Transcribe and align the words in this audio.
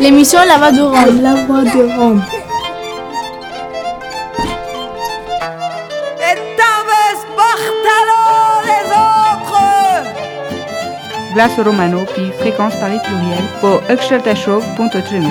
L'émission 0.00 0.40
La 0.46 0.58
Voix 0.58 0.72
de 0.72 0.80
Rome. 0.80 1.22
La 1.22 1.34
Voix 1.46 1.62
de 1.62 1.98
Rome. 1.98 2.22
Glace 11.34 11.58
Romano 11.58 12.04
puis 12.14 12.30
Fréquence 12.38 12.74
Paris 12.76 12.98
Pluriel 13.04 13.42
pour 13.60 13.80
Show.3. 14.36 15.22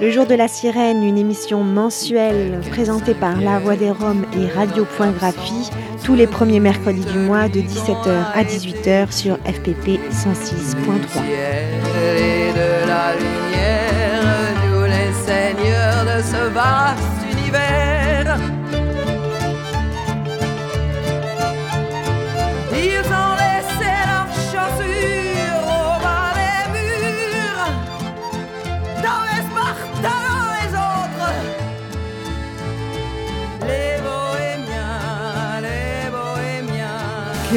Le 0.00 0.10
jour 0.10 0.26
de 0.26 0.34
la 0.34 0.46
sirène, 0.46 1.02
une 1.02 1.18
émission 1.18 1.64
mensuelle 1.64 2.60
présentée 2.70 3.14
par 3.14 3.40
La 3.40 3.58
Voix 3.58 3.76
des 3.76 3.90
Roms 3.90 4.26
et 4.38 4.46
Radio.graphie 4.46 5.70
tous 6.06 6.14
les 6.14 6.28
premiers 6.28 6.60
mercredis 6.60 7.04
du 7.04 7.18
mois 7.18 7.48
de 7.48 7.58
17h 7.58 8.32
à 8.32 8.44
18h 8.44 9.10
sur 9.10 9.34
FPP 9.38 9.98
106.3. 10.12 10.76
de 12.54 12.86
la 12.86 13.12
lumière, 13.16 14.22
nous 14.70 14.84
les 14.84 15.12
seigneurs 15.26 16.04
de 16.04 16.22
ce 16.22 16.48
vaste 16.54 17.32
univers. 17.32 17.85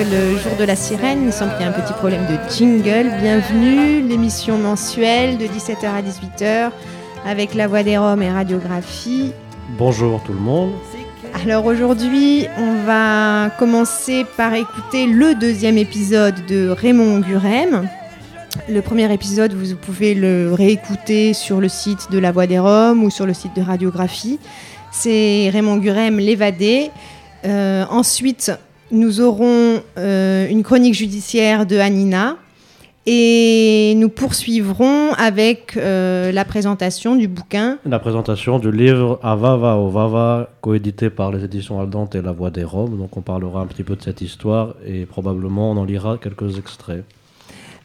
Le 0.03 0.38
jour 0.38 0.55
de 0.58 0.64
la 0.64 0.75
sirène. 0.75 1.25
Il 1.25 1.33
semble 1.33 1.52
qu'il 1.53 1.61
y 1.61 1.64
a 1.66 1.69
un 1.69 1.73
petit 1.73 1.94
problème 1.94 2.25
de 2.28 2.38
jingle. 2.53 3.11
Bienvenue, 3.22 4.02
l'émission 4.02 4.58
mensuelle 4.58 5.38
de 5.38 5.45
17h 5.45 5.86
à 5.86 6.02
18h 6.02 6.72
avec 7.25 7.53
La 7.53 7.67
Voix 7.67 7.83
des 7.83 7.97
Roms 7.97 8.22
et 8.22 8.31
Radiographie. 8.31 9.33
Bonjour 9.77 10.22
tout 10.23 10.31
le 10.31 10.39
monde. 10.39 10.72
Alors 11.44 11.66
aujourd'hui, 11.66 12.47
on 12.58 12.86
va 12.86 13.50
commencer 13.59 14.25
par 14.38 14.53
écouter 14.53 15.05
le 15.05 15.36
deuxième 15.36 15.77
épisode 15.77 16.45
de 16.45 16.70
Raymond 16.70 17.20
Gurem. 17.20 17.89
Le 18.70 18.81
premier 18.81 19.11
épisode, 19.14 19.53
vous 19.53 19.75
pouvez 19.75 20.14
le 20.16 20.53
réécouter 20.53 21.33
sur 21.33 21.59
le 21.59 21.67
site 21.67 22.09
de 22.09 22.20
La 22.20 22.31
Voix 22.31 22.47
des 22.47 22.59
Roms 22.59 23.03
ou 23.03 23.09
sur 23.09 23.25
le 23.25 23.33
site 23.33 23.55
de 23.55 23.61
Radiographie. 23.61 24.39
C'est 24.92 25.50
Raymond 25.52 25.77
Gurem, 25.77 26.20
l'évadé. 26.20 26.89
Euh, 27.45 27.86
ensuite, 27.89 28.52
nous 28.92 29.22
aurons 29.22 29.82
euh, 29.98 30.48
une 30.50 30.64
chronique 30.64 30.94
judiciaire 30.94 31.66
de 31.66 31.78
Anina 31.78 32.38
et 33.06 33.94
nous 33.98 34.09
poursuivrons 34.09 35.14
avec 35.14 35.78
euh, 35.78 36.32
la 36.32 36.45
présentation 36.45 37.16
du 37.16 37.28
bouquin. 37.28 37.80
La 37.86 38.00
présentation 38.00 38.60
du 38.60 38.72
livre 38.72 39.20
Avava 39.23 39.78
Vava, 39.78 40.50
coédité 40.62 41.10
par 41.10 41.32
les 41.32 41.44
éditions 41.44 41.80
Aldante 41.80 42.16
et 42.16 42.22
La 42.22 42.32
Voix 42.32 42.52
des 42.52 42.64
Roms. 42.64 42.98
Donc 42.98 43.17
on 43.17 43.22
parlera 43.22 43.62
un 43.62 43.67
petit 43.67 43.84
peu 43.84 43.95
de 43.95 44.02
cette 44.02 44.22
histoire 44.22 44.76
et 44.86 45.06
probablement 45.06 45.72
on 45.72 45.78
en 45.78 45.86
lira 45.86 46.17
quelques 46.22 46.58
extraits. 46.58 47.04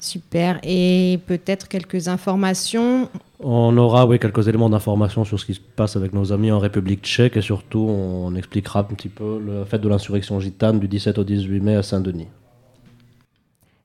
Super. 0.00 0.60
Et 0.62 1.19
peut-être 1.27 1.69
quelques 1.69 2.08
informations 2.08 3.08
On 3.47 3.77
aura 3.77 4.09
quelques 4.17 4.48
éléments 4.48 4.70
d'information 4.70 5.23
sur 5.27 5.39
ce 5.39 5.45
qui 5.45 5.53
se 5.53 5.61
passe 5.61 5.97
avec 5.97 6.14
nos 6.14 6.33
amis 6.33 6.50
en 6.50 6.59
République 6.59 7.03
tchèque 7.03 7.37
et 7.37 7.42
surtout 7.42 7.87
on 7.91 8.34
expliquera 8.37 8.81
un 8.81 8.84
petit 8.84 9.11
peu 9.11 9.39
le 9.39 9.67
fait 9.67 9.78
de 9.78 9.87
l'insurrection 9.87 10.41
gitane 10.41 10.81
du 10.81 10.89
17 10.89 11.19
au 11.19 11.25
18 11.25 11.61
mai 11.61 11.75
à 11.75 11.83
Saint-Denis. 11.83 12.28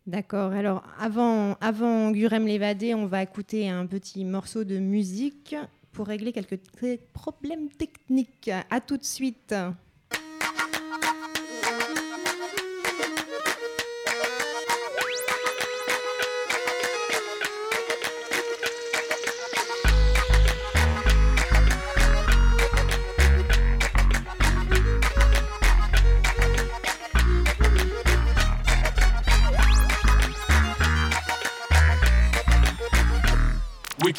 D'accord. 0.08 0.54
Alors 0.54 0.84
avant, 0.98 1.58
avant 1.60 2.12
Gurem 2.12 2.48
l'évadé, 2.48 2.94
on 2.94 3.06
va 3.06 3.22
écouter 3.22 3.68
un 3.69 3.86
petit 3.86 4.24
morceau 4.24 4.64
de 4.64 4.80
musique 4.80 5.58
pour 5.92 6.08
régler 6.08 6.31
quelques 6.31 6.62
problèmes 7.12 7.68
techniques. 7.68 8.50
À 8.69 8.80
tout 8.80 8.96
de 8.96 9.03
suite. 9.03 9.53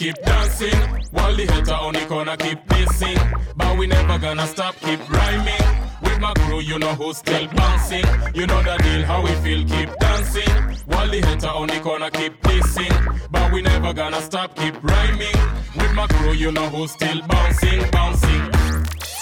Keep 0.00 0.16
dancing 0.22 0.80
while 1.10 1.36
the 1.36 1.44
hater 1.44 1.74
on 1.74 1.92
the 1.92 2.00
corner 2.06 2.34
keep 2.38 2.58
pissing. 2.68 3.18
But 3.54 3.76
we 3.76 3.86
never 3.86 4.18
gonna 4.18 4.46
stop, 4.46 4.74
keep 4.76 5.00
rhyming. 5.10 5.66
With 6.02 6.18
my 6.18 6.32
crew, 6.38 6.60
you 6.60 6.78
know 6.78 6.94
who's 6.94 7.18
still 7.18 7.46
bouncing. 7.48 8.06
You 8.34 8.46
know 8.46 8.62
the 8.62 8.76
deal, 8.82 9.02
how 9.04 9.20
we 9.22 9.32
feel, 9.44 9.62
keep 9.68 9.90
dancing. 9.98 10.54
While 10.86 11.10
the 11.10 11.20
hater 11.20 11.48
on 11.48 11.66
the 11.68 11.80
corner 11.80 12.08
keep 12.08 12.32
pissing. 12.40 12.94
But 13.30 13.52
we 13.52 13.60
never 13.60 13.92
gonna 13.92 14.22
stop, 14.22 14.56
keep 14.56 14.82
rhyming. 14.82 15.38
With 15.76 15.92
my 15.92 16.06
crew, 16.06 16.32
you 16.32 16.50
know 16.50 16.68
who's 16.70 16.92
still 16.92 17.20
bouncing, 17.28 17.90
bouncing. 17.90 18.59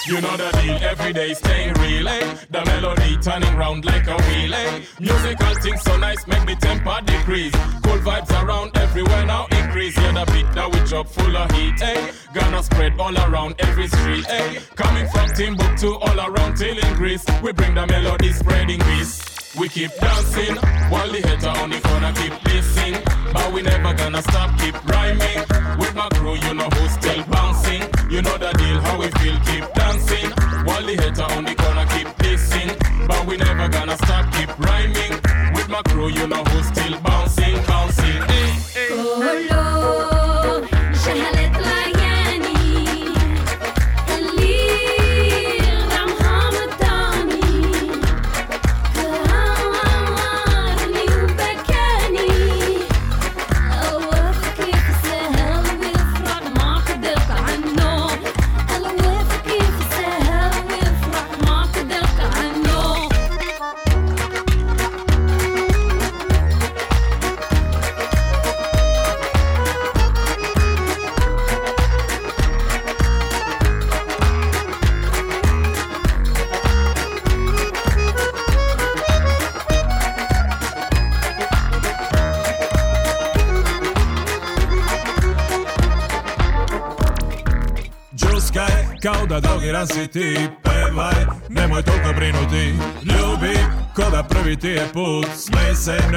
You 0.08 0.22
know 0.22 0.38
the 0.38 0.50
deal, 0.62 0.78
every 0.88 1.12
day 1.12 1.34
staying 1.34 1.74
real, 1.74 2.08
eh? 2.08 2.34
The 2.48 2.64
melody 2.64 3.18
turning 3.18 3.54
round 3.56 3.84
like 3.84 4.06
a 4.06 4.16
wheel, 4.16 4.54
eh? 4.54 4.80
Musical 4.98 5.54
things 5.56 5.82
so 5.82 5.98
nice, 5.98 6.26
make 6.26 6.46
me 6.46 6.54
temper 6.54 6.98
decrease. 7.04 7.52
Cool 7.84 7.98
vibes 7.98 8.32
around 8.42 8.74
everywhere 8.78 9.26
now 9.26 9.46
increase. 9.50 9.98
Yeah, 9.98 10.12
the 10.12 10.32
beat 10.32 10.50
that 10.54 10.72
we 10.72 10.80
drop 10.88 11.08
full 11.08 11.36
of 11.36 11.50
heat, 11.50 11.82
eh? 11.82 12.10
Gonna 12.32 12.62
spread 12.62 12.98
all 12.98 13.14
around 13.18 13.56
every 13.58 13.88
street, 13.88 14.24
eh? 14.30 14.60
Coming 14.76 15.06
from 15.08 15.28
Timbuktu 15.28 15.96
all 15.96 16.18
around 16.18 16.56
till 16.56 16.78
in 16.78 16.94
Greece. 16.94 17.26
We 17.42 17.52
bring 17.52 17.74
the 17.74 17.86
melody 17.86 18.32
spreading 18.32 18.80
peace. 18.80 19.37
We 19.58 19.68
keep 19.68 19.90
dancing 19.96 20.54
while 20.88 21.10
the 21.10 21.18
hater 21.18 21.48
on 21.48 21.70
the 21.70 21.80
corner 21.80 22.12
keep 22.12 22.32
pissing. 22.46 22.94
But 23.32 23.52
we 23.52 23.62
never 23.62 23.92
gonna 23.92 24.22
stop, 24.22 24.56
keep 24.60 24.74
rhyming. 24.86 25.38
With 25.80 25.94
my 25.96 26.08
crew, 26.10 26.36
you 26.36 26.54
know 26.54 26.68
who's 26.74 26.92
still 26.92 27.24
bouncing. 27.24 27.82
You 28.08 28.22
know 28.22 28.38
the 28.38 28.52
deal, 28.52 28.80
how 28.82 28.98
we 29.00 29.08
feel, 29.18 29.36
keep 29.50 29.64
dancing. 29.74 30.30
While 30.64 30.86
the 30.86 30.94
hater 30.94 31.26
on 31.36 31.44
the 31.44 31.56
corner 31.56 31.86
keep 31.86 32.06
pissing. 32.22 32.70
But 33.08 33.26
we 33.26 33.36
never 33.36 33.68
gonna 33.68 33.96
stop, 33.96 34.32
keep 34.32 34.56
rhyming. 34.60 35.12
With 35.52 35.68
my 35.68 35.82
crew, 35.88 36.08
you 36.08 36.28
know 36.28 36.44
who's 36.44 36.66
still 36.68 36.96
bouncing, 37.00 37.56
bouncing. 37.66 38.22
Hey, 38.30 38.50
hey. 38.74 38.88
Oh, 38.92 39.48
da 39.48 39.77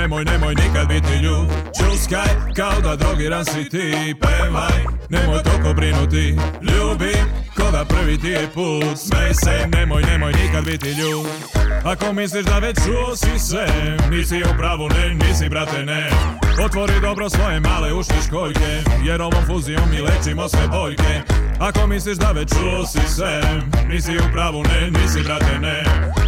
nemoj, 0.01 0.25
nemoj 0.25 0.55
nikad 0.55 0.87
biti 0.87 1.13
ljub. 1.23 1.47
Čuskaj, 1.77 2.29
kao 2.55 2.81
da 2.81 2.95
drogiran 2.95 3.45
si 3.45 3.69
ti 3.69 4.15
Pevaj, 4.21 4.83
nemoj 5.09 5.43
toliko 5.43 5.73
brinuti 5.73 6.35
Ljubi, 6.61 7.13
ko 7.55 7.63
prvi 7.89 8.17
ti 8.17 8.27
je 8.27 8.47
put. 8.53 8.97
Smej 8.97 9.33
se, 9.33 9.67
nemoj, 9.67 10.03
nemoj 10.03 10.33
nikad 10.33 10.65
biti 10.65 10.89
ljud 10.89 11.27
Ako 11.83 12.13
misliš 12.13 12.45
da 12.45 12.57
već 12.59 12.77
čuo 12.85 13.15
si 13.15 13.39
sve 13.39 13.67
Nisi 14.11 14.43
u 14.43 14.57
pravu, 14.57 14.89
ne, 14.89 15.13
nisi 15.13 15.49
brate, 15.49 15.83
ne. 15.85 16.09
Otvori 16.65 16.93
dobro 17.01 17.29
svoje 17.29 17.59
male 17.59 17.93
ušne 17.93 18.15
školjke 18.27 18.83
Jer 19.03 19.21
ovom 19.21 19.45
fuzijom 19.47 19.89
mi 19.91 20.01
lečimo 20.01 20.49
sve 20.49 20.67
boljke 20.67 21.30
Ako 21.61 21.87
misliš 21.87 22.17
da 22.17 22.31
već 22.31 22.49
čuo 22.49 22.85
si 22.85 23.13
sve 23.15 23.41
Nisi 23.89 24.17
u 24.17 24.31
pravu, 24.33 24.63
ne, 24.63 24.91
nisi 24.91 25.23
brate, 25.23 25.59
ne. 25.61 25.83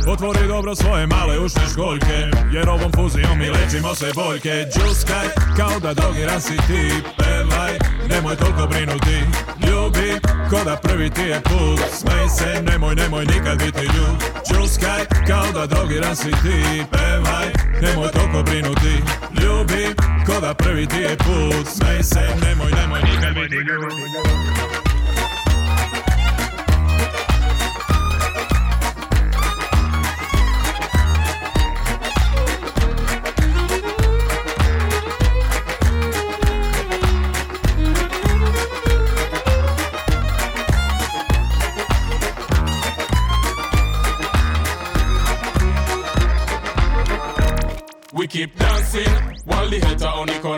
Otvori 0.07 0.47
dobro 0.47 0.75
svoje 0.75 1.07
male 1.07 1.39
ušne 1.39 1.61
školjke 1.71 2.17
Jer 2.51 2.69
ovom 2.69 2.91
fuzijom 2.95 3.37
mi 3.39 3.49
lečimo 3.49 3.95
sve 3.95 4.11
boljke. 4.15 4.65
Džuskaj, 4.73 5.27
kao 5.57 5.79
da 5.79 5.93
dogiran 5.93 6.41
si 6.41 6.57
ti 6.57 6.89
Pevaj, 7.17 7.73
nemoj 8.09 8.35
toliko 8.35 8.67
brinuti. 8.67 9.17
Ljubi, 9.67 10.19
ko 10.49 10.57
da 10.65 10.75
prvi 10.75 11.09
ti 11.09 11.21
je 11.21 11.41
put 11.41 11.79
Smej 11.93 12.29
se, 12.37 12.61
nemoj, 12.61 12.95
nemoj 12.95 13.25
nikad 13.25 13.57
biti 13.65 13.85
ljud 13.95 14.17
Džuskaj, 14.47 15.01
kao 15.27 15.45
da 15.53 15.65
drogiran 15.65 16.15
si 16.15 16.31
ti 16.31 16.83
Pevaj, 16.91 17.47
nemoj 17.81 18.11
toliko 18.11 18.43
brinuti. 18.43 18.95
Ljubi, 19.41 19.95
ko 20.25 20.39
da 20.41 20.53
prvi 20.53 20.87
ti 20.87 20.97
je 20.97 21.17
put 21.17 21.67
Smej 21.75 22.03
se, 22.03 22.23
nemoj, 22.45 22.71
nemoj 22.71 23.01
nikad 23.01 23.33
biti 23.33 23.55
ljud 23.55 24.52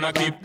gonna 0.06 0.31
keep 0.31 0.44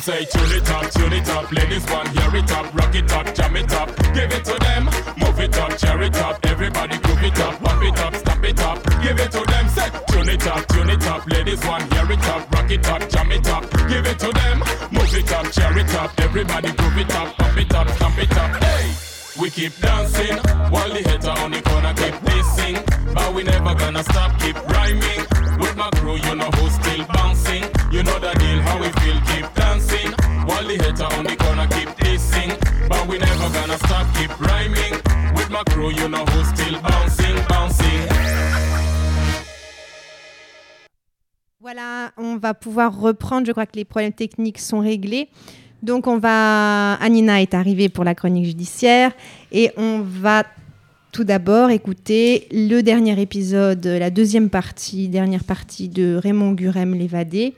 Them 0.00 0.14
say 0.14 0.24
tune 0.24 0.52
it 0.56 0.70
up, 0.70 0.90
tune 0.92 1.12
it 1.12 1.28
up. 1.28 1.52
Ladies 1.52 1.84
one, 1.90 2.06
hear 2.06 2.34
it 2.36 2.50
up, 2.52 2.74
rock 2.74 2.94
it 2.94 3.12
up, 3.12 3.34
jam 3.34 3.56
it 3.56 3.72
up. 3.72 3.88
Give 4.14 4.32
it 4.32 4.44
to 4.46 4.56
them, 4.58 4.84
move 5.18 5.40
it 5.40 5.58
up, 5.58 5.76
cheer 5.76 6.00
it 6.00 6.16
up. 6.16 6.46
Everybody 6.46 6.96
groove 6.98 7.22
it 7.22 7.38
up, 7.38 7.60
pop 7.60 7.82
it 7.82 7.98
up, 7.98 8.14
stop 8.14 8.44
it 8.44 8.60
up. 8.60 8.82
Give 9.02 9.20
it 9.20 9.30
to 9.32 9.44
them, 9.44 9.68
say 9.68 9.90
tune 10.08 10.28
it 10.30 10.46
up, 10.46 10.66
tune 10.68 10.88
it 10.88 11.06
up. 11.06 11.26
Ladies 11.26 11.66
one, 11.66 11.82
hear 11.90 12.10
it 12.10 12.24
up, 12.24 12.50
rock 12.50 12.70
it 12.70 12.88
up, 12.88 13.10
jam 13.10 13.32
it 13.32 13.48
up. 13.48 13.70
Give 13.90 14.06
it 14.06 14.18
to 14.20 14.32
them, 14.32 14.58
move 14.90 15.14
it 15.14 15.32
up, 15.32 15.52
cheer 15.52 15.78
it 15.78 15.94
up. 15.94 16.18
Everybody 16.18 16.72
groove 16.72 16.98
it 16.98 17.14
up, 17.14 17.36
pop 17.36 17.56
it 17.58 17.74
up, 17.74 17.88
stamp 17.90 18.18
it 18.18 18.36
up. 18.38 18.62
Hey! 18.62 18.94
We 19.38 19.50
keep 19.50 19.76
dancing 19.80 20.36
while 20.70 20.88
the 20.88 21.02
hater 21.02 21.30
on 21.42 21.50
the 21.50 21.60
corner 21.60 21.92
keep 21.92 22.14
dissing. 22.24 23.14
But 23.14 23.34
we 23.34 23.42
never 23.42 23.74
gonna 23.74 24.02
stop, 24.04 24.38
keep 24.40 24.56
rhyming. 24.66 25.20
With 25.60 25.76
my 25.76 25.90
crew, 25.90 26.16
you 26.16 26.34
know 26.36 26.50
Voilà, 41.60 42.12
on 42.18 42.36
va 42.36 42.52
pouvoir 42.52 42.98
reprendre. 42.98 43.46
Je 43.46 43.52
crois 43.52 43.64
que 43.64 43.76
les 43.76 43.86
problèmes 43.86 44.12
techniques 44.12 44.58
sont 44.58 44.80
réglés. 44.80 45.28
Donc, 45.82 46.06
on 46.06 46.18
va. 46.18 46.94
Anina 46.94 47.40
est 47.40 47.54
arrivée 47.54 47.88
pour 47.88 48.04
la 48.04 48.14
chronique 48.14 48.44
judiciaire 48.44 49.12
et 49.52 49.70
on 49.78 50.00
va 50.00 50.44
tout 51.12 51.24
d'abord 51.24 51.70
écouter 51.70 52.46
le 52.52 52.82
dernier 52.82 53.20
épisode, 53.20 53.86
la 53.86 54.10
deuxième 54.10 54.50
partie, 54.50 55.08
dernière 55.08 55.44
partie 55.44 55.88
de 55.88 56.14
Raymond 56.16 56.52
Gurem 56.52 56.94
l'évadé. 56.94 57.54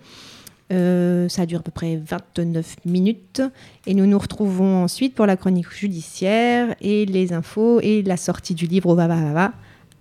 Euh, 0.73 1.29
ça 1.29 1.45
dure 1.45 1.61
à 1.61 1.63
peu 1.63 1.71
près 1.71 1.97
29 1.97 2.77
minutes 2.87 3.43
et 3.87 3.93
nous 3.93 4.07
nous 4.07 4.19
retrouvons 4.19 4.85
ensuite 4.85 5.15
pour 5.15 5.27
la 5.27 5.37
chronique 5.37 5.71
judiciaire 5.71 6.75
et 6.81 7.05
les 7.05 7.35
infos 7.35 7.81
et 7.81 8.03
la 8.03 8.17
sortie 8.17 8.55
du 8.55 8.67
livre 8.67 8.89
au 8.89 8.95
va. 8.95 9.53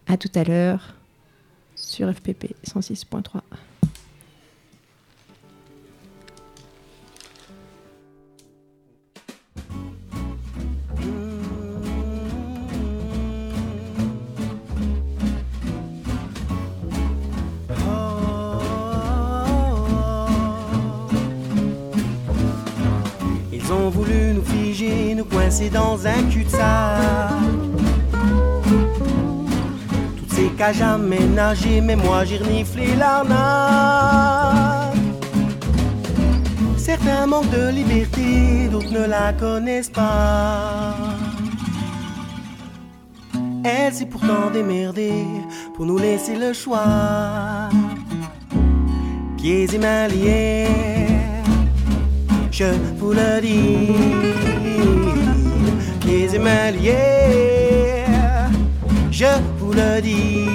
À 0.07 0.18
tout 0.18 0.31
à 0.33 0.44
l'heure 0.44 0.95
sur 1.75 2.09
FPP 2.13 2.56
106.3. 2.65 3.41
coincer 25.31 25.69
dans 25.69 26.06
un 26.06 26.24
cul-de-sac. 26.30 27.31
Toutes 30.18 30.33
ces 30.33 30.50
cages 30.57 30.81
aménagées, 30.81 31.81
mais 31.81 31.95
moi 31.95 32.25
j'ai 32.25 32.38
reniflé 32.38 32.95
l'arnaque. 32.95 34.95
Certains 36.78 37.28
manquent 37.28 37.51
de 37.51 37.69
liberté, 37.69 38.68
d'autres 38.69 38.92
ne 38.92 39.06
la 39.06 39.33
connaissent 39.33 39.89
pas. 39.89 40.95
Elle 43.63 43.94
s'est 43.94 44.07
pourtant 44.07 44.50
démerdée 44.51 45.25
pour 45.75 45.86
nous 45.86 45.98
laisser 45.98 46.36
le 46.36 46.54
choix. 46.54 47.69
Pieds 49.38 49.68
et 49.74 49.77
mains 49.77 50.07
liés, 50.07 50.68
je 52.51 52.66
vous 52.98 53.13
le 53.13 53.42
dis. 53.42 54.40
Liés, 56.33 58.05
je 59.11 59.25
vous 59.59 59.73
le 59.73 60.01
dis. 60.01 60.47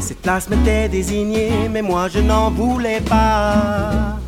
Cette 0.00 0.22
place 0.22 0.48
m'était 0.48 0.88
désignée, 0.88 1.68
mais 1.68 1.82
moi 1.82 2.06
je 2.08 2.20
n'en 2.20 2.50
voulais 2.50 3.00
pas. 3.00 4.18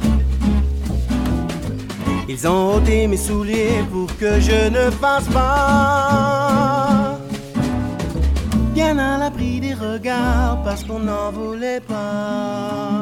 Ils 2.29 2.49
ont 2.49 2.75
ôté 2.77 3.07
mes 3.07 3.17
souliers 3.17 3.85
pour 3.93 4.09
que 4.17 4.41
je 4.41 4.69
ne 4.71 4.91
fasse 4.91 5.29
pas. 5.29 7.19
Bien 8.75 8.99
à 8.99 9.19
l'abri 9.19 9.61
des 9.61 9.75
regards 9.75 10.63
parce 10.65 10.83
qu'on 10.83 10.99
n'en 10.99 11.31
voulait 11.31 11.81
pas. 11.81 13.02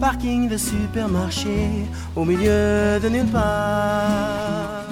Parking 0.00 0.48
de 0.48 0.56
supermarché 0.56 1.84
au 2.16 2.24
milieu 2.24 2.98
de 2.98 3.08
nulle 3.10 3.26
part. 3.26 4.86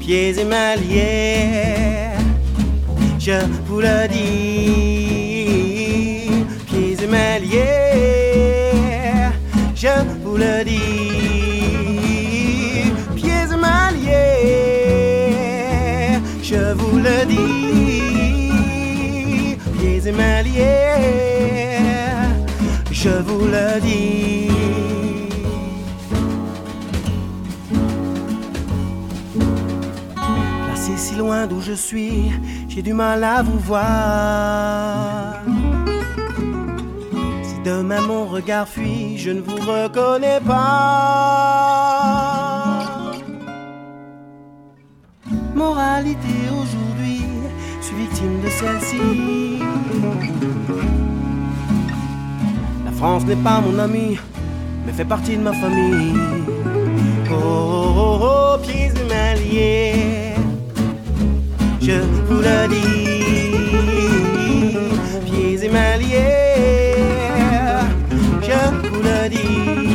Pieds 0.00 0.40
et 0.40 0.44
mains 0.44 0.76
je 3.18 3.38
vous 3.66 3.80
le 3.80 4.08
dis. 4.08 4.51
Vous 23.72 23.78
le 23.78 23.80
dis. 23.80 24.48
Placé 30.66 30.96
si 30.96 31.14
loin 31.16 31.46
d'où 31.46 31.60
je 31.60 31.72
suis, 31.72 32.32
j'ai 32.68 32.82
du 32.82 32.92
mal 32.92 33.24
à 33.24 33.42
vous 33.42 33.58
voir. 33.58 35.34
même 37.64 38.06
mon 38.06 38.26
regard 38.26 38.68
fuit, 38.68 39.16
je 39.18 39.30
ne 39.30 39.40
vous 39.40 39.56
reconnais 39.56 40.40
pas. 40.46 41.72
Moralité 45.54 46.34
aujourd'hui, 46.50 47.22
je 47.80 47.86
suis 47.86 47.96
victime 47.96 48.40
de 48.40 48.48
celle-ci. 48.48 49.62
France 53.02 53.26
n'est 53.26 53.34
pas 53.34 53.60
mon 53.60 53.76
ami, 53.80 54.16
mais 54.86 54.92
fait 54.92 55.04
partie 55.04 55.36
de 55.36 55.42
ma 55.42 55.52
famille. 55.52 56.14
Oh, 57.32 57.34
oh, 57.34 57.94
oh, 57.98 58.18
oh 58.22 58.58
pieds 58.62 58.92
et 59.00 59.04
mains 59.10 59.34
liés, 59.34 60.34
je 61.80 61.98
vous 62.28 62.40
le 62.40 62.68
dis. 62.68 63.10
Pieds 65.24 65.64
et 65.64 65.68
mains 65.68 65.96
liés, 65.96 66.94
je 68.40 68.88
vous 68.88 69.02
le 69.02 69.28
dis. 69.30 69.91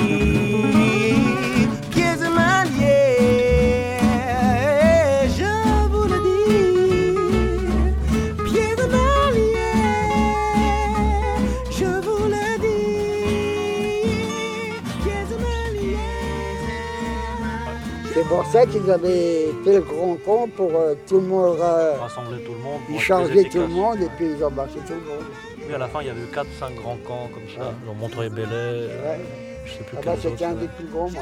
Ça 18.58 18.66
qu'ils 18.66 18.92
avaient 18.92 19.48
fait 19.64 19.74
le 19.76 19.82
grand 19.82 20.16
pont 20.16 20.48
pour 20.48 20.72
euh, 20.76 20.96
tout 21.08 21.20
le 21.20 21.28
monde. 21.28 21.58
euh, 21.60 21.98
Rassembler 22.00 22.44
tout 22.44 22.54
le 22.54 22.60
monde. 22.60 22.82
ils 22.90 23.00
plus 23.00 23.50
tout 23.50 23.58
le 23.60 23.68
monde 23.68 23.98
et 24.02 24.10
puis 24.18 24.28
ils 24.38 24.44
embarquaient 24.44 24.80
tout 24.80 24.94
le 24.94 24.96
monde. 25.10 25.26
Puis 25.66 25.76
à 25.76 25.78
la 25.78 25.88
fin, 25.88 26.02
il 26.02 26.08
y 26.08 26.10
avait 26.10 26.22
eu 26.22 26.26
4-5 26.34 26.76
grands 26.76 26.98
camps 27.06 27.30
comme 27.34 27.48
ça. 27.56 27.72
Genre 27.86 27.96
Montreuil-Bellay, 27.96 28.88
Ouais. 28.88 29.20
je 29.66 29.72
sais 29.74 29.84
plus 29.84 29.98
Ah 29.98 30.02
bah, 30.06 30.14
c'était 30.22 30.46
un 30.46 30.54
des 30.54 30.68
plus 30.68 30.86
grands, 30.86 31.08
c'est- 31.10 31.18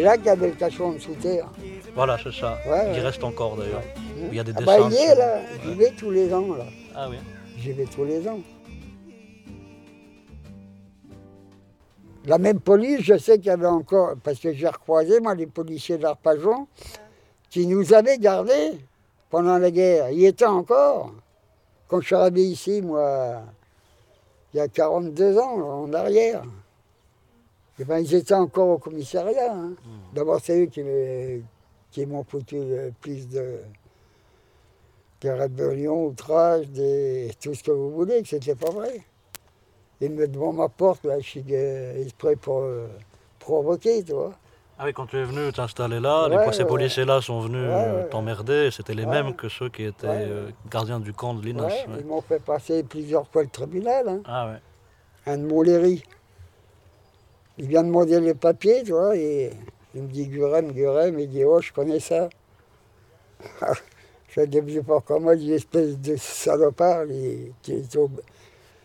là 0.00 0.16
qu'il 0.16 0.26
y 0.26 0.30
avait 0.30 0.46
le 0.48 0.54
cachot 0.54 0.86
en 0.86 0.92
dessous 0.92 1.14
terre. 1.20 1.46
Voilà, 1.94 2.16
c'est 2.22 2.32
ça. 2.32 2.58
Il 2.94 3.00
reste 3.00 3.22
encore 3.24 3.56
d'ailleurs. 3.56 3.82
Il 4.30 4.34
y 4.36 4.40
a 4.40 4.44
des 4.44 4.52
Ah 4.56 4.60
dessins. 4.60 4.80
bah 4.80 4.86
il 4.90 4.94
y 4.94 5.02
est 5.02 5.14
là, 5.14 5.34
j'y 5.64 5.74
vais 5.74 5.90
tous 5.98 6.10
les 6.10 6.32
ans 6.32 6.46
là. 6.56 6.64
Ah 6.96 7.08
oui. 7.10 7.16
J'y 7.58 7.72
vais 7.72 7.84
tous 7.84 8.04
les 8.04 8.26
ans. 8.26 8.40
La 12.26 12.38
même 12.38 12.60
police, 12.60 13.00
je 13.00 13.18
sais 13.18 13.38
qu'il 13.38 13.46
y 13.46 13.50
avait 13.50 13.66
encore, 13.66 14.14
parce 14.22 14.38
que 14.38 14.52
j'ai 14.52 14.68
recroisé, 14.68 15.18
moi, 15.20 15.34
les 15.34 15.46
policiers 15.46 15.98
d'Arpajon, 15.98 16.68
qui 17.50 17.66
nous 17.66 17.92
avaient 17.92 18.18
gardés 18.18 18.78
pendant 19.28 19.58
la 19.58 19.70
guerre. 19.70 20.10
Ils 20.10 20.26
étaient 20.26 20.44
encore. 20.46 21.12
Quand 21.88 22.00
je 22.00 22.06
suis 22.06 22.14
arrivé 22.14 22.44
ici, 22.44 22.80
moi, 22.80 23.42
il 24.54 24.58
y 24.58 24.60
a 24.60 24.68
42 24.68 25.38
ans, 25.38 25.82
en 25.82 25.92
arrière, 25.92 26.42
eh 27.78 27.84
ben, 27.84 27.98
ils 27.98 28.14
étaient 28.14 28.34
encore 28.34 28.68
au 28.68 28.78
commissariat. 28.78 29.52
hein. 29.52 29.72
D'abord, 30.14 30.40
c'est 30.42 30.62
eux 30.62 30.66
qui, 30.66 32.06
m'ont 32.06 32.22
foutu 32.24 32.56
le 32.56 32.92
plus 33.00 33.28
de, 33.28 33.58
rébellions, 35.24 36.06
outrages, 36.06 36.68
des, 36.68 37.32
tout 37.40 37.54
ce 37.54 37.62
que 37.64 37.72
vous 37.72 37.90
voulez, 37.90 38.22
que 38.22 38.28
c'était 38.28 38.54
pas 38.54 38.70
vrai. 38.70 39.02
Ils 40.02 40.10
me 40.10 40.20
mettent 40.22 40.32
devant 40.32 40.52
ma 40.52 40.68
porte, 40.68 41.04
là, 41.04 41.18
je 41.20 41.26
suis 41.26 41.44
euh, 41.52 42.02
exprès 42.02 42.34
pour 42.36 42.58
euh, 42.62 42.88
provoquer, 43.38 44.02
tu 44.02 44.12
vois. 44.12 44.32
Ah 44.78 44.84
oui, 44.86 44.92
quand 44.92 45.06
tu 45.06 45.16
es 45.16 45.22
venu 45.22 45.52
t'installer 45.52 46.00
là, 46.00 46.28
Ouais, 46.28 46.44
les, 46.46 46.52
ces 46.52 46.62
ouais. 46.64 46.68
policiers-là 46.68 47.20
sont 47.20 47.40
venus 47.40 47.62
Ouais, 47.62 47.70
euh, 47.86 48.08
t'emmerder. 48.08 48.70
C'était 48.72 48.94
les 48.94 49.06
mêmes 49.06 49.36
que 49.36 49.48
ceux 49.48 49.68
qui 49.68 49.84
étaient 49.84 50.08
euh, 50.08 50.50
gardiens 50.70 50.98
du 50.98 51.12
camp 51.12 51.34
de 51.34 51.42
Linas. 51.44 51.84
Ils 52.00 52.04
m'ont 52.04 52.20
fait 52.20 52.40
passer 52.40 52.82
plusieurs 52.82 53.28
fois 53.28 53.44
le 53.44 53.48
tribunal, 53.48 54.08
hein. 54.08 54.22
Ah 54.24 54.48
ouais. 54.48 54.60
un 55.32 55.38
de 55.38 55.44
Montlhéry. 55.46 56.02
Il 57.58 57.68
vient 57.68 57.84
demander 57.84 58.18
les 58.18 58.34
papiers, 58.34 58.82
tu 58.82 58.90
vois, 58.92 59.14
et 59.16 59.52
il 59.94 60.02
me 60.02 60.08
dit 60.08 60.26
Gurem, 60.26 60.72
Gurem, 60.72 61.16
il 61.18 61.28
dit 61.28 61.44
Oh, 61.44 61.60
je 61.60 61.72
connais 61.72 62.00
ça. 62.00 62.28
je 64.28 64.40
ne 64.40 64.68
sais 64.70 64.82
pas 64.82 65.00
comment, 65.00 65.32
il 65.32 65.52
espèce 65.52 65.98
de 65.98 66.16
salopard. 66.16 67.04
il- 67.06 67.52
qui 67.62 67.74
est 67.74 67.96
au- 67.96 68.10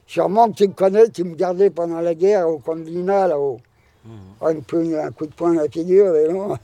Sûrement 0.07 0.49
que 0.49 0.55
tu 0.55 0.67
me 0.67 0.73
connais, 0.73 1.09
tu 1.09 1.23
me 1.23 1.35
gardais 1.35 1.69
pendant 1.69 1.99
la 1.99 2.15
guerre 2.15 2.47
au 2.49 2.57
camp 2.59 2.75
de 2.75 2.83
Lina, 2.83 3.27
là-haut. 3.27 3.59
Ah, 4.41 4.51
prit 4.65 4.95
un 4.95 5.11
coup 5.11 5.25
de 5.27 5.33
poing 5.33 5.53
dans 5.53 5.61
la 5.61 5.67
figure, 5.69 6.15
et 6.15 6.31
non. 6.31 6.55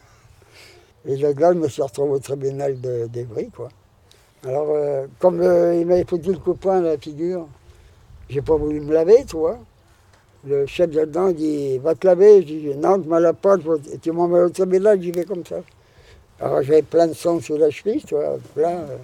Et 1.06 1.18
gars, 1.34 1.52
je 1.54 1.58
me 1.60 1.68
suis 1.68 1.82
retrouvé 1.82 2.12
au 2.12 2.20
tribunal 2.20 2.80
de- 2.80 3.08
d'Evry, 3.08 3.50
quoi. 3.50 3.68
Alors, 4.46 4.68
euh, 4.70 5.08
comme 5.20 5.42
euh, 5.42 5.76
il 5.76 5.86
m'avait 5.86 6.06
foutu 6.06 6.32
le 6.32 6.38
coup 6.38 6.54
de 6.54 6.58
poing 6.60 6.80
dans 6.80 6.88
la 6.88 6.98
figure, 6.98 7.48
j'ai 8.30 8.42
pas 8.42 8.56
voulu 8.56 8.80
me 8.80 8.94
laver, 8.94 9.26
tu 9.28 9.36
vois. 9.36 9.58
Le 10.46 10.66
chef 10.66 10.90
de 10.90 11.02
dedans 11.02 11.32
dit 11.32 11.78
Va 11.80 11.96
te 11.96 12.06
laver. 12.08 12.42
Je 12.42 12.48
dis 12.48 12.76
Non, 12.76 13.00
tu 13.02 13.08
me 13.08 13.20
laves 13.20 13.36
pas, 13.36 13.56
je 13.58 13.98
tu 13.98 14.12
m'emmènes 14.12 14.44
au 14.44 14.50
tribunal, 14.50 15.02
j'y 15.02 15.12
vais 15.12 15.24
comme 15.24 15.46
ça. 15.46 15.58
Alors 16.40 16.62
j'avais 16.64 16.82
plein 16.82 17.08
de 17.08 17.14
sang 17.14 17.40
sur 17.40 17.58
la 17.58 17.70
cheville, 17.70 18.04
tu 18.04 18.16
vois, 18.16 18.38
plein. 18.54 18.80
euh. 18.80 18.98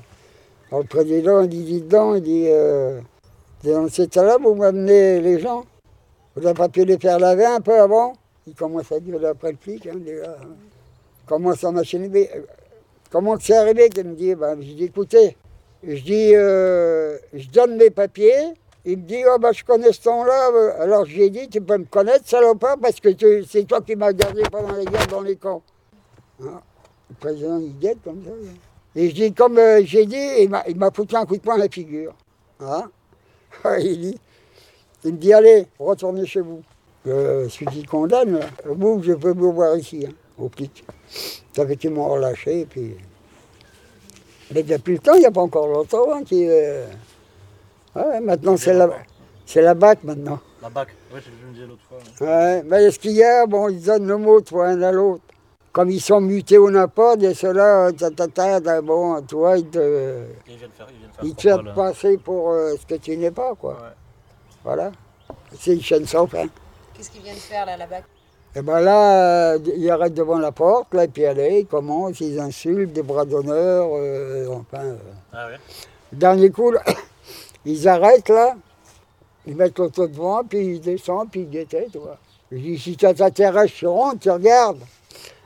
Alors 0.70 0.82
le 0.82 0.88
président, 0.88 1.42
il 1.42 1.50
dit 1.50 1.64
Dis 1.64 1.82
donc, 1.82 2.18
il 2.18 2.24
dit 2.24 2.46
euh, 2.48 3.00
Dans 3.64 3.88
cet 3.90 4.08
état-là, 4.16 4.38
vous 4.42 4.56
m'amenez 4.56 5.20
les 5.22 5.40
gens. 5.40 5.66
Vous 6.36 6.42
n'avez 6.42 6.54
pas 6.54 6.70
pu 6.70 6.86
les 6.86 6.98
faire 6.98 7.20
laver 7.20 7.46
un 7.46 7.60
peu 7.62 7.80
avant 7.80 8.14
Il 8.48 8.56
commence 8.56 8.92
à 8.92 9.00
dire 9.00 9.20
après 9.28 9.52
le 9.52 9.58
flic, 9.60 9.86
hein, 9.88 9.96
déjà. 9.98 10.38
à 11.30 11.38
m'enchaîner. 11.72 12.10
Mais, 12.10 12.30
euh, 12.36 12.42
Comment 13.12 13.38
c'est 13.40 13.56
arrivé 13.58 13.90
qu'il 13.90 14.06
me 14.06 14.16
dit 14.16 14.36
ben, 14.36 14.56
Je 14.62 14.74
dis 14.74 14.84
Écoutez, 14.86 15.36
je 15.84 16.02
dis 16.02 16.32
euh, 16.36 17.18
Je 17.34 17.50
donne 17.50 17.76
mes 17.78 17.90
papiers. 17.90 18.54
Il 18.86 18.98
me 19.00 19.04
dit, 19.04 19.22
oh 19.28 19.38
bah 19.40 19.52
je 19.52 19.64
connais 19.64 19.92
ce 19.92 20.02
ton-là. 20.04 20.52
euh. 20.54 20.82
Alors 20.82 21.06
j'ai 21.06 21.30
dit, 21.30 21.50
tu 21.50 21.60
peux 21.60 21.78
me 21.78 21.84
connaître, 21.84 22.26
salopard, 22.26 22.78
parce 22.82 23.00
que 23.02 23.10
c'est 23.46 23.66
toi 23.66 23.82
qui 23.82 23.96
m'as 23.96 24.14
gardé 24.14 24.42
pendant 24.50 24.72
les 24.74 24.86
guerres 24.86 25.06
dans 25.08 25.22
les 25.22 25.36
camps. 25.36 25.62
Hein. 26.42 26.62
Le 27.10 27.16
président, 27.20 27.60
il 27.60 27.78
guette 27.78 27.98
comme 28.04 28.24
ça. 28.24 28.32
Et 28.96 29.10
je 29.10 29.16
dis, 29.16 29.34
comme 29.34 29.60
j'ai 29.84 30.06
dit, 30.06 30.16
il 30.40 30.50
m'a- 30.50 30.64
m'a 30.76 30.92
foutu 30.92 31.14
un 31.18 31.26
coup 31.26 31.36
de 31.36 31.42
poing 31.42 31.56
à 31.56 31.58
la 31.58 31.68
figure. 31.68 32.14
Hein. 32.62 32.86
il, 33.80 34.00
dit, 34.02 34.20
il 35.04 35.14
me 35.14 35.18
dit, 35.18 35.34
allez, 35.34 35.68
retournez 35.78 36.26
chez 36.26 36.42
vous. 36.42 36.62
Euh, 37.08 37.48
celui 37.50 37.66
qui 37.68 37.84
condamne, 37.84 38.40
vous, 38.66 39.02
je 39.02 39.14
peux 39.14 39.32
vous 39.32 39.54
voir 39.54 39.78
ici, 39.78 40.06
hein, 40.08 40.14
au. 40.38 40.50
Ça 41.54 41.66
fait 41.66 41.78
qu'ils 41.78 41.92
m'ont 41.92 42.10
relâché, 42.10 42.66
puis... 42.70 42.96
Mais 44.54 44.64
depuis 44.64 44.94
le 44.94 45.00
temps, 45.00 45.14
il 45.14 45.20
n'y 45.20 45.26
a 45.26 45.32
pas 45.32 45.42
encore 45.42 45.68
longtemps, 45.68 46.12
hein, 46.14 46.24
qui... 46.24 46.46
euh, 46.48 46.86
Ouais, 47.96 48.20
maintenant 48.22 48.56
c'est 48.56 48.74
la, 48.74 48.90
c'est 49.46 49.62
la 49.62 49.74
BAC 49.74 50.04
maintenant. 50.04 50.40
La 50.62 50.70
BAC, 50.70 50.90
oui, 51.14 51.20
je 51.26 51.48
me 51.48 51.54
disais 51.54 51.66
l'autre 51.66 51.82
fois. 51.90 52.28
Ouais, 52.28 52.62
mais 52.64 52.92
ce 52.92 53.00
qu'il 53.00 53.12
y 53.14 53.24
a, 53.24 53.48
bon, 53.48 53.68
ils 53.70 53.82
donnent 53.82 54.08
le 54.08 54.18
mot, 54.18 54.42
toi, 54.42 54.68
un 54.68 54.82
à 54.84 54.92
l'autre. 54.92 55.24
Comme 55.80 55.92
ils 55.92 56.02
sont 56.02 56.20
mutés 56.20 56.58
au 56.58 56.70
n'importe, 56.70 57.24
et 57.24 57.34
ceux-là, 57.34 57.94
ta, 57.94 58.12
ta, 58.12 58.28
ta, 58.28 58.60
ta, 58.60 58.82
bon, 58.82 59.22
toi, 59.22 59.58
ils 59.58 59.66
te, 59.70 60.26
Ils 60.46 60.58
viennent 60.58 60.70
faire, 60.72 60.88
ils 60.92 60.98
viennent 60.98 61.12
faire 61.14 61.24
ils 61.24 61.36
te 61.36 61.48
contrôle, 61.48 61.68
font 61.68 61.74
passer 61.74 62.18
pour 62.18 62.50
euh, 62.50 62.74
ce 62.78 62.86
que 62.86 62.96
tu 62.96 63.16
n'es 63.16 63.32
pas, 63.32 63.56
quoi. 63.56 63.76
Ouais. 63.76 63.96
Voilà. 64.66 64.92
C'est 65.58 65.76
une 65.76 65.82
chaîne 65.82 66.06
sans 66.06 66.28
fin. 66.28 66.48
Qu'est-ce 66.94 67.10
qu'ils 67.10 67.22
viennent 67.22 67.38
faire 67.38 67.66
là, 67.66 67.78
là-bas? 67.78 68.02
Et 68.58 68.62
ben 68.62 68.82
là, 68.82 69.54
euh, 69.54 69.60
ils 69.74 69.90
arrêtent 69.90 70.16
devant 70.16 70.38
la 70.38 70.52
porte, 70.52 70.94
là, 70.94 71.06
et 71.06 71.08
puis 71.08 71.26
allez, 71.26 71.60
ils 71.60 71.66
commencent, 71.66 72.20
ils 72.20 72.38
insultent, 72.42 72.92
des 72.92 73.02
bras 73.02 73.24
d'honneur, 73.24 73.88
euh, 73.94 74.48
enfin... 74.50 74.84
euh, 74.84 74.98
Ah 75.32 75.48
ouais. 75.48 75.60
Dernier 76.12 76.50
coup, 76.50 76.72
là, 76.72 76.84
ils 77.64 77.88
arrêtent 77.88 78.28
là, 78.28 78.58
ils 79.48 79.56
mettent 79.56 79.80
l'auto 79.80 80.10
devant, 80.10 80.44
puis 80.44 80.76
ils 80.76 80.82
descendent, 80.82 81.32
puis 81.32 81.44
ils 81.44 81.50
guettaient, 81.50 81.88
tu 81.90 82.00
vois. 82.00 82.18
Je 82.52 82.58
dis, 82.58 82.78
si 82.78 82.98
ça 83.00 83.14
t'intéresse, 83.14 83.72
tu 83.72 83.88
rentres, 83.88 84.20
tu 84.20 84.30
regardes. 84.30 84.82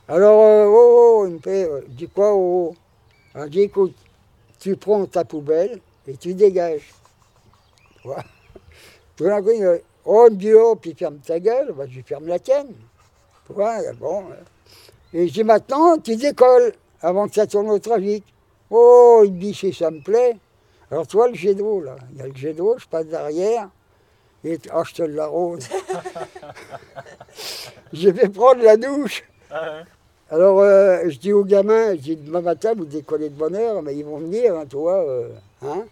Alors, 0.06 0.38
euh, 0.42 0.66
oh, 0.68 1.22
oh, 1.22 1.26
il 1.26 1.34
me 1.34 1.38
fait, 1.38 1.64
euh, 1.64 1.80
dis 1.88 2.08
quoi, 2.08 2.34
oh, 2.34 2.74
oh 2.74 2.76
Alors, 3.34 3.48
dis, 3.48 3.62
écoute, 3.62 3.94
tu 4.60 4.76
prends 4.76 5.06
ta 5.06 5.24
poubelle 5.24 5.80
et 6.06 6.14
tu 6.18 6.34
dégages. 6.34 6.92
Vois 8.04 8.22
Tout 9.16 9.24
d'un 9.24 9.40
coup, 9.40 9.52
il 9.52 9.62
me 9.62 9.76
dit, 9.78 9.82
oh, 10.04 10.28
me 10.30 10.36
dit, 10.36 10.52
oh, 10.52 10.76
puis 10.76 10.94
ferme 10.94 11.18
ta 11.20 11.40
gueule, 11.40 11.72
bah, 11.72 11.84
je 11.88 12.02
ferme 12.02 12.26
la 12.26 12.38
tienne. 12.38 12.74
Bon. 13.48 14.24
euh. 14.30 14.34
Et 15.14 15.28
je 15.28 15.32
dis, 15.32 15.44
maintenant, 15.44 15.96
tu 15.96 16.16
décolles 16.16 16.74
avant 17.00 17.26
que 17.26 17.34
ça 17.34 17.46
tourne 17.46 17.70
au 17.70 17.78
tragique. 17.78 18.26
Oh, 18.68 19.22
il 19.24 19.32
me 19.32 19.40
dit, 19.40 19.54
si 19.54 19.72
ça 19.72 19.90
me 19.90 20.02
plaît. 20.02 20.36
Alors, 20.90 21.06
toi, 21.06 21.28
le 21.28 21.34
jet 21.34 21.54
d'eau, 21.54 21.80
là, 21.80 21.96
il 22.12 22.18
y 22.18 22.20
a 22.22 22.26
le 22.26 22.34
jet 22.34 22.52
d'eau, 22.52 22.76
je 22.76 22.86
passe 22.86 23.06
derrière, 23.06 23.70
et 24.44 24.58
oh, 24.74 24.84
je 24.84 24.92
te 24.92 25.02
l'arrose. 25.02 25.66
je 27.94 28.10
vais 28.10 28.28
prendre 28.28 28.62
la 28.62 28.76
douche. 28.76 29.24
Alors, 30.30 30.60
euh, 30.60 31.02
je 31.08 31.18
dis 31.18 31.32
aux 31.32 31.44
gamins, 31.44 31.92
je 31.92 32.00
dis, 32.00 32.16
demain 32.16 32.40
matin, 32.40 32.72
vous 32.76 32.86
décollez 32.86 33.28
de 33.28 33.34
bonne 33.34 33.54
heure, 33.54 33.82
mais 33.82 33.94
ils 33.94 34.04
vont 34.04 34.18
venir, 34.18 34.56
hein, 34.56 34.64
tu 34.68 34.76
vois. 34.76 35.04
euh, 35.04 35.28
hein 35.62 35.84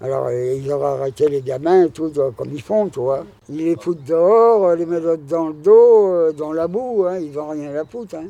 Alors, 0.00 0.26
euh, 0.26 0.54
ils 0.54 0.72
ont 0.72 0.82
arrêté 0.84 1.28
les 1.28 1.42
gamins, 1.42 1.84
et 1.84 1.90
tout, 1.90 2.12
euh, 2.16 2.30
comme 2.30 2.52
ils 2.52 2.62
font, 2.62 2.88
tu 2.88 3.00
vois. 3.00 3.24
Ils 3.48 3.56
les 3.56 3.76
foutent 3.76 4.04
dehors, 4.04 4.74
les 4.76 4.86
mettent 4.86 5.26
dans 5.26 5.48
le 5.48 5.54
dos, 5.54 6.12
euh, 6.12 6.32
dans 6.32 6.52
la 6.52 6.68
boue, 6.68 7.04
hein, 7.06 7.18
ils 7.18 7.32
n'ont 7.32 7.48
rien 7.50 7.74
à 7.74 7.84
foutre. 7.84 8.14
Hein. 8.14 8.28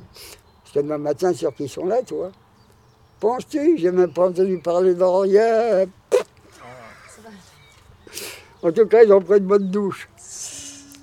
Parce 0.63 0.75
que 0.75 0.81
demain 0.81 0.99
matin, 0.99 1.33
sûr 1.33 1.55
qu'ils 1.55 1.69
sont 1.69 1.85
là, 1.87 1.99
tu 2.05 2.15
vois. 2.15 2.33
Penses-tu 3.21 3.79
J'ai 3.79 3.93
même 3.93 4.13
pas 4.13 4.29
entendu 4.29 4.59
parler 4.59 4.95
de 4.95 5.05
rien. 5.05 5.87
En 8.63 8.73
tout 8.73 8.87
cas, 8.87 9.05
ils 9.05 9.13
ont 9.13 9.21
pris 9.21 9.39
une 9.39 9.45
bonne 9.47 9.71
douche. 9.71 10.09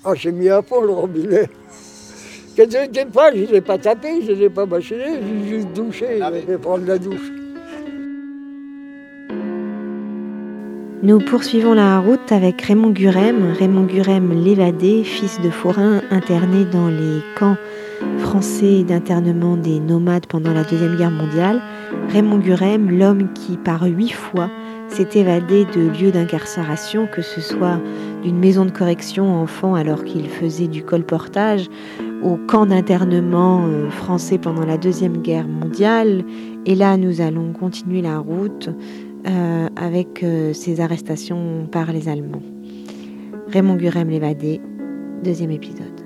Ah, 0.04 0.14
j'ai 0.14 0.32
mis 0.32 0.50
à 0.50 0.60
fond 0.60 0.82
le 0.82 0.92
robinet. 0.92 1.48
Quand 2.56 2.70
je 2.70 2.78
n'étais 2.78 3.04
pas, 3.04 3.34
je 3.34 3.40
ne 3.40 3.46
l'ai 3.46 3.60
pas 3.60 3.78
tapé, 3.78 4.22
je 4.24 4.30
ne 4.30 4.36
l'ai 4.36 4.48
pas 4.48 4.64
machiné, 4.64 5.04
j'ai 5.20 5.48
juste 5.48 5.72
douché, 5.74 6.20
je 6.20 6.46
vais 6.46 6.58
prendre 6.58 6.86
la 6.86 6.98
douche. 6.98 7.32
Nous 11.02 11.18
poursuivons 11.18 11.74
la 11.74 11.98
route 11.98 12.30
avec 12.30 12.62
Raymond 12.62 12.90
Gurem, 12.90 13.52
Raymond 13.58 13.86
Gurem 13.86 14.32
l'évadé, 14.32 15.02
fils 15.02 15.40
de 15.40 15.50
forain 15.50 16.00
interné 16.10 16.64
dans 16.64 16.88
les 16.88 17.20
camps 17.36 17.56
français 18.20 18.84
d'internement 18.84 19.56
des 19.56 19.80
nomades 19.80 20.26
pendant 20.26 20.52
la 20.52 20.62
Deuxième 20.62 20.96
Guerre 20.96 21.10
mondiale. 21.10 21.60
Raymond 22.10 22.38
Gurem, 22.38 22.88
l'homme 22.88 23.32
qui 23.34 23.56
par 23.56 23.82
huit 23.82 24.12
fois 24.12 24.48
s'est 24.88 25.18
évadé 25.18 25.66
de 25.74 25.88
lieux 25.98 26.12
d'incarcération, 26.12 27.06
que 27.06 27.20
ce 27.20 27.40
soit 27.40 27.80
d'une 28.22 28.38
maison 28.38 28.64
de 28.64 28.70
correction 28.70 29.42
enfant 29.42 29.74
alors 29.74 30.04
qu'il 30.04 30.28
faisait 30.28 30.68
du 30.68 30.84
colportage, 30.84 31.68
au 32.24 32.36
camp 32.48 32.66
d'internement 32.66 33.64
euh, 33.66 33.90
français 33.90 34.38
pendant 34.38 34.64
la 34.64 34.78
Deuxième 34.78 35.18
Guerre 35.18 35.46
mondiale. 35.46 36.24
Et 36.66 36.74
là, 36.74 36.96
nous 36.96 37.20
allons 37.20 37.52
continuer 37.52 38.00
la 38.02 38.18
route 38.18 38.70
euh, 39.28 39.68
avec 39.76 40.22
euh, 40.22 40.52
ces 40.52 40.80
arrestations 40.80 41.66
par 41.70 41.92
les 41.92 42.08
Allemands. 42.08 42.42
Raymond 43.48 43.76
Gurem 43.76 44.08
l'évadé, 44.08 44.60
deuxième 45.22 45.50
épisode. 45.50 46.00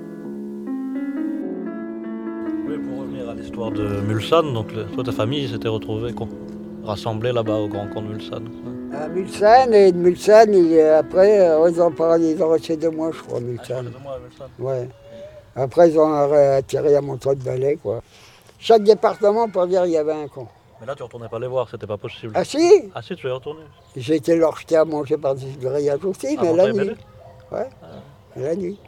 Oui, 2.67 2.75
pour 2.77 2.99
revenir 3.01 3.29
à 3.29 3.33
l'histoire 3.33 3.71
de 3.71 4.01
Mulsanne, 4.07 4.53
donc 4.53 4.73
le- 4.75 4.83
toi 4.93 5.03
ta 5.03 5.11
famille 5.11 5.47
s'était 5.47 5.67
retrouvée 5.69 6.11
quoi, 6.13 6.27
rassemblée 6.83 7.31
là-bas 7.31 7.55
au 7.59 7.67
grand 7.67 7.87
camp 7.87 8.01
de 8.01 8.07
Mulsanne. 8.07 8.49
À 8.93 9.07
Mulsanne, 9.07 9.73
et 9.73 9.91
de 9.91 9.97
Mulsanne, 9.97 10.53
il- 10.53 10.79
après, 10.81 11.47
ils 11.69 11.81
ont 11.81 11.91
parlé, 11.91 12.31
ils 12.31 12.43
ont 12.43 12.49
resté 12.49 12.75
deux 12.75 12.89
mois, 12.91 13.11
je 13.13 13.19
crois, 13.21 13.39
Mulsanne. 13.39 13.91
Ouais. 14.59 14.89
Après, 15.59 15.89
ils 15.89 15.99
ont 15.99 16.13
atterri 16.13 16.95
à 16.95 17.01
Montreux-de-Valais, 17.01 17.77
quoi. 17.81 18.01
Chaque 18.59 18.83
département, 18.83 19.49
pour 19.49 19.67
dire, 19.67 19.85
il 19.85 19.91
y 19.91 19.97
avait 19.97 20.13
un 20.13 20.27
camp. 20.27 20.47
Mais 20.79 20.87
là 20.87 20.95
tu 20.95 21.03
retournais 21.03 21.27
pas 21.27 21.39
les 21.39 21.47
voir, 21.47 21.67
c'était 21.69 21.87
pas 21.87 21.97
possible. 21.97 22.31
Ah 22.35 22.45
si 22.45 22.89
Ah 22.95 23.01
si, 23.01 23.13
tu 23.15 23.27
es 23.27 23.31
retourné. 23.31 23.61
J'ai 23.97 24.15
été 24.15 24.37
leur 24.37 24.57
jeter 24.57 24.77
à 24.77 24.85
manger 24.85 25.17
par 25.17 25.35
des 25.35 25.51
grillages 25.59 26.05
aussi, 26.05 26.37
Ah, 26.37 26.41
mais 26.41 26.53
la 26.53 26.71
nuit. 26.71 26.95
Ouais, 27.51 27.69
la 28.37 28.55
nuit. 28.55 28.79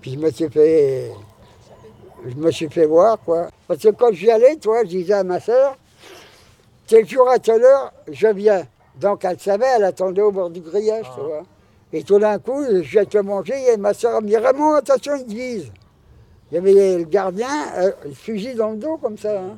Puis 0.00 0.14
je 0.14 0.18
me 0.18 0.30
suis 0.30 0.48
fait... 0.48 1.12
Je 2.26 2.34
me 2.34 2.50
suis 2.50 2.68
fait 2.68 2.86
voir, 2.86 3.18
quoi. 3.24 3.46
Parce 3.68 3.80
que 3.80 3.90
quand 3.90 4.12
j'y 4.12 4.28
allais, 4.28 4.56
toi, 4.56 4.82
je 4.82 4.88
disais 4.88 5.12
à 5.12 5.22
ma 5.22 5.38
sœur, 5.38 5.76
tel 6.88 7.06
jour 7.08 7.28
à 7.30 7.38
telle 7.38 7.62
heure, 7.62 7.92
je 8.10 8.26
viens. 8.26 8.66
Donc 8.96 9.24
elle 9.24 9.38
savait, 9.38 9.66
elle 9.76 9.84
attendait 9.84 10.22
au 10.22 10.32
bord 10.32 10.50
du 10.50 10.60
grillage, 10.60 11.06
tu 11.14 11.20
vois. 11.20 11.42
Et 11.92 12.02
tout 12.02 12.18
d'un 12.18 12.38
coup, 12.40 12.64
je 12.82 13.00
te 13.04 13.18
manger 13.18 13.54
et 13.72 13.76
ma 13.76 13.94
sœur 13.94 14.20
me 14.20 14.26
dit 14.26 14.36
Raymond, 14.36 14.74
attention, 14.74 15.14
ils 15.16 15.26
te 15.26 15.30
visent. 15.30 15.70
Il 16.50 16.54
y 16.54 16.58
avait 16.58 16.98
le 16.98 17.04
gardien, 17.04 17.48
euh, 17.76 17.90
le 18.04 18.12
fusil 18.12 18.54
dans 18.54 18.70
le 18.70 18.76
dos 18.76 18.96
comme 18.98 19.18
ça. 19.18 19.40
hein. 19.40 19.56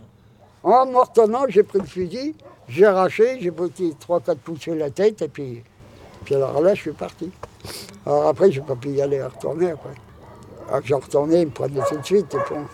En 0.63 0.87
me 0.87 0.97
retournant, 0.97 1.45
j'ai 1.49 1.63
pris 1.63 1.79
le 1.79 1.85
fusil, 1.87 2.35
j'ai 2.69 2.85
arraché, 2.87 3.39
j'ai 3.41 3.51
pris 3.51 3.71
3-4 3.71 4.37
coups 4.45 4.61
sur 4.61 4.75
la 4.75 4.91
tête 4.91 5.23
et 5.23 5.29
puis, 5.29 5.63
puis 6.25 6.35
alors 6.35 6.61
là, 6.61 6.75
je 6.75 6.81
suis 6.81 6.93
parti. 6.93 7.31
Alors 8.07 8.29
après, 8.29 8.51
j'ai 8.51 8.61
pas 8.63 8.75
pu 8.75 8.89
y 8.91 9.03
aller, 9.03 9.23
retourner 9.23 9.71
après. 9.71 9.95
Alors 10.69 10.81
que 10.81 10.87
j'ai 10.87 10.95
retourné, 10.95 11.41
ils 11.43 11.47
me 11.47 11.53
prenaient 11.53 11.81
tout 11.89 11.99
de 11.99 12.05
suite. 12.05 12.35
Et 12.35 12.39
bon. 12.55 12.65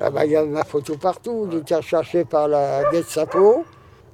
Ah 0.00 0.10
ben, 0.10 0.24
il 0.24 0.32
y 0.32 0.36
avait 0.36 0.48
ma 0.48 0.64
photo 0.64 0.96
partout. 0.96 1.48
J'étais 1.50 1.76
recherché 1.76 2.24
par 2.24 2.48
la 2.48 2.90
Gestapo, 2.92 3.64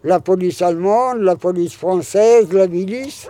la 0.05 0.21
police 0.21 0.61
allemande, 0.63 1.19
la 1.21 1.37
police 1.37 1.75
française, 1.75 2.53
la 2.53 2.67
milice. 2.69 3.29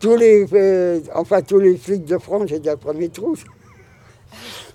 Tous 0.00 0.16
les, 0.16 0.46
euh, 0.52 1.00
enfin, 1.14 1.40
tous 1.40 1.58
les 1.58 1.76
flics 1.76 2.04
de 2.04 2.18
France, 2.18 2.48
j'étais 2.48 2.70
à 2.70 2.76
premier 2.76 3.08
trou. 3.08 3.34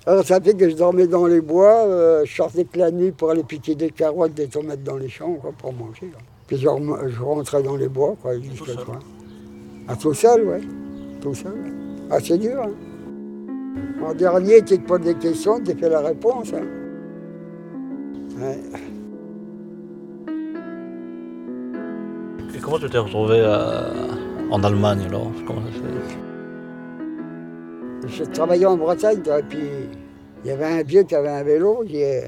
Alors 0.06 0.24
ça 0.24 0.40
fait 0.40 0.54
que 0.54 0.68
je 0.68 0.74
dormais 0.76 1.06
dans 1.06 1.26
les 1.26 1.40
bois, 1.40 1.84
euh, 1.86 2.24
je 2.24 2.34
sortais 2.34 2.64
que 2.64 2.78
la 2.78 2.90
nuit 2.90 3.12
pour 3.12 3.30
aller 3.30 3.44
piquer 3.44 3.74
des 3.74 3.90
carottes, 3.90 4.34
des 4.34 4.48
tomates 4.48 4.82
dans 4.82 4.96
les 4.96 5.08
champs 5.08 5.34
quoi, 5.34 5.52
pour 5.56 5.72
manger. 5.72 6.06
là. 6.12 6.18
Puis 6.46 6.56
je, 6.58 6.68
rem- 6.68 7.08
je 7.08 7.20
rentrais 7.22 7.62
dans 7.62 7.76
les 7.76 7.88
bois, 7.88 8.16
quoi, 8.20 8.38
jusqu'à 8.38 8.72
soir. 8.74 8.98
Ah, 9.88 9.96
tout 9.96 10.12
seul, 10.14 10.44
ouais. 10.44 10.60
Tout 11.20 11.34
seul. 11.34 11.52
Ah, 12.10 12.18
c'est 12.22 12.36
dur. 12.38 12.60
Hein. 12.62 12.70
En 14.04 14.12
dernier, 14.14 14.60
tu 14.62 14.76
te 14.78 14.86
poses 14.86 15.00
des 15.00 15.14
questions, 15.14 15.60
tu 15.64 15.74
fais 15.76 15.88
la 15.88 16.00
réponse. 16.00 16.52
hein. 16.52 16.66
Ouais. 18.40 18.58
Et 22.54 22.58
comment 22.58 22.78
tu 22.78 22.90
t'es 22.90 22.98
retrouvé 22.98 23.36
euh, 23.38 24.10
en 24.50 24.62
Allemagne 24.62 25.04
alors? 25.06 25.30
Comment 25.46 25.62
ça 25.62 26.31
Je 28.06 28.24
travaillais 28.24 28.66
en 28.66 28.76
Bretagne, 28.76 29.22
toi, 29.22 29.38
et 29.38 29.42
puis 29.44 29.60
il 30.44 30.48
y 30.48 30.50
avait 30.50 30.64
un 30.64 30.82
vieux 30.82 31.04
qui 31.04 31.14
avait 31.14 31.28
un 31.28 31.44
vélo. 31.44 31.84
J'ai 31.86 32.24
euh, 32.24 32.26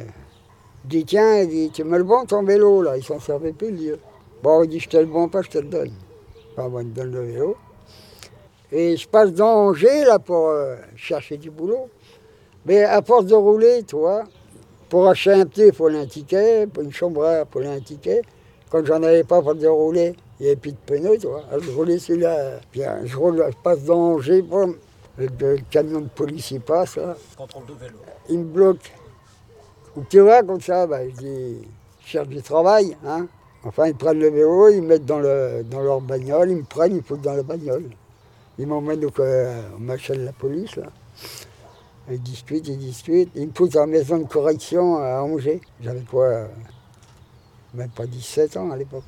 dit 0.84 1.04
Tiens, 1.04 1.40
il 1.40 1.48
dit, 1.48 1.70
tu 1.70 1.82
me 1.82 1.98
le 1.98 2.04
vends 2.04 2.24
ton 2.24 2.44
vélo, 2.44 2.82
là. 2.82 2.96
Il 2.96 3.02
s'en 3.02 3.18
servait 3.18 3.52
plus, 3.52 3.70
le 3.70 3.76
vieux. 3.76 3.98
Bon, 4.42 4.62
il 4.62 4.68
dit 4.68 4.78
Je 4.78 4.88
te 4.88 4.96
le 4.96 5.06
vends 5.06 5.28
pas, 5.28 5.42
je 5.42 5.50
te 5.50 5.58
le 5.58 5.66
donne. 5.66 5.90
Enfin, 6.52 6.68
bon, 6.68 6.80
il 6.80 6.86
me 6.86 6.94
donne 6.94 7.12
le 7.12 7.24
vélo. 7.24 7.56
Et 8.70 8.96
je 8.96 9.08
passe 9.08 9.32
dans 9.32 9.68
Angers, 9.68 10.04
là, 10.04 10.18
pour 10.20 10.48
euh, 10.48 10.76
chercher 10.94 11.38
du 11.38 11.50
boulot. 11.50 11.88
Mais 12.66 12.84
à 12.84 13.02
force 13.02 13.26
de 13.26 13.34
rouler, 13.34 13.82
toi, 13.82 14.24
pour 14.88 15.08
acheter 15.08 15.32
un 15.32 15.46
petit, 15.46 15.66
il 15.66 15.72
faut 15.72 15.88
un 15.88 16.06
ticket. 16.06 16.68
Pour 16.68 16.84
une 16.84 16.92
chambre, 16.92 17.26
il 17.26 17.52
faut 17.52 17.66
un 17.66 17.80
ticket. 17.80 18.22
Quand 18.70 18.84
j'en 18.84 19.02
avais 19.02 19.24
pas 19.24 19.42
pour 19.42 19.56
de 19.56 19.66
rouler, 19.66 20.14
il 20.38 20.44
n'y 20.44 20.48
avait 20.48 20.56
plus 20.56 20.72
de 20.72 20.78
pneus, 20.86 21.18
tu 21.18 21.26
vois. 21.26 21.42
Alors, 21.50 21.62
je 21.62 21.70
roulais 21.72 21.98
celui-là. 21.98 22.60
Je 22.72 23.16
roule, 23.16 23.44
je 23.48 23.56
passe 23.62 23.82
dans 23.84 24.14
Angers, 24.14 24.42
le, 25.18 25.56
camion 25.70 26.00
de 26.00 26.08
police 26.08 26.50
il 26.50 26.60
passe, 26.60 26.96
là. 26.96 27.16
Contrôle 27.36 27.66
de 27.66 27.74
vélo. 27.74 27.98
Il 28.28 28.38
me 28.40 28.44
bloque. 28.44 28.92
Tu 30.08 30.20
vois, 30.20 30.42
comme 30.42 30.60
ça, 30.60 30.86
bah, 30.86 31.08
je 31.08 31.14
dis, 31.14 31.58
je 32.00 32.06
cherche 32.06 32.28
du 32.28 32.42
travail, 32.42 32.96
hein. 33.06 33.26
Enfin, 33.66 33.86
ils 33.86 33.94
prennent 33.94 34.18
le 34.18 34.28
vélo, 34.28 34.68
ils 34.68 34.82
me 34.82 34.88
mettent 34.88 35.06
dans, 35.06 35.20
le, 35.20 35.62
dans 35.64 35.80
leur 35.80 36.00
bagnole, 36.00 36.50
ils 36.50 36.56
me 36.56 36.64
prennent, 36.64 36.92
ils 36.92 36.96
me 36.96 37.02
foutent 37.02 37.22
dans 37.22 37.32
la 37.32 37.42
bagnole. 37.42 37.88
Ils 38.58 38.66
m'emmènent 38.66 39.04
au, 39.04 39.12
euh, 39.20 39.62
au 39.76 39.78
machin 39.78 40.14
de 40.14 40.24
la 40.24 40.32
police, 40.32 40.76
là. 40.76 40.86
Ils 42.10 42.22
discutent, 42.22 42.68
ils 42.68 42.76
discutent. 42.76 43.30
Ils 43.34 43.48
me 43.48 43.52
foutent 43.54 43.76
en 43.76 43.86
maison 43.86 44.18
de 44.18 44.24
correction 44.24 44.96
à 44.98 45.22
Angers. 45.22 45.62
J'avais 45.80 46.02
quoi 46.02 46.24
euh, 46.26 46.46
Même 47.72 47.88
pas 47.90 48.06
17 48.06 48.56
ans 48.58 48.70
à 48.70 48.76
l'époque. 48.76 49.04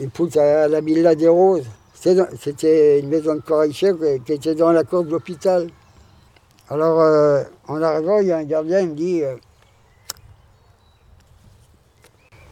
Ils 0.00 0.06
me 0.06 0.10
foutent 0.10 0.38
à 0.38 0.68
la 0.68 0.80
Villa 0.80 1.14
des 1.14 1.28
Roses. 1.28 1.66
C'était 1.98 3.00
une 3.00 3.08
maison 3.08 3.34
de 3.36 3.40
correction 3.40 3.96
qui 3.96 4.20
qui 4.24 4.32
était 4.34 4.54
dans 4.54 4.70
la 4.72 4.84
cour 4.84 5.02
de 5.04 5.10
l'hôpital. 5.10 5.68
Alors, 6.68 7.00
euh, 7.00 7.42
en 7.68 7.80
arrivant, 7.82 8.18
il 8.20 8.26
y 8.28 8.32
a 8.32 8.38
un 8.38 8.44
gardien, 8.44 8.80
il 8.80 8.90
me 8.90 8.94
dit 8.94 9.22
euh, 9.22 9.36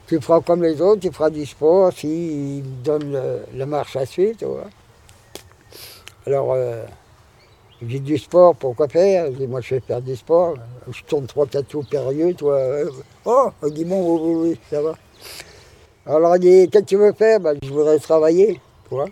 Tu 0.07 0.21
feras 0.21 0.41
comme 0.41 0.63
les 0.63 0.81
autres, 0.81 1.01
tu 1.03 1.11
feras 1.13 1.31
du 1.31 1.45
sport, 1.47 1.93
si, 1.93 2.59
il 2.59 2.63
me 2.65 2.85
donne 2.85 3.13
le- 3.13 3.41
la 3.55 3.67
marche 3.67 3.97
à 3.97 4.07
suivre, 4.07 4.37
tu. 4.39 4.45
Alors, 6.27 6.53
euh, 6.53 6.85
j'ai 7.87 8.01
du 8.01 8.17
sport, 8.19 8.55
pourquoi 8.57 8.89
faire? 8.89 9.27
Je 9.33 9.39
dis 9.39 9.47
Moi, 9.47 9.61
je 9.61 9.75
vais 9.75 9.81
faire 9.81 10.01
du 10.01 10.17
sport. 10.17 10.55
Je 10.91 11.03
tourne 11.05 11.27
trois, 11.27 11.47
quatre 11.47 11.69
tours 11.69 11.85
périlleux, 11.87 12.35
toi. 12.35 12.55
euh, 12.55 12.91
Oh 13.25 13.51
Il 13.67 13.73
dit 13.75 13.85
Bon, 13.85 14.01
oui, 14.17 14.21
oui, 14.23 14.49
oui, 14.51 14.61
ça 14.71 14.81
va. 14.83 14.95
Alors, 16.07 16.37
il 16.37 16.41
dit 16.41 16.71
Qu'est-ce 16.71 16.85
que 16.85 16.89
tu 16.89 16.97
veux 16.97 17.13
faire? 17.13 17.41
Ben, 17.41 17.57
Je 17.63 17.71
voudrais 17.73 17.99
travailler, 17.99 18.61
tu 18.89 18.95
vois. 18.95 19.07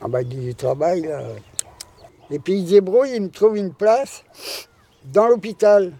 Ah, 0.00 0.22
dit 0.22 0.36
Du 0.36 0.54
travail, 0.54 1.02
là. 1.02 1.22
Et 2.30 2.38
puis 2.38 2.54
il 2.54 2.66
se 2.66 2.72
débrouille, 2.72 3.12
il 3.14 3.22
me 3.22 3.30
trouve 3.30 3.56
une 3.56 3.72
place 3.72 4.24
dans 5.04 5.28
l'hôpital. 5.28 5.92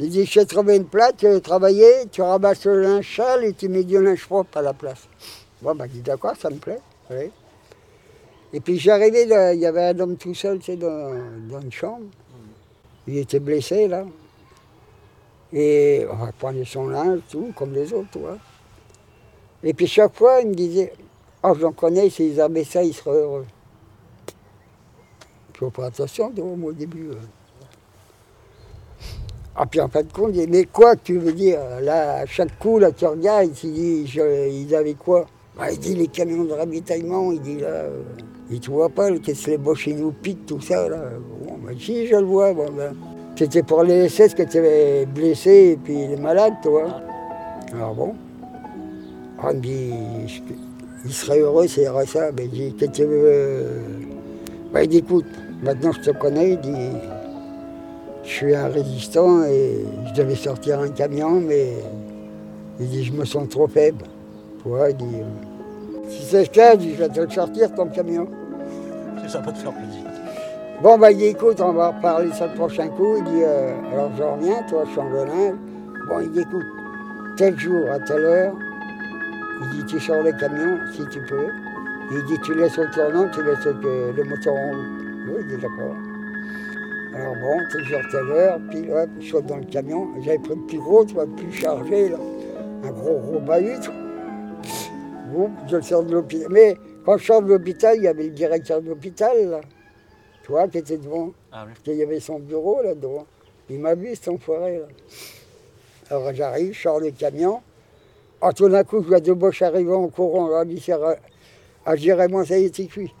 Il 0.00 0.10
dit, 0.10 0.24
je 0.24 0.40
t'ai 0.40 0.46
trouvé 0.46 0.76
une 0.76 0.86
place, 0.86 1.12
tu 1.16 1.26
veux 1.26 1.40
travailler, 1.40 2.06
tu 2.10 2.22
ramasses 2.22 2.64
le 2.66 2.82
linge 2.82 3.16
sale 3.16 3.44
et 3.44 3.52
tu 3.52 3.68
mets 3.68 3.84
du 3.84 4.00
linge 4.00 4.26
propre 4.26 4.58
à 4.58 4.62
la 4.62 4.72
place. 4.72 5.08
Bon, 5.60 5.74
ben, 5.74 5.86
je 5.86 5.94
dis, 5.94 6.02
d'accord, 6.02 6.36
ça 6.36 6.50
me 6.50 6.56
plaît. 6.56 6.80
Et 8.52 8.60
puis 8.60 8.78
j'arrivais, 8.78 9.24
il 9.54 9.60
y 9.60 9.66
avait 9.66 9.86
un 9.86 9.98
homme 10.00 10.16
tout 10.16 10.34
seul, 10.34 10.58
dans, 10.76 11.60
une 11.60 11.72
chambre. 11.72 12.06
Il 13.06 13.18
était 13.18 13.40
blessé, 13.40 13.88
là. 13.88 14.04
Et 15.52 16.06
on 16.10 16.16
va 16.16 16.64
son 16.64 16.88
linge, 16.88 17.20
tout, 17.30 17.52
comme 17.56 17.72
les 17.72 17.92
autres, 17.92 18.08
tu 18.12 18.18
vois. 18.18 18.38
Et 19.64 19.74
puis 19.74 19.86
chaque 19.86 20.14
fois, 20.14 20.40
il 20.42 20.48
me 20.48 20.54
disait, 20.54 20.92
oh, 21.42 21.54
j'en 21.60 21.72
connais, 21.72 22.10
s'ils 22.10 22.40
avaient 22.40 22.64
ça, 22.64 22.82
ils 22.82 22.94
seraient 22.94 23.16
heureux. 23.16 23.46
Il 25.54 25.58
faut 25.58 25.70
faire 25.70 25.86
attention, 25.86 26.30
tu 26.34 26.40
au 26.40 26.72
début. 26.72 27.08
euh. 27.10 27.14
Ah, 29.56 29.66
puis 29.66 29.80
en 29.80 29.88
fin 29.88 30.02
de 30.02 30.12
compte, 30.12 30.30
il 30.34 30.48
mais 30.48 30.64
quoi 30.66 30.94
tu 30.94 31.18
veux 31.18 31.32
dire 31.32 31.58
Là, 31.82 32.18
à 32.20 32.26
chaque 32.26 32.56
coup, 32.60 32.78
là, 32.78 32.92
tu 32.92 33.04
regardes, 33.06 33.48
il 33.64 33.72
dit, 33.72 34.06
je- 34.06 34.48
ils 34.48 34.72
avaient 34.74 34.94
quoi? 34.94 35.26
Bah, 35.56 35.72
Il 35.72 35.80
dit, 35.80 35.96
les 35.96 36.06
camions 36.06 36.44
de 36.44 36.52
ravitaillement, 36.52 37.32
il 37.32 37.40
dit, 37.40 37.56
là, 37.58 37.66
euh, 37.66 38.02
et 38.52 38.60
tu 38.60 38.70
vois 38.70 38.88
pas, 38.88 39.10
qu'est-ce 39.18 39.46
que 39.46 39.50
les 39.50 39.58
boches, 39.58 39.88
nous 39.88 40.12
piquent, 40.12 40.46
tout 40.46 40.60
ça, 40.60 40.88
là. 40.88 41.02
Bon, 41.44 41.56
bah, 41.60 41.72
si, 41.76 42.06
je 42.06 42.14
le 42.14 42.24
vois, 42.24 42.52
bon, 42.54 42.70
ben, 42.70 42.94
c'était 43.36 43.64
pour 43.64 43.82
les 43.82 44.08
SS 44.08 44.34
que 44.34 44.44
tu 44.44 44.58
avais 44.58 45.06
blessés 45.06 45.72
et 45.72 45.76
puis 45.76 46.06
les 46.06 46.16
malades, 46.16 46.54
tu 46.62 46.68
vois. 46.68 47.00
Alors 47.74 47.94
bon, 47.94 48.14
ah, 49.42 49.52
il 49.52 50.28
il 51.04 51.12
serait 51.12 51.40
heureux, 51.40 51.66
c'est 51.68 51.88
RSA. 51.88 52.32
Ben, 52.32 52.44
il 52.46 52.50
dit, 52.50 52.74
qu'est-ce 52.74 52.90
que 52.90 52.96
tu 52.96 53.04
veux 53.04 53.22
euh 53.24 53.80
Ben, 54.72 54.82
il 54.82 54.88
dit, 54.88 54.98
écoute, 54.98 55.26
maintenant 55.62 55.92
je 55.92 56.10
te 56.10 56.16
connais, 56.16 56.52
il 56.52 56.60
dit, 56.60 56.90
je 58.24 58.28
suis 58.28 58.54
un 58.54 58.68
résistant 58.68 59.44
et 59.44 59.84
je 60.06 60.14
devais 60.20 60.34
sortir 60.34 60.80
un 60.80 60.90
camion, 60.90 61.40
mais 61.40 61.74
il 62.80 62.88
dit, 62.88 63.04
je 63.04 63.12
me 63.12 63.24
sens 63.24 63.48
trop 63.48 63.68
faible. 63.68 64.04
Tu 64.62 64.68
vois, 64.68 64.90
il 64.90 64.96
dit, 64.96 65.16
euh, 65.16 66.08
si 66.08 66.22
c'est 66.24 66.42
le 66.42 66.48
cas, 66.48 66.78
je 66.78 66.88
vais 66.88 67.08
te 67.08 67.20
le 67.20 67.30
sortir, 67.30 67.72
ton 67.74 67.86
camion. 67.86 68.26
Ça 69.28 69.40
peut 69.40 69.52
te 69.52 69.58
faire 69.58 69.72
plaisir. 69.72 70.02
Bon, 70.82 70.96
bah, 70.96 71.10
il 71.10 71.18
dit, 71.18 71.24
écoute, 71.26 71.60
on 71.60 71.72
va 71.72 71.88
reparler 71.88 72.30
ça 72.32 72.46
le 72.46 72.54
prochain 72.54 72.88
coup. 72.88 73.16
Il 73.18 73.24
dit, 73.24 73.42
euh, 73.42 73.74
alors 73.92 74.10
je 74.16 74.22
reviens, 74.22 74.62
toi, 74.68 74.84
je 74.86 74.90
suis 74.90 75.00
en. 75.00 75.08
Bon, 76.08 76.20
il 76.22 76.30
dit, 76.32 76.40
écoute, 76.40 76.64
tel 77.36 77.58
jour, 77.58 77.90
à 77.90 77.98
telle 78.00 78.24
heure, 78.24 78.54
il 79.60 79.68
dit, 79.70 79.84
tu 79.86 80.00
sors 80.00 80.22
le 80.22 80.32
camion, 80.32 80.78
si 80.92 81.06
tu 81.08 81.20
peux. 81.22 81.48
Il 82.10 82.24
dit, 82.24 82.38
tu 82.44 82.54
laisses 82.54 82.78
au 82.78 82.86
tournant, 82.86 83.28
tu 83.30 83.42
laisses 83.42 83.64
le, 83.64 84.12
le 84.12 84.24
moteur 84.24 84.54
en 84.54 84.70
route. 84.70 84.86
Oui, 85.28 85.34
il 85.40 85.46
dit, 85.48 85.62
d'accord. 85.62 85.96
Alors 87.14 87.34
bon, 87.34 87.58
tel 87.72 87.84
jour, 87.84 88.00
telle 88.10 88.30
heure, 88.30 88.60
puis 88.70 88.90
hop, 88.92 89.08
je 89.20 89.30
saute 89.30 89.46
dans 89.46 89.56
le 89.56 89.64
camion. 89.64 90.08
J'avais 90.22 90.38
pris 90.38 90.54
le 90.54 90.66
plus 90.66 90.78
gros, 90.78 91.04
tu 91.04 91.14
vois, 91.14 91.24
le 91.24 91.32
plus 91.32 91.52
chargé, 91.52 92.10
là. 92.10 92.18
Un 92.84 92.90
gros, 92.90 93.18
gros 93.18 93.40
bahut. 93.40 93.80
Bon, 95.32 95.50
je 95.68 95.76
le 95.76 95.82
sors 95.82 96.04
de 96.04 96.12
l'hôpital. 96.12 96.48
Mais 96.50 96.76
quand 97.04 97.18
je 97.18 97.24
sors 97.24 97.42
de 97.42 97.48
l'hôpital, 97.48 97.96
il 97.96 98.04
y 98.04 98.08
avait 98.08 98.24
le 98.24 98.30
directeur 98.30 98.80
de 98.80 98.88
l'hôpital, 98.88 99.36
là. 99.50 99.60
Tu 100.42 100.52
vois, 100.52 100.68
qui 100.68 100.78
était 100.78 100.96
devant. 100.96 101.32
Ah 101.52 101.66
oui. 101.66 101.72
Il 101.86 101.98
y 101.98 102.02
avait 102.02 102.20
son 102.20 102.38
bureau 102.38 102.82
là 102.82 102.94
devant. 102.94 103.26
Il 103.68 103.80
m'a 103.80 103.94
vu, 103.94 104.14
cet 104.14 104.28
enfoiré 104.28 104.78
là. 104.78 104.86
Alors 106.08 106.32
j'arrive, 106.32 106.72
je 106.72 106.80
sors 106.80 107.00
le 107.00 107.10
camion. 107.10 107.60
Ah, 108.40 108.52
tout 108.52 108.68
d'un 108.68 108.84
coup, 108.84 109.02
je 109.02 109.08
vois 109.08 109.20
deux 109.20 109.34
boches 109.34 109.62
arriver 109.62 109.92
en 109.92 110.08
courant. 110.08 110.48
Là, 110.48 110.64
sert 110.80 111.02
à, 111.02 111.14
à 111.84 111.96
Jérémon, 111.96 112.44
ça 112.44 112.58
y 112.58 112.64
est, 112.64 112.74
c'est 112.76 112.86
cuit. 112.86 113.12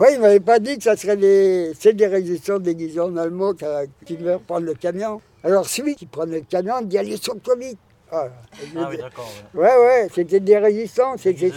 Oui, 0.00 0.08
il 0.12 0.16
ne 0.16 0.22
m'avait 0.22 0.40
pas 0.40 0.58
dit 0.58 0.76
que 0.76 0.84
ça 0.84 0.96
serait 0.96 1.16
des, 1.16 1.72
c'est 1.78 1.92
des 1.94 2.06
résistants 2.06 2.58
déguisés 2.58 3.00
en 3.00 3.16
allemand 3.16 3.52
qui, 3.54 3.64
qui 4.04 4.16
veulent 4.16 4.40
prendre 4.40 4.66
le 4.66 4.74
camion. 4.74 5.20
Alors 5.42 5.66
celui 5.68 5.94
qui 5.94 6.06
prenait 6.06 6.38
le 6.40 6.44
camion, 6.48 6.80
dit 6.82 6.98
allez, 6.98 7.16
saute-toi 7.16 7.54
vite. 7.56 7.78
Ah, 8.10 8.28
je 8.58 8.78
Ah 8.78 8.88
oui, 8.90 8.96
d'accord. 8.98 9.30
ouais, 9.54 9.76
ouais, 9.76 10.08
c'était 10.14 10.40
des 10.40 10.58
résistants, 10.58 11.16
c'était 11.16 11.50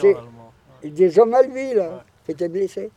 et 0.84 0.90
des 0.90 1.20
hommes 1.20 1.34
à 1.34 1.42
lui, 1.42 1.74
là, 1.74 1.90
Ouais. 1.90 1.96
qui 2.26 2.32
étaient 2.32 2.48
blessés. 2.48 2.90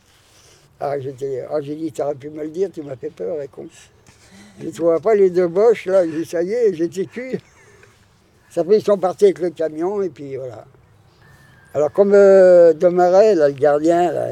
Ah, 0.78 0.98
j'étais, 1.00 1.44
ah, 1.50 1.60
j'ai 1.60 1.74
dit, 1.74 1.90
t'aurais 1.92 2.14
pu 2.14 2.28
me 2.30 2.42
le 2.42 2.48
dire, 2.50 2.70
tu 2.72 2.82
m'as 2.82 2.96
fait 2.96 3.10
peur, 3.10 3.36
la 3.36 3.46
con. 3.46 3.66
Et 4.62 4.70
tu 4.70 4.82
vois 4.82 5.00
pas 5.00 5.14
les 5.14 5.30
deux 5.30 5.48
boches, 5.48 5.86
là, 5.86 6.04
j'ai 6.06 6.18
dit, 6.18 6.24
ça 6.26 6.42
y 6.42 6.52
est, 6.52 6.74
j'étais 6.74 7.06
cuit. 7.06 7.38
Ça 8.50 8.64
fait, 8.64 8.78
ils 8.78 8.84
sont 8.84 8.98
partis 8.98 9.26
avec 9.26 9.38
le 9.38 9.50
camion, 9.50 10.02
et 10.02 10.08
puis 10.08 10.36
voilà. 10.36 10.64
Alors, 11.72 11.92
comme 11.92 12.12
euh, 12.14 12.72
Demaret, 12.72 13.34
là, 13.36 13.48
le 13.48 13.54
gardien, 13.54 14.10
là, 14.10 14.26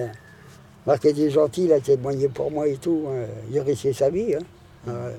Marc 0.86 1.04
était 1.04 1.30
gentil, 1.30 1.64
il 1.66 1.72
a 1.72 1.80
témoigné 1.80 2.28
pour 2.28 2.50
moi 2.50 2.66
et 2.66 2.76
tout, 2.76 3.04
hein, 3.08 3.26
il 3.50 3.60
risquait 3.60 3.92
sa 3.92 4.10
vie. 4.10 4.34
hein. 4.34 4.40
Ouais. 4.86 5.14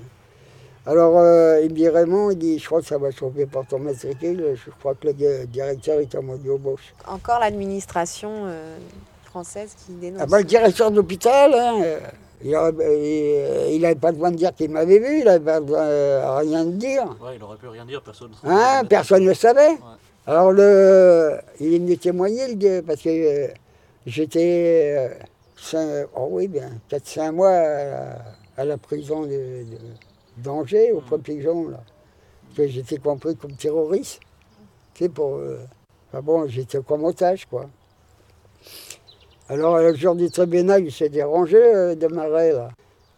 Alors, 0.85 1.17
euh, 1.19 1.61
il 1.61 1.69
me 1.69 1.75
dit, 1.75 1.87
Raymond, 1.87 2.31
il 2.31 2.37
dit, 2.37 2.57
je 2.59 2.65
crois 2.65 2.81
que 2.81 2.87
ça 2.87 2.97
va 2.97 3.11
chauffer 3.11 3.45
pour 3.45 3.65
ton 3.65 3.79
matricule, 3.79 4.55
je 4.55 4.71
crois 4.79 4.95
que 4.95 5.07
le 5.07 5.13
di- 5.13 5.47
directeur 5.47 5.99
est 5.99 6.13
en 6.15 6.23
mode 6.23 6.41
embauche. 6.49 6.93
Encore 7.07 7.39
l'administration 7.39 8.31
euh, 8.47 8.77
française 9.25 9.75
qui 9.85 9.93
dénonce. 9.93 10.21
Ah 10.23 10.25
ben, 10.25 10.39
le 10.39 10.43
directeur 10.45 10.89
de 10.91 10.95
l'hôpital, 10.97 11.53
hein, 11.53 11.81
euh, 11.83 11.99
il 12.43 13.79
n'avait 13.81 13.95
pas 13.95 14.11
besoin 14.11 14.31
de 14.31 14.37
dire 14.37 14.53
qu'il 14.55 14.71
m'avait 14.71 14.99
vu, 14.99 15.19
il 15.19 15.25
n'avait 15.25 15.43
pas 15.43 15.59
besoin 15.59 15.81
euh, 15.81 16.37
rien 16.39 16.65
de 16.65 16.71
dire. 16.71 17.03
Ouais, 17.21 17.35
il 17.35 17.43
aurait 17.43 17.57
pu 17.57 17.67
rien 17.67 17.85
dire, 17.85 18.01
personne. 18.01 18.31
Hein, 18.43 18.83
personne 18.89 19.23
ne 19.23 19.29
le 19.29 19.33
savait. 19.33 19.77
Alors 20.25 20.51
le, 20.51 21.37
il 21.59 21.73
est 21.73 21.79
venu 21.79 21.97
témoigner, 21.97 22.53
le 22.53 22.81
parce 22.81 23.01
que 23.01 23.09
euh, 23.09 23.47
j'étais 24.05 25.09
euh, 25.73 26.05
oh 26.15 26.27
oui, 26.31 26.47
bien, 26.47 26.69
4-5 26.89 27.31
mois 27.31 27.49
à 27.49 27.85
la, 27.85 28.17
à 28.57 28.65
la 28.65 28.77
prison 28.77 29.21
de, 29.23 29.27
de- 29.29 29.77
d'Angers, 30.37 30.91
au 30.91 31.01
Point 31.01 31.19
Pigeon, 31.19 31.69
là. 31.69 31.79
Que 32.55 32.67
j'étais 32.67 32.97
compris 32.97 33.35
comme 33.35 33.53
terroriste. 33.53 34.19
Pour. 35.13 35.35
euh, 35.35 35.59
enfin 36.11 36.21
bon, 36.21 36.47
j'étais 36.47 36.79
comme 36.81 37.05
otage, 37.05 37.45
quoi. 37.45 37.69
Alors, 39.51 39.79
le 39.79 39.95
jour 39.95 40.13
du 40.13 40.29
tribunal, 40.29 40.83
il 40.85 40.91
s'est 40.91 41.09
dérangé, 41.09 41.57
euh, 41.57 41.95
Desmarais, 41.95 42.51
là. 42.53 42.69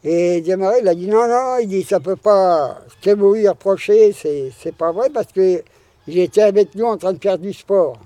Et 0.02 0.40
Desmarais, 0.40 0.80
il 0.82 0.88
a 0.88 0.96
dit 0.96 1.08
non, 1.08 1.28
non, 1.28 1.58
il 1.62 1.68
dit 1.68 1.84
ça 1.84 2.00
peut 2.00 2.16
pas. 2.16 2.78
Ce 2.88 3.10
que 3.10 3.14
vous 3.14 3.34
lui 3.34 3.50
reprochez, 3.50 4.14
c'est, 4.14 4.76
pas 4.78 4.94
vrai 4.94 5.10
parce 5.10 5.30
que 5.34 5.62
j'étais 6.08 6.44
avec 6.44 6.74
nous 6.76 6.86
en 6.86 6.96
train 6.96 7.12
de 7.12 7.22
faire 7.22 7.38
du 7.38 7.52
sport 7.52 7.98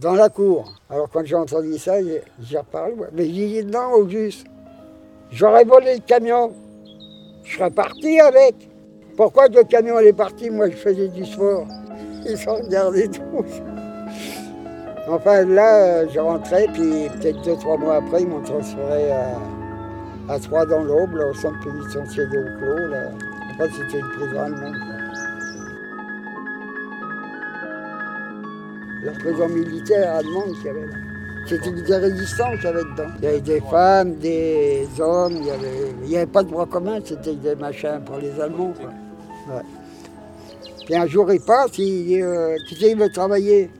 dans 0.00 0.14
la 0.14 0.28
cour. 0.28 0.72
Alors, 0.88 1.10
quand 1.10 1.24
j'ai 1.24 1.34
entendu 1.34 1.76
ça, 1.76 1.96
j'ai, 2.00 2.58
reparlé. 2.58 2.94
Mais 3.14 3.24
j'ai 3.24 3.62
dit 3.62 3.64
non, 3.64 3.94
au 3.94 4.08
juste. 4.08 4.46
J'aurais 5.32 5.64
volé 5.64 5.96
le 5.96 6.00
camion. 6.02 6.52
Je 7.42 7.56
serais 7.56 7.70
parti 7.72 8.20
avec. 8.20 8.54
Pourquoi 9.16 9.48
le 9.48 9.64
camion 9.64 9.98
est 9.98 10.12
parti 10.12 10.50
Moi, 10.50 10.70
je 10.70 10.76
faisais 10.76 11.08
du 11.08 11.24
sport. 11.24 11.66
Ils 12.24 12.38
sont 12.38 12.54
regardés 12.54 13.08
tous. 13.08 13.69
Enfin, 15.12 15.44
là, 15.44 15.74
euh, 15.74 16.06
je 16.08 16.20
rentrais, 16.20 16.68
puis 16.72 17.08
peut-être 17.08 17.42
deux, 17.42 17.56
trois 17.56 17.76
mois 17.76 17.96
après, 17.96 18.22
ils 18.22 18.28
m'ont 18.28 18.42
transféré 18.42 19.10
à, 19.10 20.32
à 20.32 20.38
Troyes 20.38 20.66
dans 20.66 20.84
l'Aube, 20.84 21.14
au 21.14 21.34
centre 21.34 21.58
pénitentiaire 21.64 22.30
de 22.30 22.38
Hauclos. 22.38 22.86
Là. 22.86 23.08
Enfin, 23.50 23.64
c'était 23.76 23.98
une 23.98 24.08
prison 24.10 24.40
allemande. 24.40 24.76
quoi. 24.76 24.96
La 29.02 29.12
prison 29.12 29.48
militaire 29.48 30.14
allemande 30.14 30.54
qu'il 30.58 30.66
y 30.66 30.68
avait 30.68 30.86
là. 30.86 30.96
C'était 31.48 31.72
des 31.72 31.96
résistants 31.96 32.52
qu'il 32.52 32.64
y 32.64 32.66
avait 32.68 32.84
dedans. 32.84 33.10
Il 33.18 33.24
y 33.24 33.26
avait 33.26 33.40
des 33.40 33.60
femmes, 33.62 34.14
des 34.14 34.86
hommes, 35.00 35.38
il 35.38 36.06
n'y 36.06 36.16
avait, 36.16 36.26
pas 36.26 36.44
de 36.44 36.50
droit 36.50 36.66
commun, 36.66 37.00
c'était 37.04 37.34
des 37.34 37.56
machins 37.56 38.00
pour 38.06 38.18
les 38.18 38.38
Allemands. 38.40 38.74
Puis 40.84 40.94
un 40.94 41.06
jour, 41.08 41.32
il 41.32 41.40
passe, 41.40 41.76
il 41.78 42.06
dit 42.06 42.22
euh, 42.22 42.56
travailler. 43.12 43.70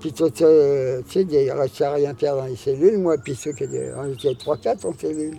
Puis 0.00 0.12
toi, 0.12 0.30
tu 0.30 0.44
sais, 0.44 1.22
il 1.22 1.50
restait 1.52 1.84
à 1.84 1.92
rien 1.92 2.14
faire 2.14 2.36
dans 2.36 2.44
les 2.44 2.54
cellules, 2.56 2.98
moi, 2.98 3.16
puis 3.18 3.34
ceux 3.34 3.52
qui 3.52 3.64
étaient, 3.64 3.90
on 3.96 4.12
était 4.12 4.32
3-4 4.32 4.86
en 4.86 4.92
cellule. 4.96 5.38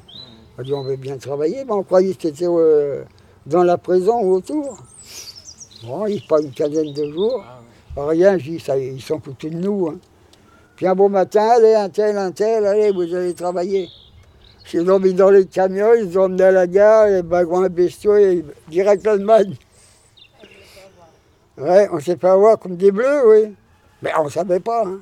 On 0.58 0.64
dit 0.64 0.74
On 0.74 0.84
veut 0.84 0.98
bien 0.98 1.18
travailler, 1.18 1.64
mais 1.64 1.72
on 1.72 1.84
croyait 1.84 2.14
que 2.14 2.24
c'était 2.24 2.46
euh, 2.46 3.04
dans 3.46 3.64
la 3.64 3.78
prison 3.78 4.20
ou 4.22 4.34
autour. 4.34 4.78
Bon, 5.86 6.06
il 6.08 6.22
pas 6.28 6.42
une 6.42 6.52
quinzaine 6.52 6.92
de 6.92 7.12
jours. 7.12 7.42
Rien, 7.96 8.38
je 8.38 8.44
dis, 8.52 8.60
ça, 8.60 8.78
ils 8.78 9.02
sont 9.02 9.20
foutus 9.22 9.52
de 9.52 9.58
nous. 9.58 9.88
hein. 9.88 10.00
Puis 10.76 10.88
un 10.88 10.96
beau 10.96 11.08
matin, 11.08 11.48
allez, 11.56 11.76
un 11.76 11.90
tel, 11.90 12.18
un 12.18 12.32
tel, 12.32 12.66
allez, 12.66 12.92
vous 12.92 13.14
allez 13.16 13.34
travailler. 13.34 13.88
Ils 14.74 14.92
ont 14.92 15.00
mis 15.00 15.14
dans 15.14 15.30
les 15.30 15.46
camions, 15.46 15.94
ils 15.94 16.18
ont 16.20 16.24
emmenés 16.24 16.44
à 16.44 16.52
la 16.52 16.68
gare, 16.68 17.08
les 17.08 17.22
wagons 17.22 17.64
à 17.64 17.70
bestiaux, 17.70 18.18
et 18.18 18.46
direct 18.70 19.08
à 19.08 19.12
l'Allemagne. 19.12 19.56
Ouais, 21.58 21.88
on 21.92 22.00
s'est 22.00 22.18
fait 22.18 22.28
avoir 22.28 22.60
comme 22.60 22.76
des 22.76 22.92
bleus, 22.92 23.22
oui. 23.28 23.56
Mais 24.02 24.12
on 24.18 24.26
ne 24.26 24.30
savait 24.30 24.60
pas. 24.60 24.84
hein. 24.86 25.00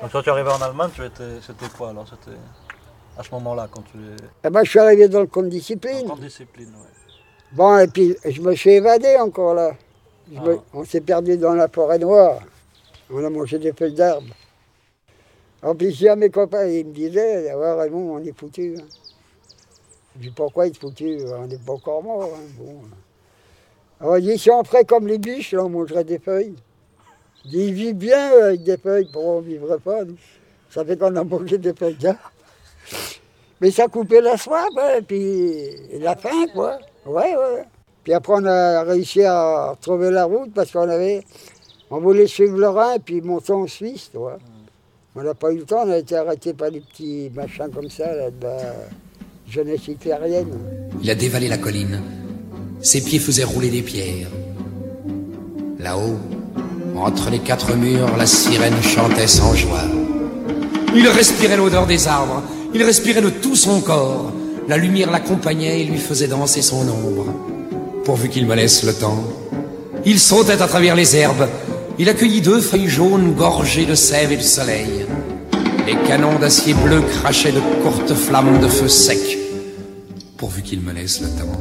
Donc 0.00 0.10
quand 0.12 0.22
tu 0.22 0.28
es 0.28 0.32
arrivé 0.32 0.50
en 0.50 0.60
Allemagne, 0.60 0.90
tu 0.94 1.04
étais, 1.04 1.40
c'était 1.46 1.68
quoi 1.76 1.90
alors? 1.90 2.06
C'était 2.08 2.36
à 3.18 3.22
ce 3.22 3.30
moment-là 3.32 3.68
quand 3.70 3.82
tu 3.82 3.98
es 3.98 4.16
Eh 4.44 4.50
ben, 4.50 4.64
je 4.64 4.70
suis 4.70 4.78
arrivé 4.78 5.08
dans 5.08 5.20
le 5.20 5.26
compte 5.26 5.48
discipline. 5.48 6.10
en 6.10 6.16
discipline, 6.16 6.68
ouais. 6.68 7.14
Bon, 7.52 7.78
et 7.78 7.86
puis 7.86 8.16
je 8.24 8.40
me 8.42 8.54
suis 8.54 8.70
évadé 8.72 9.16
encore 9.16 9.54
là. 9.54 9.72
Me- 10.28 10.58
On 10.72 10.84
s'est 10.84 11.00
perdu 11.02 11.36
dans 11.36 11.54
la 11.54 11.68
forêt 11.68 11.98
noire. 11.98 12.40
On 13.10 13.22
a 13.24 13.30
mangé 13.30 13.58
des 13.58 13.72
feuilles 13.72 13.94
d'arbre. 13.94 14.26
En 15.62 15.74
plus, 15.74 15.92
j'ai 15.92 16.08
à 16.08 16.16
mes 16.16 16.30
copains, 16.30 16.66
ils 16.66 16.84
me 16.86 16.92
disaient, 16.92 17.50
ah 17.50 17.74
Raymond, 17.76 18.16
on 18.16 18.18
est 18.24 18.36
foutu. 18.36 18.76
hein. 18.78 18.84
Je 20.16 20.22
dis, 20.28 20.30
pourquoi 20.30 20.66
être 20.66 20.78
foutu 20.78 21.18
On 21.26 21.46
n'est 21.46 21.58
pas 21.58 21.72
encore 21.72 22.02
mort. 22.02 22.30
hein. 22.34 22.42
Bon. 22.58 22.80
Alors, 24.00 24.18
ils 24.18 24.24
disent, 24.26 24.42
si 24.42 24.50
on 24.50 24.64
ferait 24.64 24.84
comme 24.84 25.06
les 25.06 25.18
biches, 25.18 25.52
là, 25.52 25.64
on 25.64 25.68
mangerait 25.68 26.04
des 26.04 26.18
feuilles. 26.18 26.54
Ils 27.52 27.72
vivent 27.72 27.96
bien 27.96 28.30
avec 28.42 28.62
des 28.62 28.76
feuilles, 28.76 29.08
pourquoi 29.12 29.32
on 29.32 29.42
ne 29.42 29.46
vivrait 29.46 29.78
pas 29.78 30.00
Ça 30.70 30.84
fait 30.84 30.96
qu'on 30.96 31.14
a 31.14 31.24
mangé 31.24 31.58
des 31.58 31.74
feuilles 31.74 31.94
d'arbre. 31.94 32.32
Mais 33.60 33.70
ça 33.70 33.86
coupait 33.86 34.20
la 34.20 34.36
soif, 34.36 34.68
hein, 34.78 34.98
et 34.98 35.02
puis 35.02 35.98
la 36.00 36.16
faim, 36.16 36.46
quoi. 36.52 36.78
Ouais, 37.06 37.36
ouais. 37.36 37.64
Puis 38.02 38.12
après, 38.12 38.34
on 38.36 38.44
a 38.44 38.82
réussi 38.82 39.22
à 39.22 39.70
retrouver 39.70 40.10
la 40.10 40.24
route 40.24 40.52
parce 40.54 40.70
qu'on 40.70 40.88
avait. 40.88 41.22
On 41.90 42.00
voulait 42.00 42.26
suivre 42.26 42.58
le 42.58 42.68
Rhin 42.68 42.94
et 42.94 42.98
puis 42.98 43.20
monter 43.20 43.52
en 43.52 43.66
Suisse, 43.66 44.08
tu 44.10 44.18
vois. 44.18 44.38
On 45.14 45.22
n'a 45.22 45.34
pas 45.34 45.52
eu 45.52 45.58
le 45.58 45.64
temps, 45.64 45.84
on 45.86 45.90
a 45.90 45.98
été 45.98 46.16
arrêté 46.16 46.52
par 46.54 46.70
des 46.70 46.80
petits 46.80 47.30
machins 47.34 47.70
comme 47.72 47.88
ça, 47.88 48.14
là, 48.14 48.30
de 48.30 48.42
la 48.42 48.74
jeunesse. 49.48 49.82
Il 51.02 51.10
a 51.10 51.14
dévalé 51.14 51.48
la 51.48 51.58
colline. 51.58 52.02
Ses 52.80 53.00
pieds 53.02 53.18
faisaient 53.18 53.44
rouler 53.44 53.70
des 53.70 53.82
pierres. 53.82 54.28
Là-haut, 55.78 56.18
entre 56.96 57.30
les 57.30 57.40
quatre 57.40 57.74
murs, 57.76 58.16
la 58.16 58.26
sirène 58.26 58.82
chantait 58.82 59.26
sans 59.26 59.54
joie. 59.54 59.84
Il 60.94 61.08
respirait 61.08 61.56
l'odeur 61.56 61.86
des 61.86 62.06
arbres. 62.06 62.42
Il 62.72 62.82
respirait 62.82 63.20
de 63.20 63.30
tout 63.30 63.56
son 63.56 63.80
corps. 63.80 64.32
La 64.68 64.76
lumière 64.76 65.10
l'accompagnait 65.10 65.80
et 65.80 65.84
lui 65.84 65.98
faisait 65.98 66.28
danser 66.28 66.62
son 66.62 66.88
ombre. 66.88 67.26
Pourvu 68.04 68.28
qu'il 68.28 68.46
me 68.46 68.54
laisse 68.54 68.84
le 68.84 68.92
temps. 68.92 69.24
Il 70.04 70.18
sautait 70.18 70.62
à 70.62 70.68
travers 70.68 70.94
les 70.94 71.16
herbes. 71.16 71.48
Il 71.98 72.08
accueillit 72.08 72.40
deux 72.40 72.60
feuilles 72.60 72.88
jaunes 72.88 73.34
gorgées 73.34 73.86
de 73.86 73.94
sève 73.94 74.32
et 74.32 74.36
de 74.36 74.42
soleil. 74.42 75.06
Les 75.86 75.96
canons 76.08 76.38
d'acier 76.38 76.74
bleu 76.74 77.02
crachaient 77.02 77.52
de 77.52 77.60
courtes 77.82 78.14
flammes 78.14 78.58
de 78.58 78.68
feu 78.68 78.88
sec, 78.88 79.38
pourvu 80.38 80.62
qu'il 80.62 80.80
me 80.80 80.92
laisse 80.92 81.20
le 81.20 81.28
temps. 81.28 81.60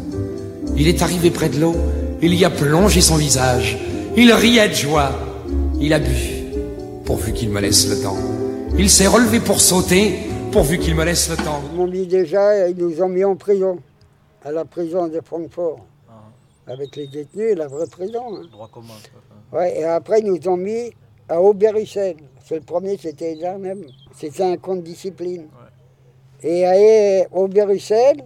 Il 0.78 0.88
est 0.88 1.02
arrivé 1.02 1.30
près 1.30 1.50
de 1.50 1.60
l'eau, 1.60 1.76
il 2.22 2.34
y 2.34 2.46
a 2.46 2.50
plongé 2.50 3.02
son 3.02 3.18
visage. 3.18 3.78
Il 4.16 4.32
riait 4.32 4.70
de 4.70 4.74
joie. 4.74 5.12
Il 5.80 5.94
a 5.94 6.00
bu, 6.00 6.46
pourvu 7.06 7.34
qu'il 7.34 7.50
me 7.50 7.60
laisse 7.60 7.88
le 7.90 8.02
temps. 8.02 8.18
Il 8.78 8.90
s'est 8.90 9.08
relevé 9.08 9.40
pour 9.40 9.60
sauter, 9.60 10.20
pourvu 10.52 10.78
qu'il 10.80 10.96
me 10.96 11.04
laisse 11.04 11.30
le 11.30 11.36
temps. 11.38 11.62
Ils 11.72 11.78
m'ont 11.78 11.88
mis 11.88 12.08
déjà, 12.08 12.68
ils 12.70 12.78
nous 12.78 13.02
ont 13.02 13.10
mis 13.10 13.24
en 13.24 13.36
prison, 13.36 13.80
à 14.44 14.52
la 14.52 14.66
prison 14.66 15.08
de 15.08 15.20
Francfort, 15.24 15.80
avec 16.68 16.96
les 16.96 17.08
détenus, 17.08 17.56
la 17.58 17.68
vraie 17.68 17.88
prison. 17.88 18.38
hein. 18.38 18.42
Droit 18.52 18.70
commun. 18.72 18.94
Ouais, 19.52 19.80
et 19.80 19.84
après, 19.84 20.20
ils 20.20 20.26
nous 20.26 20.48
ont 20.48 20.58
mis 20.58 20.92
à 21.30 21.42
Oberhausen. 21.42 22.16
C'est 22.46 22.56
le 22.56 22.62
premier, 22.62 22.98
c'était 22.98 23.36
là 23.36 23.58
même. 23.58 23.84
C'était 24.16 24.44
un 24.44 24.58
compte 24.58 24.84
discipline. 24.84 25.48
Et 26.42 26.66
à 26.66 27.28
Oberhausen, 27.32 28.22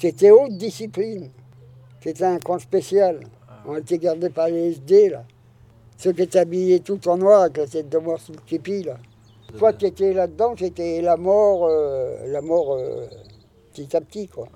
c'était 0.00 0.30
haute 0.30 0.56
discipline. 0.56 1.28
C'était 2.02 2.24
un 2.24 2.38
camp 2.38 2.58
spécial. 2.58 3.20
On 3.66 3.76
était 3.76 3.98
gardés 3.98 4.30
par 4.30 4.48
les 4.48 4.72
SD, 4.72 5.10
là. 5.10 5.24
Ceux 5.96 6.12
qui 6.12 6.22
étaient 6.22 6.40
habillés 6.40 6.80
tout 6.80 7.06
en 7.08 7.16
noir 7.16 7.42
avec 7.42 7.56
la 7.56 7.66
tête 7.66 7.88
de 7.88 7.98
mort 7.98 8.20
sous 8.20 8.32
le 8.32 8.40
képi, 8.46 8.82
là. 8.82 8.96
Que 9.58 9.70
tu 9.72 9.86
étais 9.86 10.12
là-dedans, 10.12 10.54
c'était 10.58 11.00
la 11.00 11.16
mort, 11.16 11.66
euh, 11.68 12.26
la 12.26 12.40
mort 12.40 12.74
euh, 12.74 13.06
petit 13.72 13.96
à 13.96 14.00
petit, 14.00 14.26
quoi. 14.26 14.48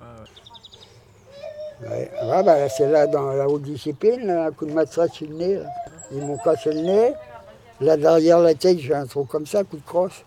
Ouais, 1.81 2.11
ouais, 2.23 2.43
bah, 2.43 2.67
c'est 2.67 2.91
là 2.91 3.07
dans 3.07 3.31
la 3.31 3.47
haute 3.47 3.61
discipline, 3.61 4.27
là, 4.27 4.47
un 4.47 4.51
coup 4.51 4.65
de 4.65 4.73
matraque 4.73 5.13
sur 5.13 5.27
le 5.27 5.35
nez. 5.35 5.55
là. 5.55 5.69
Ils 6.11 6.25
m'ont 6.25 6.37
cassé 6.37 6.73
le 6.73 6.81
nez. 6.81 7.13
Là 7.81 7.95
derrière 7.95 8.39
la 8.39 8.53
tête, 8.55 8.79
j'ai 8.79 8.93
un 8.93 9.05
trou 9.05 9.23
comme 9.23 9.45
ça, 9.45 9.63
coup 9.63 9.77
de 9.77 9.85
crosse. 9.85 10.25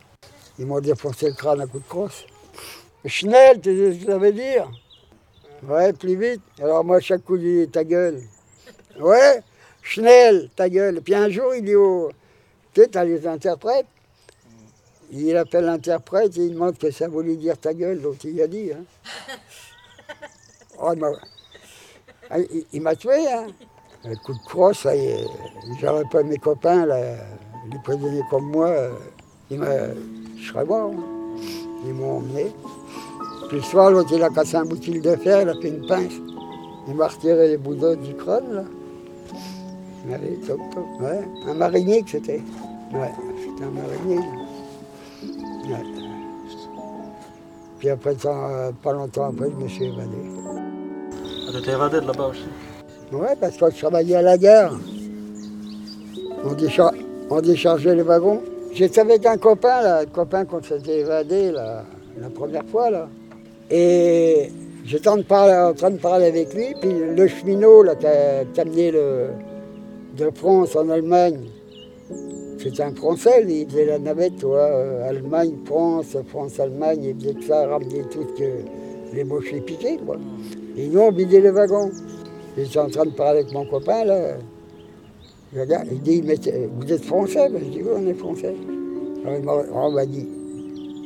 Ils 0.58 0.64
m'ont 0.64 0.80
défoncé 0.80 1.26
le 1.26 1.34
crâne 1.34 1.60
à 1.60 1.66
coup 1.66 1.80
de 1.80 1.88
crosse. 1.88 2.24
Schnell, 3.04 3.60
tu 3.60 3.76
sais 3.76 3.92
ce 3.94 4.04
que 4.04 4.12
ça 4.12 4.18
veut 4.18 4.32
dire? 4.32 4.70
Ouais, 5.68 5.92
plus 5.92 6.16
vite. 6.16 6.40
Alors 6.60 6.82
moi, 6.84 7.00
chaque 7.00 7.22
coup, 7.24 7.36
je 7.36 7.64
dis 7.64 7.68
ta 7.70 7.84
gueule. 7.84 8.22
Ouais, 9.00 9.42
Schnell, 9.82 10.48
ta 10.54 10.68
gueule. 10.68 11.00
Puis 11.00 11.14
un 11.14 11.28
jour, 11.30 11.54
il 11.54 11.64
dit 11.64 11.74
au. 11.74 12.10
Tu 12.74 12.80
sais, 12.82 12.88
t'as 12.88 13.04
les 13.04 13.26
interprètes. 13.26 13.86
Il 15.10 15.36
appelle 15.36 15.66
l'interprète 15.66 16.36
et 16.38 16.40
il 16.46 16.54
demande 16.54 16.74
ce 16.74 16.86
que 16.86 16.90
ça 16.90 17.06
voulait 17.08 17.36
dire 17.36 17.58
ta 17.58 17.74
gueule. 17.74 18.00
L'autre, 18.00 18.24
il 18.24 18.40
a 18.40 18.46
dit. 18.46 18.70
Hein. 18.72 18.84
Oh, 20.84 20.90
il 20.94 20.98
m'a- 21.00 21.12
ah, 22.30 22.38
il- 22.40 22.66
il 22.72 22.80
m'a 22.80 22.96
tué, 22.96 23.30
hein. 23.30 23.46
Un 24.04 24.16
coup 24.16 24.32
de 24.32 24.38
crosse, 24.46 24.80
ça 24.80 24.96
y 24.96 25.06
est. 25.06 25.26
J'aurais 25.80 26.02
pas 26.10 26.24
mes 26.24 26.38
copains, 26.38 26.86
là, 26.86 26.98
les 27.70 27.78
prisonniers 27.84 28.22
comme 28.30 28.50
moi, 28.50 28.68
euh, 28.68 28.90
il 29.50 29.58
m'a- 29.60 29.94
je 30.40 30.48
serais 30.48 30.64
mort. 30.64 30.90
hein. 30.92 31.36
Ils 31.86 31.94
m'ont 31.94 32.16
emmené. 32.16 32.52
Puis 33.48 33.58
le 33.58 33.62
soir, 33.62 33.90
l'autre, 33.92 34.10
il 34.12 34.22
a 34.24 34.30
cassé 34.30 34.56
un 34.56 34.64
boutil 34.64 34.98
de 35.00 35.14
fer, 35.16 35.42
il 35.42 35.48
a 35.50 35.54
fait 35.54 35.68
une 35.68 35.86
pince. 35.86 36.14
Il 36.88 36.94
m'a 36.94 37.06
retiré 37.06 37.46
les 37.48 37.58
bouts 37.58 37.74
du 37.94 38.16
crâne, 38.16 38.52
là. 38.52 38.64
Allez, 40.10 40.36
toc, 40.46 40.58
toc. 40.74 40.84
Ouais, 41.00 41.20
un 41.48 41.54
marinier 41.54 42.02
que 42.02 42.10
c'était. 42.10 42.40
Ouais, 42.92 43.10
c'était 43.40 43.64
un 43.64 43.70
marinier. 43.70 44.18
Ouais. 45.68 45.84
Puis 47.78 47.88
après, 47.90 48.14
ça, 48.18 48.30
euh, 48.30 48.70
pas 48.82 48.92
longtemps 48.92 49.28
après, 49.30 49.48
je 49.50 49.64
me 49.64 49.68
suis 49.68 49.86
évadé. 49.86 50.18
Ah, 51.48 51.52
t'étais 51.52 51.72
évadé 51.72 52.00
de 52.00 52.06
là-bas 52.06 52.28
aussi 52.28 52.44
Ouais, 53.12 53.36
parce 53.40 53.56
que 53.56 53.70
je 53.70 53.78
travaillais 53.78 54.16
à 54.16 54.22
la 54.22 54.38
gare. 54.38 54.72
On, 56.44 56.52
déchar- 56.54 56.94
on 57.30 57.40
déchargeait 57.40 57.94
les 57.94 58.02
wagons. 58.02 58.40
J'étais 58.72 59.00
avec 59.00 59.24
un 59.26 59.36
copain, 59.36 59.82
là, 59.82 59.98
un 60.00 60.06
copain 60.06 60.44
qu'on 60.44 60.62
s'était 60.62 61.00
évadé 61.00 61.52
là, 61.52 61.84
la 62.20 62.30
première 62.30 62.64
fois. 62.64 62.90
Là. 62.90 63.08
Et 63.70 64.50
j'étais 64.84 65.08
en, 65.08 65.18
en 65.20 65.72
train 65.74 65.90
de 65.90 65.98
parler 65.98 66.26
avec 66.26 66.54
lui, 66.54 66.74
puis 66.80 66.90
le 66.92 67.28
cheminot 67.28 67.82
là, 67.82 67.94
qui 67.96 68.06
a 68.06 68.44
amené 68.60 68.90
le, 68.90 69.26
de 70.16 70.30
France 70.34 70.76
en 70.76 70.88
Allemagne, 70.88 71.40
c'était 72.58 72.82
un 72.82 72.94
Français, 72.94 73.44
il 73.48 73.68
faisait 73.68 73.86
la 73.86 73.98
navette, 73.98 74.36
toi, 74.38 74.58
euh, 74.60 75.08
Allemagne, 75.08 75.54
France, 75.64 76.16
France, 76.28 76.60
Allemagne, 76.60 77.02
il 77.02 77.14
faisait 77.20 77.34
que 77.34 77.44
ça, 77.44 77.66
ramener 77.66 78.02
tout 78.10 78.22
ce 78.36 78.40
que 78.40 78.50
les 79.14 79.24
mochés 79.24 79.60
piquaient, 79.60 79.98
quoi. 80.04 80.16
Et 80.76 80.86
nous, 80.88 81.00
on 81.00 81.10
vidait 81.12 81.40
les 81.40 81.50
wagons. 81.50 81.90
J'étais 82.56 82.78
en 82.78 82.88
train 82.88 83.04
de 83.06 83.10
parler 83.10 83.40
avec 83.40 83.52
mon 83.52 83.66
copain, 83.66 84.04
là. 84.04 84.36
Je 85.54 85.60
regarde, 85.60 85.88
il 85.90 86.00
dit, 86.00 86.22
c'est- 86.42 86.68
vous 86.78 86.92
êtes 86.92 87.04
français? 87.04 87.48
Ben, 87.50 87.60
Je 87.64 87.70
dis, 87.70 87.82
oui, 87.82 87.90
on 87.96 88.06
est 88.06 88.14
français. 88.14 88.54
Alors, 89.26 89.64
on 89.74 89.90
m'a 89.90 90.06
dit, 90.06 90.28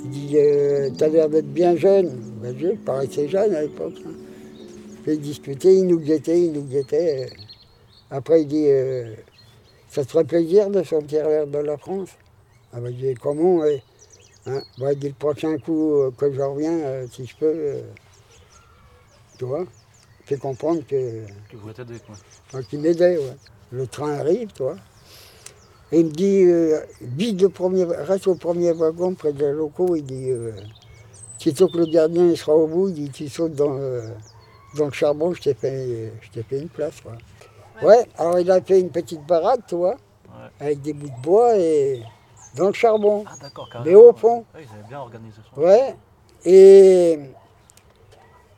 il 0.04 0.10
dit, 0.10 0.32
euh, 0.36 0.90
t'as 0.96 1.08
l'air 1.08 1.28
d'être 1.28 1.52
bien 1.52 1.74
jeune. 1.76 2.10
Ben, 2.42 2.54
je 2.58 2.68
paraissais 2.84 3.28
jeune 3.28 3.54
à 3.54 3.62
l'époque. 3.62 3.94
hein. 4.06 4.10
Il 5.08 5.20
discutait, 5.20 5.74
il 5.76 5.86
nous 5.86 6.00
guettait, 6.00 6.40
il 6.46 6.52
nous 6.52 6.62
guettait. 6.64 7.26
Après, 8.10 8.42
il 8.42 8.46
dit, 8.48 8.66
euh, 8.68 9.14
ça 9.88 10.04
te 10.04 10.10
ferait 10.10 10.24
plaisir 10.24 10.70
de 10.70 10.82
sortir 10.82 11.28
l'air 11.28 11.46
de 11.46 11.58
la 11.58 11.76
France 11.76 12.10
Ah 12.72 12.80
ben, 12.80 12.94
je 12.94 13.06
dis, 13.06 13.14
comment 13.14 13.56
ouais. 13.56 13.82
hein? 14.46 14.62
Ben, 14.78 14.92
il 14.92 14.98
dit, 14.98 15.08
le 15.08 15.14
prochain 15.14 15.58
coup 15.58 15.94
euh, 15.94 16.10
que 16.16 16.32
je 16.32 16.40
reviens, 16.40 16.78
euh, 16.78 17.06
si 17.10 17.26
je 17.26 17.36
peux, 17.36 17.46
euh, 17.46 17.80
tu 19.38 19.44
vois, 19.44 19.64
fais 20.24 20.36
comprendre 20.36 20.82
que... 20.86 21.24
Tu 21.48 21.56
voulais 21.56 21.74
t'aider, 21.74 21.98
quoi. 22.06 22.14
Moi 22.52 22.62
qui 22.62 22.78
m'aidait, 22.78 23.18
ouais. 23.18 23.36
Le 23.72 23.86
train 23.88 24.12
arrive, 24.20 24.52
toi. 24.52 24.76
Et 25.90 26.00
il 26.00 26.06
me 26.06 26.10
dit, 26.10 26.44
vide 27.00 27.42
le 27.42 27.48
premier, 27.48 27.84
reste 27.84 28.28
au 28.28 28.36
premier 28.36 28.72
wagon 28.72 29.14
près 29.14 29.32
des 29.32 29.50
locaux. 29.50 29.96
Il 29.96 30.04
dit, 30.04 30.30
sitôt 31.38 31.68
que 31.68 31.78
le 31.78 31.86
gardien 31.86 32.26
il 32.28 32.36
sera 32.36 32.54
au 32.54 32.66
bout, 32.66 32.88
il 32.88 32.94
dit, 32.94 33.10
tu 33.10 33.28
sautes 33.28 33.54
dans, 33.54 33.78
dans 34.76 34.84
le 34.86 34.92
charbon, 34.92 35.32
je 35.34 35.42
t'ai 35.42 35.54
fait, 35.54 36.12
je 36.20 36.30
t'ai 36.30 36.42
fait 36.42 36.60
une 36.60 36.68
place. 36.68 37.00
Quoi. 37.00 37.12
Ouais. 37.82 38.06
alors 38.18 38.38
il 38.38 38.50
a 38.50 38.60
fait 38.60 38.80
une 38.80 38.90
petite 38.90 39.24
baraque, 39.26 39.60
tu 39.66 39.74
vois, 39.74 39.96
avec 40.60 40.80
des 40.82 40.92
bouts 40.92 41.08
de 41.08 41.22
bois 41.22 41.56
et 41.56 42.02
dans 42.56 42.68
le 42.68 42.72
charbon. 42.72 43.24
Ah, 43.26 43.34
d'accord, 43.40 43.68
Mais 43.84 43.94
au 43.94 44.12
fond. 44.14 44.44
Ouais, 44.54 44.62
ils 44.62 44.74
avaient 44.78 44.88
bien 44.88 44.98
organisé 45.00 45.38
ça. 45.54 45.60
Ouais. 45.60 45.94
Et 46.44 47.18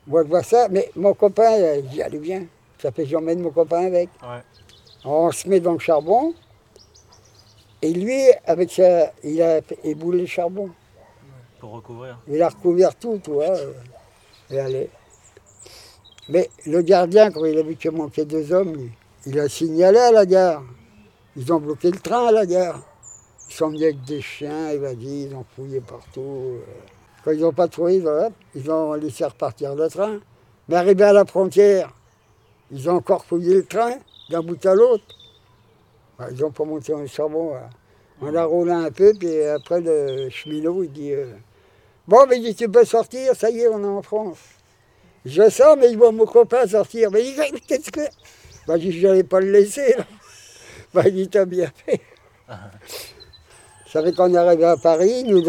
moi, 0.07 0.23
je 0.25 0.29
vois 0.29 0.43
ça, 0.43 0.69
mais 0.69 0.91
mon 0.95 1.15
copain, 1.15 1.51
il 1.77 1.89
dit, 1.89 2.03
allez, 2.03 2.19
viens. 2.19 2.45
Ça 2.81 2.93
fait 2.93 3.03
que 3.03 3.09
j'emmène 3.09 3.41
mon 3.41 3.51
copain 3.51 3.87
avec. 3.87 4.09
Ouais. 4.23 4.43
On 5.05 5.31
se 5.33 5.49
met 5.49 5.59
dans 5.61 5.73
le 5.73 5.79
charbon. 5.79 6.33
Et 7.83 7.93
lui, 7.93 8.21
avec 8.47 8.71
ça, 8.73 9.13
il 9.25 9.41
a 9.43 9.61
éboulé 9.85 10.21
le 10.23 10.27
charbon. 10.27 10.71
Pour 11.59 11.73
recouvrir. 11.73 12.19
Il 12.29 12.41
a 12.43 12.49
recouvert 12.49 12.95
tout, 12.95 13.21
tu 13.23 13.31
vois. 13.31 13.47
euh, 13.57 13.73
Et 14.51 14.61
allez. 14.61 14.91
Mais 16.29 16.49
le 16.67 16.83
gardien, 16.83 17.31
quand 17.33 17.45
il 17.45 17.59
a 17.59 17.63
vu 17.63 17.75
qu'il 17.77 17.91
manquait 17.91 18.25
deux 18.25 18.53
hommes, 18.53 18.75
il, 18.79 18.91
il 19.29 19.39
a 19.39 19.47
signalé 19.47 19.99
à 19.99 20.11
la 20.11 20.25
gare. 20.25 20.63
Ils 21.37 21.53
ont 21.53 21.61
bloqué 21.61 21.91
le 21.91 21.99
train 21.99 22.29
à 22.29 22.33
la 22.33 22.47
gare. 22.47 22.81
Ils 23.51 23.55
sont 23.55 23.69
venus 23.69 23.83
avec 23.83 24.03
des 24.05 24.23
chiens, 24.23 24.73
il 24.73 24.79
va 24.79 24.95
dire, 24.95 25.29
ils 25.29 25.35
ont 25.35 25.45
fouillé 25.55 25.81
partout. 25.81 26.57
euh. 26.57 26.61
Quand 27.23 27.33
ils 27.33 27.41
n'ont 27.41 27.53
pas 27.53 27.69
trouvé, 27.69 28.03
ils 28.55 28.71
ont, 28.71 28.95
laissé 28.95 29.27
repartir 29.27 29.75
le 29.75 29.89
train. 29.89 30.19
Mais 30.67 30.77
arrivé 30.77 31.05
à 31.05 31.13
la 31.13 31.27
frontière, 31.27 31.93
ils 32.71 32.89
ont 32.89 32.95
encore 32.95 33.23
fouillé 33.23 33.57
le 33.57 33.67
train 33.67 33.97
d'un 34.31 34.41
bout 34.41 34.65
à 34.65 34.75
l'autre. 34.75 35.05
Bah, 36.19 36.29
ils 36.31 36.41
n'ont 36.41 36.51
pas 36.51 36.65
monté 36.65 36.95
le 36.95 37.07
charbon. 37.07 37.53
là. 37.53 37.69
On 38.23 38.35
a 38.35 38.45
roulé 38.45 38.73
un 38.73 38.91
peu, 38.91 39.13
puis 39.13 39.43
après 39.45 39.83
le 39.83 40.31
cheminot, 40.31 40.85
il 40.85 40.91
dit 40.91 41.13
euh, 41.13 41.35
Bon, 42.07 42.25
mais 42.27 42.39
il 42.39 42.45
dit, 42.45 42.55
tu 42.55 42.69
peux 42.69 42.87
sortir, 42.87 43.37
ça 43.37 43.51
y 43.51 43.61
est, 43.61 43.69
on 43.69 43.83
est 43.83 43.87
en 43.87 44.01
France. 44.03 44.39
Je 45.27 45.51
sors, 45.51 45.77
mais 45.77 45.93
je 45.93 45.99
vois 45.99 46.13
mon 46.13 46.25
copain 46.25 46.67
sortir. 46.67 47.11
Mais 47.11 47.27
il 47.27 47.35
dit 47.35 47.53
Mais 47.53 47.61
qu'est-ce 47.61 47.91
que. 47.91 48.01
Bah, 48.69 48.79
Je 48.79 49.07
n'allais 49.07 49.25
pas 49.25 49.41
le 49.41 49.51
laisser. 49.51 49.95
Là. 49.99 50.05
Bah, 50.95 51.03
il 51.07 51.15
dit 51.15 51.29
T'as 51.29 51.45
bien 51.45 51.69
fait. 51.85 52.01
Ça 53.91 54.03
fait 54.03 54.15
qu'on 54.15 54.33
est 54.35 54.37
arrivé 54.37 54.65
à 54.67 54.77
Paris, 54.77 55.25
nous 55.25 55.43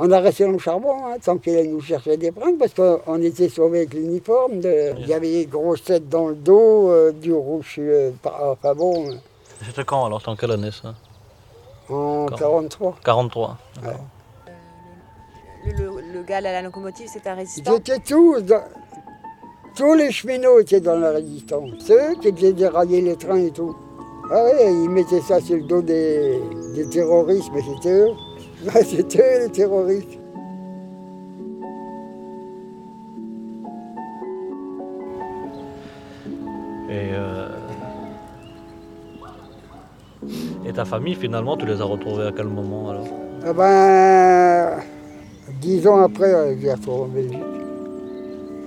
on 0.00 0.10
a 0.10 0.18
resté 0.20 0.44
dans 0.44 0.50
le 0.50 0.58
charbon, 0.58 1.06
hein, 1.06 1.16
tant 1.24 1.38
qu'il 1.38 1.54
allait 1.56 1.68
nous 1.68 1.80
chercher 1.80 2.16
des 2.16 2.32
pringues, 2.32 2.58
parce 2.58 2.74
qu'on 2.74 3.22
était 3.22 3.48
sauvés 3.48 3.78
avec 3.80 3.94
l'uniforme. 3.94 4.58
de- 4.58 4.94
Il 4.98 5.06
y 5.06 5.14
avait 5.14 5.30
des 5.30 5.46
grosses 5.46 5.84
têtes 5.84 6.08
dans 6.08 6.26
le 6.26 6.34
dos, 6.34 6.90
euh, 6.90 7.12
du 7.12 7.32
rouge, 7.32 7.76
euh, 7.78 8.10
par- 8.20 8.42
enfin 8.50 8.74
bon, 8.74 9.08
euh, 9.08 9.14
C'était 9.64 9.84
quand 9.84 10.04
alors 10.06 10.18
C'était 10.18 10.30
en 10.30 10.36
quelle 10.36 10.50
année 10.50 10.72
ça? 10.72 10.94
En 11.88 12.26
Quand? 12.30 12.36
43. 12.36 12.96
43. 13.04 13.58
Ouais. 13.84 13.90
Le, 15.64 15.72
le- 15.84 16.12
le 16.14 16.22
gars 16.24 16.38
à 16.38 16.40
la 16.40 16.62
locomotive, 16.62 17.08
c'est 17.12 17.24
un 17.28 17.34
résistant? 17.34 17.78
tous, 18.04 18.40
dans- 18.40 18.64
tous 19.74 19.94
les 19.94 20.10
cheminots 20.10 20.60
étaient 20.60 20.80
dans 20.80 20.98
la 20.98 21.10
résistance. 21.10 21.70
Ceux 21.78 22.14
qui 22.20 22.32
faisaient 22.32 22.52
dérailler 22.52 23.00
les 23.00 23.16
trains 23.16 23.36
et 23.36 23.50
tout. 23.50 23.74
Ah 24.30 24.44
ouais, 24.44 24.72
ils 24.72 24.88
mettaient 24.90 25.20
ça 25.20 25.40
sur 25.40 25.56
le 25.56 25.62
dos 25.62 25.82
des, 25.82 26.40
des 26.74 26.88
terroristes, 26.88 27.50
mais 27.54 27.60
c'était 27.62 28.00
eux. 28.00 28.10
Ouais, 28.64 28.84
c'était 28.84 29.18
eux 29.18 29.44
les 29.44 29.50
terroristes. 29.50 30.18
Et, 36.88 37.10
euh, 37.14 37.48
et 40.66 40.72
ta 40.72 40.84
famille, 40.84 41.14
finalement, 41.14 41.56
tu 41.56 41.64
les 41.66 41.80
as 41.80 41.84
retrouvés 41.84 42.26
à 42.26 42.32
quel 42.32 42.48
moment 42.48 42.90
alors? 42.90 43.06
Eh 43.48 43.52
ben, 43.52 44.78
dix 45.60 45.86
ans 45.86 46.00
après, 46.00 46.32
euh, 46.32 46.54
je 46.58 46.62
les 46.66 46.72
retrouve 46.74 47.02
en 47.02 47.08
Belgique. 47.08 47.51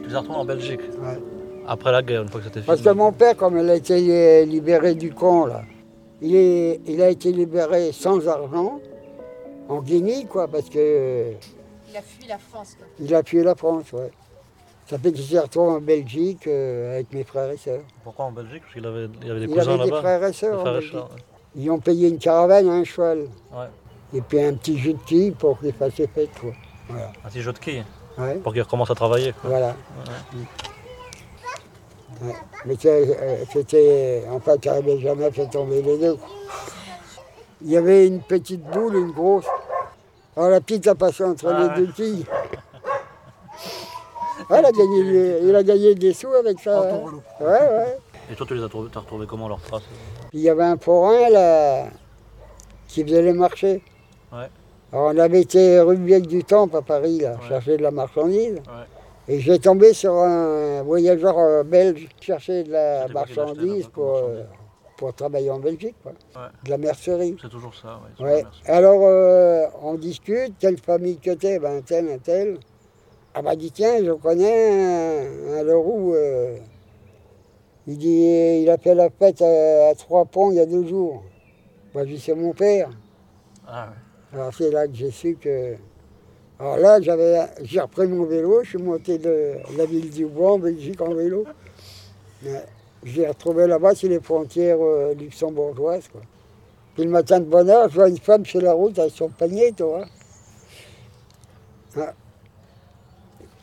Tu 0.05 0.09
les 0.11 0.15
as 0.15 0.19
retrouvés 0.19 0.39
en 0.39 0.45
Belgique 0.45 0.81
Ouais. 1.01 1.19
Après 1.67 1.91
la 1.91 2.03
guerre, 2.03 2.21
une 2.21 2.29
fois 2.29 2.39
que 2.41 2.45
c'était 2.45 2.59
fini 2.61 2.67
Parce 2.67 2.81
que 2.81 2.89
mon 2.89 3.11
père, 3.11 3.35
comme 3.35 3.57
il 3.57 3.67
a 3.67 3.75
été 3.75 4.45
libéré 4.45 4.93
du 4.93 5.11
camp, 5.11 5.47
là, 5.47 5.63
il, 6.21 6.35
est, 6.35 6.79
il 6.85 7.01
a 7.01 7.09
été 7.09 7.31
libéré 7.31 7.91
sans 7.91 8.27
argent, 8.27 8.79
en 9.67 9.81
Guinée, 9.81 10.27
quoi, 10.29 10.47
parce 10.47 10.69
que 10.69 11.31
Il 11.89 11.97
a 11.97 12.01
fui 12.03 12.27
la 12.27 12.37
France. 12.37 12.75
Quoi. 12.77 12.87
il 12.99 13.15
a 13.15 13.23
fui 13.23 13.41
la 13.41 13.55
France, 13.55 13.91
ouais. 13.93 14.11
Ça 14.85 14.99
fait 14.99 15.11
qu'il 15.11 15.23
s'est 15.25 15.39
retrouvé 15.39 15.71
en 15.71 15.81
Belgique 15.81 16.45
euh, 16.45 16.93
avec 16.93 17.11
mes 17.11 17.23
frères 17.23 17.49
et 17.49 17.57
sœurs. 17.57 17.81
Pourquoi 18.03 18.25
en 18.25 18.31
Belgique? 18.31 18.61
Parce 18.61 18.73
qu'il 18.75 18.85
avait, 18.85 19.07
il 19.23 19.27
y 19.27 19.31
avait 19.31 19.39
des 19.39 19.45
Il 19.47 19.51
cousins 19.55 19.73
avait 19.73 19.85
des 19.85 19.89
là-bas 19.89 20.01
frères 20.01 20.23
et 20.23 20.27
Des 20.27 20.33
frères 20.37 20.77
et 20.77 20.81
sœurs, 20.91 21.03
ouais. 21.09 21.17
Ils 21.55 21.71
ont 21.71 21.79
payé 21.79 22.09
une 22.09 22.19
caravane 22.19 22.69
à 22.69 22.73
un 22.73 22.83
cheval. 22.83 23.21
Ouais. 23.51 23.65
Et 24.13 24.21
puis 24.21 24.39
un 24.39 24.53
petit 24.53 24.77
jus 24.77 24.93
de 24.93 24.99
quilles 25.07 25.31
pour 25.31 25.59
qu'il 25.59 25.73
fasse 25.73 25.95
ses 25.95 26.05
fêtes, 26.05 26.29
quoi. 26.39 26.51
Voilà. 26.89 27.11
Un 27.25 27.29
petit 27.29 27.41
jeu 27.41 27.51
de 27.51 27.57
quilles 27.57 27.83
Ouais. 28.17 28.35
pour 28.35 28.53
qu'il 28.53 28.61
recommence 28.61 28.89
à 28.91 28.95
travailler. 28.95 29.33
quoi. 29.33 29.49
Voilà. 29.49 29.75
Ouais. 32.21 32.33
Mais 32.65 32.75
euh, 32.85 33.43
c'était. 33.51 34.23
En 34.31 34.39
fait, 34.39 34.59
il 34.63 34.71
n'avait 34.71 34.99
jamais 34.99 35.31
fait 35.31 35.47
tomber 35.47 35.81
les 35.81 35.97
deux. 35.97 36.17
Il 37.61 37.71
y 37.71 37.77
avait 37.77 38.07
une 38.07 38.21
petite 38.21 38.63
boule, 38.63 38.95
une 38.95 39.11
grosse. 39.11 39.45
Alors 40.37 40.49
la 40.49 40.61
petite 40.61 40.87
a 40.87 40.95
passé 40.95 41.23
entre 41.23 41.47
Ah 41.49 41.59
les 41.59 41.65
ouais. 41.67 41.75
deux 41.87 41.91
quilles. 41.93 42.25
Ah, 44.49 44.59
il, 44.59 44.65
a 44.65 44.71
gagné, 44.71 45.39
il 45.41 45.55
a 45.55 45.63
gagné 45.63 45.95
des 45.95 46.13
sous 46.13 46.31
avec 46.33 46.59
ça. 46.59 46.81
Hein. 46.81 47.01
Ouais, 47.39 47.47
ouais. 47.47 47.97
Et 48.31 48.35
toi, 48.35 48.45
tu 48.45 48.53
les 48.55 48.63
as 48.63 48.69
trouvés, 48.69 48.89
t'as 48.93 48.99
retrouvé 48.99 49.25
comment 49.25 49.47
leurs 49.47 49.61
traces 49.61 49.83
il 50.35 50.41
y 50.41 50.49
avait 50.49 50.65
un 50.65 50.77
forain 50.77 51.29
là 51.29 51.85
qui 52.89 53.03
faisait 53.03 53.21
les 53.21 53.31
marchés. 53.31 53.81
Ouais. 54.33 54.49
Alors 54.95 55.11
on 55.13 55.17
avait 55.17 55.41
été 55.41 55.77
rue 55.81 55.97
Vieille 55.97 56.21
du 56.21 56.41
Temple 56.45 56.77
à 56.77 56.81
Paris, 56.81 57.19
là, 57.19 57.37
chercher 57.49 57.75
de 57.75 57.83
la 57.83 57.91
marchandise. 57.91 58.53
Ouais. 58.53 58.85
Et 59.27 59.41
j'ai 59.41 59.59
tombé 59.59 59.91
sur 59.91 60.13
un 60.13 60.83
voyageur 60.83 61.37
euh, 61.37 61.63
belge 61.63 62.07
qui 62.15 62.27
cherchait 62.27 62.63
de 62.63 62.71
la 62.71 63.01
acheté, 63.01 63.13
marchandise 63.13 63.87
pour, 63.89 64.15
euh, 64.15 64.43
pour 64.95 65.13
travailler 65.13 65.51
en 65.51 65.59
Belgique, 65.59 65.97
quoi. 66.01 66.13
Ouais. 66.35 66.47
de 66.63 66.69
la 66.69 66.77
mercerie. 66.77 67.35
C'est 67.41 67.49
toujours 67.49 67.75
ça, 67.75 67.99
ouais. 68.19 68.25
Ouais. 68.25 68.43
merci. 68.43 68.61
Alors 68.71 69.01
euh, 69.03 69.65
on 69.83 69.95
discute, 69.95 70.53
quelle 70.59 70.77
famille 70.77 71.17
que 71.17 71.31
t'es, 71.31 71.59
ben 71.59 71.75
un 71.79 71.81
tel, 71.81 72.07
un 72.09 72.17
tel. 72.17 72.57
Ah 73.33 73.41
bah 73.41 73.57
dit 73.57 73.71
tiens, 73.71 73.97
je 74.01 74.13
connais 74.13 74.69
un, 75.57 75.57
un 75.59 75.63
Leroux. 75.63 76.13
euh, 76.13 76.55
il 77.85 77.97
dit 77.97 78.61
il 78.63 78.69
a 78.69 78.77
fait 78.77 78.95
la 78.95 79.09
fête 79.09 79.41
à, 79.41 79.89
à 79.89 79.93
Trois 79.95 80.23
Ponts 80.23 80.51
il 80.51 80.55
y 80.55 80.61
a 80.61 80.65
deux 80.65 80.87
jours. 80.87 81.21
Moi 81.93 82.05
je 82.05 82.11
dis 82.13 82.19
c'est 82.19 82.33
mon 82.33 82.53
père. 82.53 82.89
Ah 83.67 83.87
ouais. 83.89 84.04
Alors 84.35 84.53
c'est 84.53 84.69
là 84.69 84.85
que 84.85 84.93
j'ai 84.93 85.11
su 85.11 85.37
que. 85.39 85.75
Alors 86.59 86.77
là, 86.77 86.99
j'avais, 86.99 87.39
j'ai 87.63 87.79
repris 87.79 88.05
mon 88.05 88.25
vélo, 88.25 88.63
je 88.63 88.69
suis 88.69 88.77
monté 88.77 89.17
de 89.17 89.53
la 89.77 89.85
ville 89.85 90.09
du 90.09 90.25
Bois 90.25 90.53
en 90.53 90.59
Belgique 90.59 90.99
en 90.99 91.13
vélo. 91.13 91.45
J'ai 93.03 93.27
retrouvé 93.27 93.65
là-bas, 93.65 93.95
c'est 93.95 94.09
les 94.09 94.19
frontières 94.19 94.77
euh, 94.81 95.13
luxembourgeoises. 95.13 96.09
Puis 96.95 97.03
le 97.03 97.09
matin 97.09 97.39
de 97.39 97.45
bonne 97.45 97.69
heure, 97.69 97.87
je 97.89 97.95
vois 97.95 98.09
une 98.09 98.17
femme 98.17 98.45
sur 98.45 98.61
la 98.61 98.73
route 98.73 98.99
avec 98.99 99.13
son 99.13 99.29
panier, 99.29 99.73
tu 99.75 99.83
vois. 99.83 100.05
Ah. 101.97 102.13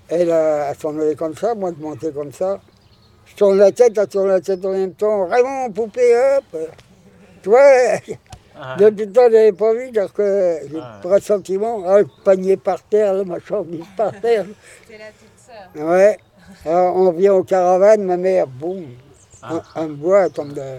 Elle, 0.08 0.32
s'en 0.78 0.98
allait 0.98 1.14
comme 1.14 1.36
ça, 1.36 1.54
moi 1.54 1.72
je 1.76 1.82
montais 1.82 2.12
comme 2.12 2.32
ça. 2.32 2.60
Je 3.26 3.36
tourne 3.36 3.58
la 3.58 3.72
tête, 3.72 3.96
elle 3.98 4.08
tourne 4.08 4.28
la 4.28 4.40
tête 4.40 4.64
en 4.64 4.72
même 4.72 4.94
temps. 4.94 5.26
Raymond, 5.26 5.70
poupée, 5.70 6.14
hop 6.16 6.58
Tu 7.42 7.50
Ah, 8.54 8.76
depuis 8.78 9.06
le 9.06 9.12
temps, 9.12 9.26
je 9.26 9.32
n'avais 9.32 9.52
pas 9.52 9.72
vu, 9.74 9.90
donc 9.90 10.10
euh, 10.20 10.58
j'ai 10.70 10.78
Ah. 10.80 11.00
pas 11.02 11.18
de 11.18 11.24
sentiment. 11.24 11.82
Ah, 11.86 11.98
le 12.00 12.06
panier 12.24 12.56
par 12.56 12.82
terre, 12.84 13.14
le 13.14 13.24
machin 13.24 13.62
mis 13.64 13.82
par 13.96 14.12
terre. 14.20 14.46
C'était 14.82 14.98
la 14.98 15.06
petite 15.06 15.74
sœur. 15.74 15.86
Ouais. 15.86 16.18
Alors, 16.64 16.96
on 16.96 17.12
vient 17.12 17.34
aux 17.34 17.44
caravanes, 17.44 18.02
ma 18.04 18.16
mère, 18.16 18.46
boum, 18.46 18.84
Ah. 19.42 19.62
un, 19.74 19.82
un 19.82 19.88
bois 19.88 20.26
elle 20.26 20.32
tombe 20.32 20.52
de- 20.52 20.78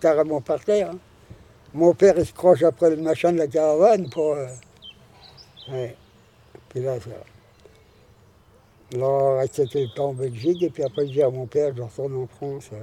carrément 0.00 0.40
par 0.40 0.60
terre. 0.64 0.90
hein. 0.92 0.98
Mon 1.72 1.94
père, 1.94 2.14
il 2.18 2.26
se 2.26 2.32
croche 2.32 2.62
après 2.64 2.90
le 2.90 2.96
machin 2.96 3.32
de 3.32 3.38
la 3.38 3.46
caravane 3.46 4.10
pour. 4.10 4.32
euh, 4.34 4.46
ouais. 5.70 5.96
Puis 6.68 6.80
là, 6.80 6.98
ça. 7.00 7.10
On 8.98 9.38
restait 9.38 9.66
quelque 9.66 9.94
temps 9.94 10.08
en 10.08 10.14
Belgique, 10.14 10.62
et 10.64 10.70
puis 10.70 10.82
après, 10.82 11.06
je 11.06 11.12
dis 11.12 11.22
à 11.22 11.30
mon 11.30 11.46
père, 11.46 11.72
je 11.76 11.82
retourne 11.82 12.16
en 12.16 12.26
France. 12.26 12.70
euh. 12.72 12.82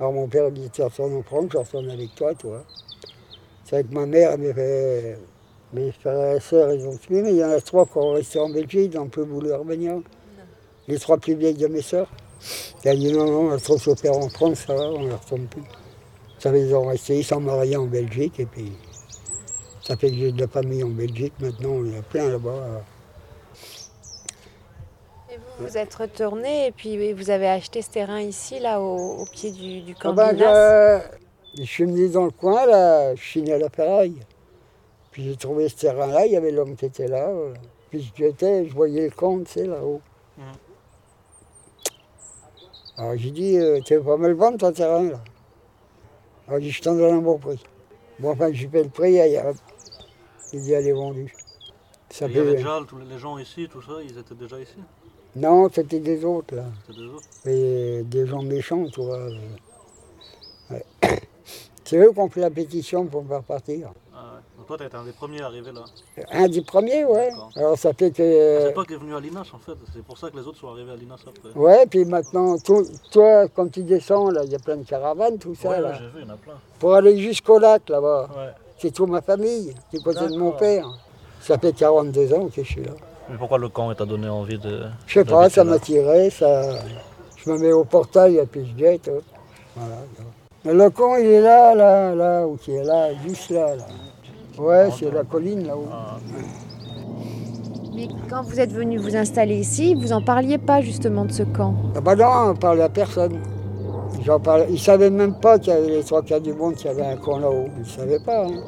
Alors, 0.00 0.12
mon 0.14 0.26
père 0.26 0.50
dit, 0.50 0.70
tu 0.70 0.82
retournes 0.82 1.14
en 1.16 1.22
France, 1.22 1.46
je 1.52 1.58
retourne 1.58 1.90
avec 1.90 2.14
toi, 2.14 2.34
toi. 2.34 2.64
C'est 3.64 3.76
avec 3.76 3.90
ma 3.92 4.06
mère, 4.06 4.36
mes, 4.38 4.52
frères- 4.52 5.18
mes 5.72 5.92
frères 5.92 6.36
et 6.36 6.40
sœurs, 6.40 6.72
ils 6.74 6.86
ont 6.86 6.96
tué, 6.96 7.22
mais 7.22 7.30
il 7.30 7.36
y 7.36 7.44
en 7.44 7.50
a 7.50 7.60
trois 7.60 7.86
qui 7.86 7.98
ont 7.98 8.12
resté 8.12 8.38
en 8.38 8.48
Belgique, 8.50 8.90
ils 8.92 8.96
n'ont 8.96 9.08
plus 9.08 9.24
voulu 9.24 9.52
revenir. 9.52 10.00
Les 10.88 10.98
trois 10.98 11.18
plus 11.18 11.34
vieilles 11.34 11.54
de 11.54 11.68
mes 11.68 11.82
sœurs. 11.82 12.10
Elle 12.84 12.92
a 12.92 12.96
dit 12.96 13.12
non, 13.12 13.24
non, 13.26 13.48
on 13.48 13.52
retrouve 13.52 13.80
son 13.80 13.94
père 13.94 14.16
en 14.16 14.28
France, 14.28 14.64
ça 14.66 14.74
va, 14.74 14.82
on 14.82 15.00
ne 15.02 15.08
le 15.08 15.14
retourne 15.14 15.46
plus. 15.46 15.62
Ça 16.38 16.56
ils 16.56 16.74
ont 16.74 16.86
resté, 16.88 17.18
ils 17.18 17.24
sont 17.24 17.40
mariés 17.40 17.76
en 17.76 17.86
Belgique, 17.86 18.40
et 18.40 18.46
puis 18.46 18.72
ça 19.82 19.96
fait 19.96 20.10
que 20.10 20.16
j'ai 20.16 20.32
de 20.32 20.40
la 20.40 20.48
famille 20.48 20.82
en 20.82 20.88
Belgique, 20.88 21.34
maintenant 21.40 21.84
il 21.84 21.92
y 21.94 21.96
a 21.96 22.02
plein 22.02 22.28
là-bas. 22.28 22.82
Et 25.30 25.36
vous, 25.36 25.66
vous 25.68 25.78
êtes 25.78 25.94
retourné 25.94 26.66
et 26.66 26.72
puis 26.72 27.12
vous 27.12 27.30
avez 27.30 27.48
acheté 27.48 27.80
ce 27.80 27.90
terrain 27.90 28.20
ici, 28.20 28.58
là, 28.58 28.80
au, 28.80 29.20
au 29.22 29.24
pied 29.26 29.50
du, 29.52 29.80
du 29.82 29.94
camp 29.94 30.10
Ah 30.18 30.32
ben, 30.32 31.02
je, 31.56 31.62
je 31.62 31.68
suis 31.68 31.84
venu 31.84 32.08
dans 32.08 32.24
le 32.24 32.30
coin, 32.30 32.66
là, 32.66 33.14
je 33.14 33.20
chignais 33.20 33.52
à 33.54 33.58
la 33.58 33.68
ferraille. 33.70 34.16
Puis 35.10 35.24
j'ai 35.24 35.36
trouvé 35.36 35.68
ce 35.68 35.76
terrain-là, 35.76 36.26
il 36.26 36.32
y 36.32 36.36
avait 36.36 36.50
l'homme 36.52 36.74
qui 36.76 36.86
était 36.86 37.08
là. 37.08 37.28
euh. 37.28 37.52
Puis 37.90 38.10
j'étais, 38.16 38.66
je 38.66 38.72
voyais 38.74 39.04
le 39.04 39.10
camp, 39.10 39.40
tu 39.44 39.52
sais, 39.52 39.66
là-haut. 39.66 40.00
Mhm. 40.38 40.44
Alors 42.96 43.16
j'ai 43.16 43.30
dit, 43.30 43.58
euh, 43.58 43.80
tu 43.84 43.94
veux 43.96 44.02
pas 44.02 44.16
me 44.16 44.28
le 44.28 44.34
vendre 44.34 44.58
ton 44.58 44.72
terrain, 44.72 45.02
là 45.04 45.20
Alors 46.48 46.60
j'ai 46.60 46.66
dit, 46.66 46.72
je 46.72 46.82
t'en 46.82 46.94
donne 46.94 47.14
un 47.14 47.18
bon 47.18 47.38
prix. 47.38 47.62
Bon, 48.18 48.30
enfin, 48.30 48.52
j'ai 48.52 48.68
fait 48.68 48.84
le 48.84 48.90
prix, 48.90 49.12
il, 49.14 49.36
a- 49.36 49.52
il 50.52 50.62
dit, 50.62 50.72
elle 50.72 50.86
est 50.86 50.92
vendue. 50.92 51.34
Ça 52.10 52.26
Il 52.26 52.36
y 52.36 52.38
avait 52.38 52.56
déjà 52.56 52.78
tous 52.86 52.98
les 52.98 53.18
gens 53.18 53.38
ici, 53.38 53.68
tout 53.70 53.80
ça, 53.82 53.94
ils 54.02 54.16
étaient 54.18 54.34
déjà 54.34 54.60
ici? 54.60 54.76
Non, 55.34 55.68
c'était 55.72 56.00
des 56.00 56.24
autres, 56.26 56.54
là. 56.54 56.64
C'était 56.86 56.98
des 57.00 57.06
autres 57.06 58.08
des 58.08 58.26
gens 58.26 58.42
méchants, 58.42 58.84
tu 58.92 59.00
vois. 59.02 59.28
C'est 61.84 61.96
eux 61.96 62.12
qui 62.12 62.18
ont 62.20 62.28
fait 62.28 62.40
la 62.40 62.50
pétition 62.50 63.04
pour 63.06 63.22
me 63.24 63.28
faire 63.28 63.42
partir. 63.42 63.90
Ah 64.14 64.18
ouais. 64.34 64.40
Donc 64.56 64.66
toi, 64.66 64.76
t'as 64.78 64.86
été 64.86 64.96
un 64.96 65.04
des 65.04 65.12
premiers 65.12 65.42
à 65.42 65.46
arriver 65.46 65.72
là. 65.72 65.80
Un 66.30 66.48
des 66.48 66.62
premiers, 66.62 67.04
ouais. 67.04 67.30
Alors 67.56 67.76
ça 67.76 67.92
fait 67.92 68.10
que. 68.10 68.22
C'est 68.66 68.72
toi 68.74 68.84
qui 68.84 68.94
es 68.94 68.96
venu 68.96 69.14
à 69.14 69.20
Linas 69.20 69.50
en 69.52 69.58
fait, 69.58 69.72
c'est 69.92 70.02
pour 70.04 70.16
ça 70.16 70.30
que 70.30 70.36
les 70.36 70.46
autres 70.46 70.58
sont 70.58 70.68
arrivés 70.68 70.92
à 70.92 70.96
Linas 70.96 71.16
après. 71.26 71.50
Ouais, 71.58 71.84
puis 71.86 72.04
maintenant, 72.04 72.56
tout- 72.58 72.86
toi, 73.10 73.48
quand 73.48 73.70
tu 73.70 73.82
descends, 73.82 74.30
là, 74.30 74.42
il 74.44 74.50
y 74.52 74.54
a 74.54 74.58
plein 74.58 74.76
de 74.76 74.84
caravanes, 74.84 75.38
tout 75.38 75.54
ça, 75.54 75.70
Ouais, 75.70 75.80
là. 75.80 75.94
j'ai 75.94 76.06
vu, 76.06 76.10
il 76.22 76.26
y 76.28 76.30
en 76.30 76.34
a 76.34 76.36
plein. 76.36 76.54
Pour 76.78 76.94
aller 76.94 77.18
jusqu'au 77.18 77.58
lac, 77.58 77.88
là-bas. 77.88 78.28
Ouais. 78.36 78.50
C'est 78.78 78.90
toute 78.92 79.08
ma 79.08 79.20
famille, 79.22 79.74
du 79.92 80.00
côté 80.00 80.26
de 80.28 80.36
mon 80.36 80.52
père. 80.52 80.86
Ça 81.40 81.58
fait 81.58 81.72
42 81.72 82.32
ans 82.34 82.46
que 82.48 82.62
je 82.62 82.68
suis 82.68 82.84
là. 82.84 82.92
Mais 83.28 83.36
pourquoi 83.36 83.58
le 83.58 83.68
camp 83.68 83.92
t'a 83.94 84.04
donné 84.04 84.28
envie 84.28 84.58
de. 84.58 84.82
Je 85.06 85.14
sais 85.14 85.24
pas, 85.24 85.48
ça 85.50 85.64
là? 85.64 85.72
m'a 85.72 85.78
tiré, 85.80 86.30
ça... 86.30 86.78
je 87.36 87.50
me 87.50 87.58
mets 87.58 87.72
au 87.72 87.84
portail 87.84 88.36
et 88.36 88.46
puis 88.46 88.64
je 88.72 88.78
jette. 88.84 89.08
hein. 89.08 89.20
Voilà. 89.74 89.96
Le 90.64 90.90
con, 90.90 91.16
il 91.18 91.26
est 91.26 91.40
là, 91.40 91.74
là, 91.74 92.14
là, 92.14 92.46
qui 92.60 92.72
là, 92.72 93.08
juste 93.26 93.50
là, 93.50 93.74
là. 93.74 93.84
Ouais, 94.58 94.88
c'est 94.96 95.10
la 95.10 95.24
colline 95.24 95.66
là-haut. 95.66 95.88
Mais 97.94 98.08
quand 98.30 98.42
vous 98.42 98.60
êtes 98.60 98.72
venu 98.72 98.98
vous 98.98 99.16
installer 99.16 99.56
ici, 99.56 99.94
vous 99.94 100.12
en 100.12 100.22
parliez 100.22 100.58
pas 100.58 100.80
justement 100.80 101.24
de 101.24 101.32
ce 101.32 101.42
camp. 101.42 101.74
Ah 101.96 102.00
bah 102.00 102.14
non, 102.14 102.50
on 102.50 102.54
parlait 102.54 102.82
à 102.82 102.88
personne. 102.88 103.38
J'en 104.24 104.38
parlais. 104.38 104.66
Ils 104.68 104.74
ne 104.74 104.78
savaient 104.78 105.10
même 105.10 105.34
pas 105.40 105.58
qu'il 105.58 105.72
y 105.72 105.76
avait 105.76 105.88
les 105.88 106.04
trois 106.04 106.22
quarts 106.22 106.40
du 106.40 106.52
monde, 106.52 106.74
qu'il 106.74 106.86
y 106.86 106.90
avait 106.90 107.06
un 107.06 107.16
camp 107.16 107.38
là-haut. 107.38 107.66
Ils 107.76 107.80
ne 107.80 107.86
savaient 107.86 108.20
pas. 108.24 108.46
Hein. 108.46 108.62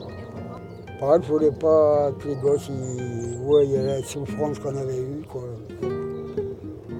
Par 0.98 1.12
contre, 1.12 1.26
je 1.26 1.33
voulais 1.33 1.52
pas 1.52 2.11
que 2.18 2.28
les 2.28 2.37
gosses 2.37 2.68
ils 2.70 3.38
voient 3.44 3.62
la 3.64 4.02
souffrance 4.02 4.59
qu'on 4.59 4.76
avait 4.76 4.98
eue. 4.98 5.24
Quoi. 5.28 5.42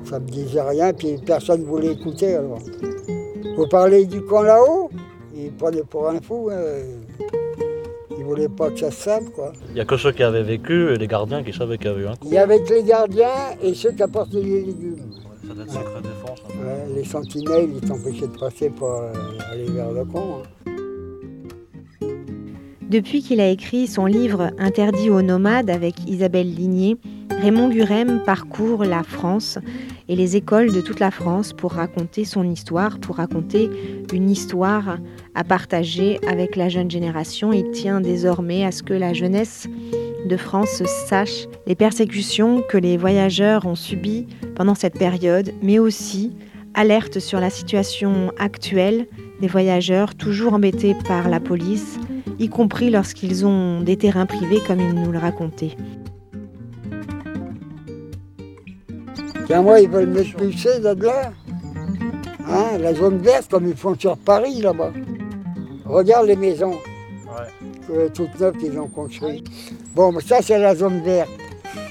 Ça 0.04 0.20
me 0.20 0.26
disait 0.26 0.62
rien, 0.62 0.92
puis 0.92 1.16
personne 1.24 1.62
ne 1.62 1.66
voulait 1.66 1.92
écouter. 1.92 2.37
Alors. 2.37 2.59
Vous 3.57 3.67
parlez 3.69 4.07
du 4.07 4.21
camp 4.23 4.43
là-haut? 4.43 4.90
Ils 5.37 5.53
prenaient 5.53 5.83
pour 5.88 6.09
un 6.09 6.21
fou. 6.21 6.49
hein. 6.53 6.57
Ils 8.11 8.19
ne 8.21 8.25
voulaient 8.25 8.49
pas 8.49 8.71
que 8.71 8.79
ça 8.79 8.91
se 8.91 9.03
sache. 9.03 9.24
Quoi. 9.35 9.53
Il 9.68 9.74
n'y 9.74 9.81
a 9.81 9.85
que 9.85 9.97
ceux 9.97 10.12
qui 10.12 10.22
avaient 10.22 10.43
vécu 10.43 10.93
et 10.93 10.97
les 10.97 11.07
gardiens 11.07 11.43
qui 11.43 11.53
savaient 11.53 11.76
qu'il 11.76 11.89
y 11.89 11.91
avait 11.91 12.03
eu 12.03 12.07
un 12.07 12.16
coup. 12.16 12.28
Il 12.28 12.35
y 12.35 12.39
avait 12.39 12.62
que 12.62 12.72
les 12.72 12.83
gardiens 12.85 13.28
et 13.62 13.74
ceux 13.74 13.93
qui 13.93 14.03
apportaient 14.03 14.41
les 14.41 14.62
légumes. 14.62 14.97
Ça 15.47 15.53
doit 15.55 15.64
être 15.64 15.72
secret 15.72 16.01
défense. 16.03 16.43
hein. 16.49 16.64
Ouais, 16.64 16.95
les 16.97 17.05
sentinelles, 17.05 17.68
ils 17.74 17.81
t'empêchaient 17.89 18.26
de 18.28 18.39
passer 18.39 18.70
pour 18.70 18.91
euh, 18.91 19.12
aller 19.53 19.64
vers 19.64 19.93
le 19.93 20.05
camp. 20.05 20.41
hein. 20.43 20.70
Depuis 22.89 23.22
qu'il 23.22 23.41
a 23.41 23.49
écrit 23.49 23.87
son 23.89 24.07
livre 24.07 24.51
Interdit 24.59 25.11
aux 25.11 25.22
nomades 25.22 25.70
avec 25.70 25.95
Isabelle 26.09 26.53
Ligné, 26.55 26.97
Raymond 27.43 27.68
Gurem 27.70 28.22
parcourt 28.24 28.85
la 28.85 29.03
France 29.03 29.59
et 30.09 30.16
les 30.16 30.36
écoles 30.36 30.72
de 30.72 30.80
toute 30.80 31.00
la 31.00 31.11
France 31.11 31.52
pour 31.52 31.72
raconter 31.72 32.24
son 32.24 32.48
histoire, 32.48 32.98
pour 32.98 33.16
raconter 33.16 33.70
une 34.12 34.30
histoire 34.30 34.98
à 35.34 35.44
partager 35.44 36.20
avec 36.26 36.57
la 36.57 36.68
jeune 36.68 36.90
génération. 36.90 37.52
Il 37.52 37.70
tient 37.70 38.00
désormais 38.00 38.64
à 38.64 38.72
ce 38.72 38.82
que 38.82 38.94
la 38.94 39.12
jeunesse 39.12 39.66
de 40.26 40.36
France 40.36 40.82
sache 41.09 41.46
les 41.66 41.74
persécutions 41.74 42.62
que 42.68 42.78
les 42.78 42.96
voyageurs 42.96 43.66
ont 43.66 43.74
subies 43.74 44.26
pendant 44.55 44.74
cette 44.74 44.98
période, 44.98 45.52
mais 45.62 45.78
aussi 45.78 46.32
alerte 46.74 47.20
sur 47.20 47.40
la 47.40 47.50
situation 47.50 48.32
actuelle 48.38 49.07
des 49.40 49.48
voyageurs 49.48 50.14
toujours 50.14 50.55
embêtés 50.55 50.94
par 51.07 51.28
la 51.28 51.40
police, 51.40 51.98
y 52.38 52.48
compris 52.48 52.90
lorsqu'ils 52.90 53.46
ont 53.46 53.80
des 53.80 53.96
terrains 53.96 54.26
privés 54.26 54.61
comme 54.66 54.80
il 54.80 54.92
nous 54.92 55.12
le 55.12 55.18
racontait. 55.18 55.76
Tiens, 59.47 59.62
moi, 59.62 59.80
ils 59.80 59.88
veulent 59.88 60.07
m'expulser 60.09 60.78
de 60.80 61.05
là. 61.05 61.32
Hein, 62.49 62.78
la 62.78 62.95
zone 62.95 63.18
verte, 63.18 63.51
comme 63.51 63.66
ils 63.68 63.76
font 63.76 63.95
sur 63.99 64.16
Paris, 64.16 64.61
là-bas. 64.61 64.92
Regarde 65.84 66.26
les 66.26 66.36
maisons. 66.36 66.74
que 67.86 68.09
toutes 68.09 68.38
neuves 68.40 68.57
qu'ils 68.57 68.78
ont 68.78 68.88
construites. 68.88 69.47
Bon, 69.95 70.11
mais 70.12 70.22
ça, 70.22 70.38
c'est 70.40 70.59
la 70.59 70.74
zone 70.74 71.01
verte. 71.03 71.28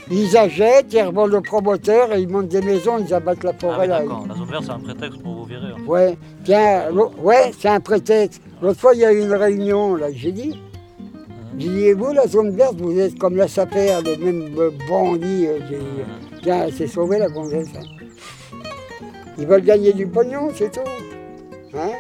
Ils 0.10 0.36
achètent, 0.36 0.92
ils 0.94 1.02
revendent 1.04 1.32
le 1.32 1.42
promoteur, 1.42 2.12
et 2.14 2.22
ils 2.22 2.28
montent 2.28 2.48
des 2.48 2.62
maisons, 2.62 2.98
ils 3.00 3.14
abattent 3.14 3.44
la 3.44 3.52
Ah 3.52 3.60
forêt 3.60 3.82
oui, 3.82 3.88
là. 3.88 4.00
d'accord. 4.00 4.26
La 4.28 4.36
zone 4.36 4.50
verte, 4.50 4.64
c'est 4.66 4.72
un 4.72 4.80
prétexte 4.80 5.22
pour 5.22 5.34
vous 5.36 5.44
virer. 5.46 5.68
hein. 5.68 5.84
Ouais, 5.88 6.18
tiens, 6.44 6.86
ouais, 7.22 7.52
c'est 7.60 7.70
un 7.70 7.80
prétexte. 7.80 8.42
L'autre 8.62 8.80
fois, 8.80 8.94
il 8.96 9.02
y 9.02 9.06
a 9.06 9.14
eu 9.14 9.22
une 9.22 9.34
réunion, 9.34 9.96
là, 9.96 10.08
j'ai 10.12 10.32
dit. 10.32 10.60
J'ai 11.60 11.70
dit, 11.70 11.84
et 11.86 11.94
vous, 11.94 12.12
la 12.12 12.28
zone 12.28 12.50
verte, 12.56 12.76
vous 12.82 12.98
êtes 12.98 13.18
comme 13.20 13.36
la 13.36 13.48
sapère, 13.48 14.02
les 14.02 14.18
mêmes 14.18 14.50
euh, 14.58 14.72
bandits. 14.90 15.46
euh, 15.48 15.60
elle 16.52 16.74
s'est 16.74 16.88
sauvée, 16.88 17.20
la 17.20 17.30
gonzesse. 17.30 17.70
Ils 19.38 19.48
veulent 19.48 19.64
gagner 19.64 19.94
du 19.94 20.08
pognon, 20.08 20.50
c'est 20.56 20.72
tout. 20.72 20.82
Hein? 21.76 21.92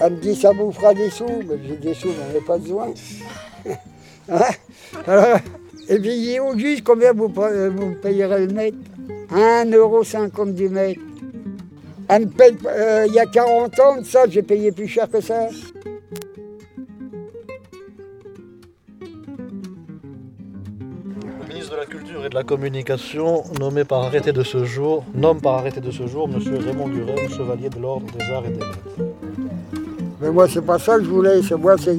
Elle 0.00 0.12
me 0.14 0.18
dit, 0.18 0.36
ça 0.36 0.52
vous 0.52 0.70
fera 0.70 0.94
des 0.94 1.10
sous. 1.10 1.26
Mais 1.26 1.56
j'ai 1.66 1.76
des 1.76 1.94
sous, 1.94 2.08
j'en 2.08 2.38
ai 2.38 2.40
pas 2.40 2.58
besoin. 2.58 2.88
Hein? 4.30 4.42
Alors, 5.06 5.38
et 5.88 5.98
puis, 5.98 6.38
au 6.38 6.58
juge, 6.58 6.82
combien 6.84 7.14
vous, 7.14 7.28
vous 7.28 7.94
payerez 8.02 8.46
le 8.46 8.52
mètre? 8.52 8.76
1,50€ 9.30 10.52
du 10.52 10.68
mètre. 10.68 11.00
Elle 12.08 12.26
me 12.26 12.30
paye, 12.30 12.56
euh, 12.66 13.06
il 13.08 13.14
y 13.14 13.18
a 13.18 13.24
40 13.24 13.80
ans, 13.80 13.96
ça, 14.04 14.24
j'ai 14.28 14.42
payé 14.42 14.70
plus 14.70 14.86
cher 14.86 15.10
que 15.10 15.22
ça. 15.22 15.48
La 21.78 21.86
Culture 21.86 22.26
et 22.26 22.28
de 22.28 22.34
la 22.34 22.42
Communication, 22.42 23.44
nommé 23.60 23.84
par 23.84 24.02
arrêté 24.02 24.32
de 24.32 24.42
ce 24.42 24.64
jour, 24.64 25.04
nomme 25.14 25.40
par 25.40 25.54
arrêté 25.54 25.80
de 25.80 25.92
ce 25.92 26.08
jour 26.08 26.28
M. 26.28 26.40
Raymond 26.66 26.88
Gurel, 26.88 27.30
chevalier 27.30 27.70
de 27.70 27.78
l'Ordre 27.78 28.06
des 28.18 28.24
Arts 28.32 28.44
et 28.46 28.48
des 28.48 28.58
Lettres. 28.58 29.14
Mais 30.20 30.30
moi, 30.30 30.48
c'est 30.48 30.64
pas 30.64 30.80
ça 30.80 30.96
que 30.96 31.04
je 31.04 31.08
voulais. 31.08 31.40
C'est 31.40 31.54
moi, 31.54 31.76
c'est 31.78 31.96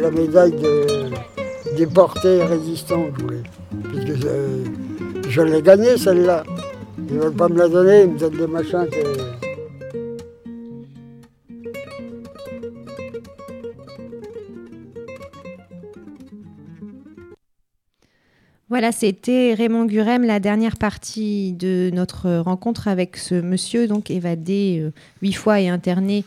la 0.00 0.10
médaille 0.10 0.52
de 0.52 1.08
déporté 1.78 2.42
résistant 2.42 3.04
que 3.04 3.18
je 3.18 3.24
voulais. 3.24 3.42
Puisque 3.84 5.30
je, 5.30 5.40
l'ai 5.40 5.62
gagnée, 5.62 5.96
celle-là. 5.96 6.42
Ils 7.08 7.18
veulent 7.18 7.32
pas 7.32 7.48
me 7.48 7.56
la 7.56 7.68
donner, 7.68 8.02
ils 8.02 8.10
me 8.10 8.18
donnent 8.18 8.36
des 8.36 8.46
machins. 8.46 8.86
Voilà, 18.68 18.90
c'était 18.90 19.54
Raymond 19.54 19.84
Gurem, 19.84 20.24
la 20.24 20.40
dernière 20.40 20.76
partie 20.76 21.52
de 21.52 21.90
notre 21.94 22.38
rencontre 22.38 22.88
avec 22.88 23.16
ce 23.16 23.36
monsieur, 23.36 23.86
donc 23.86 24.10
évadé 24.10 24.80
euh, 24.82 24.90
huit 25.22 25.34
fois 25.34 25.60
et 25.60 25.68
interné 25.68 26.24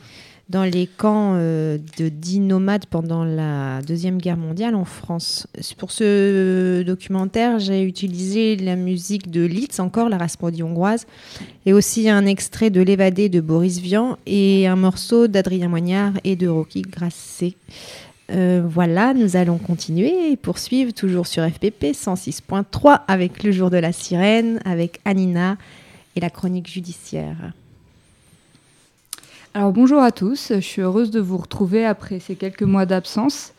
dans 0.48 0.64
les 0.64 0.88
camps 0.88 1.34
euh, 1.36 1.78
de 1.98 2.08
dix 2.08 2.40
nomades 2.40 2.86
pendant 2.86 3.26
la 3.26 3.82
Deuxième 3.82 4.20
Guerre 4.20 4.38
mondiale 4.38 4.76
en 4.76 4.86
France. 4.86 5.48
Pour 5.78 5.92
ce 5.92 6.82
documentaire, 6.84 7.60
j'ai 7.60 7.84
utilisé 7.84 8.56
la 8.56 8.78
musique 8.78 9.30
de 9.30 9.44
Litz, 9.44 9.82
encore 9.82 10.08
la 10.08 10.18
Raspadie 10.18 10.64
hongroise, 10.64 11.08
et 11.66 11.74
aussi 11.74 12.08
un 12.08 12.26
extrait 12.26 12.70
de 12.70 12.80
L'évadé 12.80 13.28
de 13.28 13.42
Boris 13.42 13.80
Vian 13.80 14.18
et 14.26 14.66
un 14.66 14.78
morceau 14.78 15.28
d'Adrien 15.28 15.68
Moignard 15.68 16.14
et 16.24 16.38
de 16.38 16.48
Rocky 16.48 16.84
Grasset. 16.84 17.56
Euh, 18.32 18.62
voilà, 18.64 19.14
nous 19.14 19.36
allons 19.36 19.58
continuer 19.58 20.32
et 20.32 20.38
poursuivre 20.38 20.92
toujours 20.92 21.26
sur 21.26 21.44
FPP 21.44 21.94
106.3 21.94 23.02
avec 23.08 23.44
le 23.44 23.52
jour 23.52 23.72
de 23.72 23.78
la 23.78 23.92
sirène, 23.92 24.60
avec 24.66 25.00
Anina 25.04 25.58
et 26.16 26.20
la 26.20 26.30
chronique 26.30 26.70
judiciaire. 26.70 27.54
Alors 29.56 29.72
bonjour 29.72 30.00
à 30.00 30.12
tous, 30.12 30.52
je 30.56 30.60
suis 30.60 30.84
heureuse 30.84 31.10
de 31.10 31.20
vous 31.20 31.38
retrouver 31.38 31.86
après 31.86 32.20
ces 32.20 32.36
quelques 32.36 32.62
mois 32.62 32.86
d'absence 32.86 33.54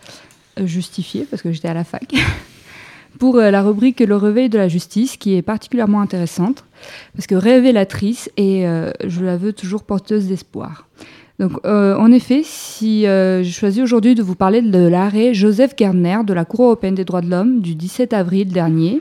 euh, 0.60 0.66
justifiée 0.66 1.26
parce 1.28 1.42
que 1.42 1.50
j'étais 1.50 1.68
à 1.68 1.74
la 1.74 1.82
fac 1.82 2.14
pour 3.18 3.36
euh, 3.38 3.50
la 3.50 3.62
rubrique 3.62 3.98
Le 3.98 4.16
réveil 4.16 4.48
de 4.48 4.58
la 4.58 4.68
justice 4.68 5.16
qui 5.16 5.34
est 5.34 5.42
particulièrement 5.42 6.00
intéressante 6.00 6.64
parce 7.16 7.26
que 7.26 7.34
révélatrice 7.34 8.30
et 8.36 8.64
je 9.04 9.22
la 9.22 9.36
veux 9.36 9.52
toujours 9.52 9.82
porteuse 9.82 10.28
d'espoir. 10.28 10.86
Donc 11.40 11.52
euh, 11.64 11.96
en 11.96 12.12
effet, 12.12 12.42
si 12.44 13.06
euh, 13.06 13.42
j'ai 13.42 13.50
choisi 13.50 13.80
aujourd'hui 13.82 14.14
de 14.14 14.22
vous 14.22 14.34
parler 14.34 14.60
de 14.60 14.78
l'arrêt 14.86 15.32
Joseph 15.32 15.74
Gardner 15.74 16.18
de 16.26 16.34
la 16.34 16.44
Cour 16.44 16.66
européenne 16.66 16.94
des 16.94 17.06
droits 17.06 17.22
de 17.22 17.30
l'homme 17.30 17.60
du 17.62 17.74
17 17.74 18.12
avril 18.12 18.48
dernier, 18.52 19.00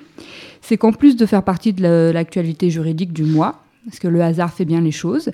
c'est 0.62 0.78
qu'en 0.78 0.94
plus 0.94 1.18
de 1.18 1.26
faire 1.26 1.44
partie 1.44 1.74
de 1.74 1.84
la- 1.84 2.14
l'actualité 2.14 2.70
juridique 2.70 3.12
du 3.12 3.24
mois, 3.26 3.62
parce 3.86 4.00
que 4.00 4.08
le 4.08 4.22
hasard 4.22 4.54
fait 4.54 4.64
bien 4.64 4.80
les 4.80 4.92
choses, 4.92 5.32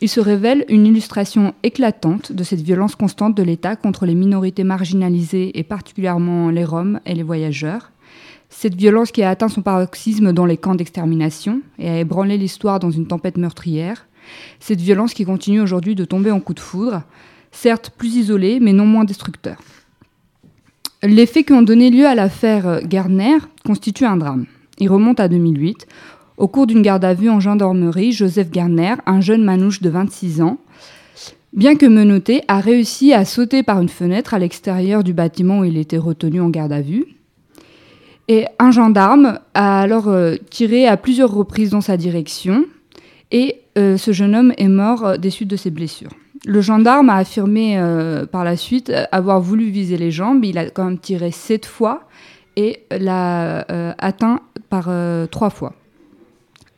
il 0.00 0.08
se 0.08 0.18
révèle 0.18 0.64
une 0.70 0.86
illustration 0.86 1.52
éclatante 1.62 2.32
de 2.32 2.42
cette 2.42 2.62
violence 2.62 2.94
constante 2.96 3.36
de 3.36 3.42
l'État 3.42 3.76
contre 3.76 4.06
les 4.06 4.14
minorités 4.14 4.64
marginalisées 4.64 5.58
et 5.58 5.62
particulièrement 5.62 6.48
les 6.48 6.64
Roms 6.64 7.00
et 7.04 7.14
les 7.14 7.22
voyageurs. 7.22 7.92
Cette 8.48 8.76
violence 8.76 9.10
qui 9.12 9.22
a 9.22 9.28
atteint 9.28 9.48
son 9.48 9.60
paroxysme 9.60 10.32
dans 10.32 10.46
les 10.46 10.56
camps 10.56 10.74
d'extermination 10.74 11.60
et 11.78 11.90
a 11.90 11.98
ébranlé 11.98 12.38
l'histoire 12.38 12.78
dans 12.80 12.90
une 12.90 13.06
tempête 13.06 13.36
meurtrière. 13.36 14.06
Cette 14.60 14.80
violence 14.80 15.14
qui 15.14 15.24
continue 15.24 15.60
aujourd'hui 15.60 15.94
de 15.94 16.04
tomber 16.04 16.30
en 16.30 16.40
coup 16.40 16.54
de 16.54 16.60
foudre, 16.60 17.02
certes 17.52 17.90
plus 17.96 18.16
isolée 18.16 18.60
mais 18.60 18.72
non 18.72 18.86
moins 18.86 19.04
destructeur. 19.04 19.56
Les 21.02 21.26
faits 21.26 21.46
qui 21.46 21.52
ont 21.52 21.62
donné 21.62 21.90
lieu 21.90 22.06
à 22.06 22.14
l'affaire 22.14 22.80
Gardner 22.82 23.38
constituent 23.64 24.06
un 24.06 24.16
drame. 24.16 24.46
Il 24.78 24.88
remonte 24.88 25.20
à 25.20 25.28
2008, 25.28 25.86
au 26.36 26.48
cours 26.48 26.66
d'une 26.66 26.82
garde 26.82 27.04
à 27.04 27.14
vue 27.14 27.30
en 27.30 27.40
gendarmerie, 27.40 28.12
Joseph 28.12 28.50
Garner, 28.50 28.94
un 29.06 29.20
jeune 29.20 29.42
manouche 29.42 29.80
de 29.80 29.88
26 29.88 30.42
ans, 30.42 30.58
bien 31.54 31.76
que 31.76 31.86
menotté, 31.86 32.42
a 32.48 32.60
réussi 32.60 33.14
à 33.14 33.24
sauter 33.24 33.62
par 33.62 33.80
une 33.80 33.88
fenêtre 33.88 34.34
à 34.34 34.38
l'extérieur 34.38 35.02
du 35.02 35.14
bâtiment 35.14 35.60
où 35.60 35.64
il 35.64 35.78
était 35.78 35.96
retenu 35.96 36.40
en 36.40 36.50
garde 36.50 36.72
à 36.72 36.82
vue. 36.82 37.06
Et 38.28 38.44
un 38.58 38.70
gendarme 38.70 39.38
a 39.54 39.80
alors 39.80 40.08
euh, 40.08 40.36
tiré 40.50 40.86
à 40.86 40.96
plusieurs 40.96 41.32
reprises 41.32 41.70
dans 41.70 41.80
sa 41.80 41.96
direction 41.96 42.64
et 43.30 43.60
euh, 43.76 43.96
ce 43.96 44.12
jeune 44.12 44.34
homme 44.34 44.52
est 44.56 44.68
mort 44.68 45.04
euh, 45.04 45.16
des 45.16 45.30
suites 45.30 45.50
de 45.50 45.56
ses 45.56 45.70
blessures. 45.70 46.10
Le 46.46 46.60
gendarme 46.60 47.10
a 47.10 47.16
affirmé 47.16 47.78
euh, 47.78 48.24
par 48.24 48.44
la 48.44 48.56
suite 48.56 48.92
avoir 49.12 49.40
voulu 49.40 49.70
viser 49.70 49.96
les 49.96 50.10
jambes. 50.10 50.44
Il 50.44 50.58
a 50.58 50.70
quand 50.70 50.84
même 50.84 50.98
tiré 50.98 51.30
sept 51.30 51.66
fois 51.66 52.02
et 52.56 52.80
l'a 52.90 53.66
atteint 53.98 54.40
par 54.70 54.88
trois 55.30 55.50
fois. 55.50 55.74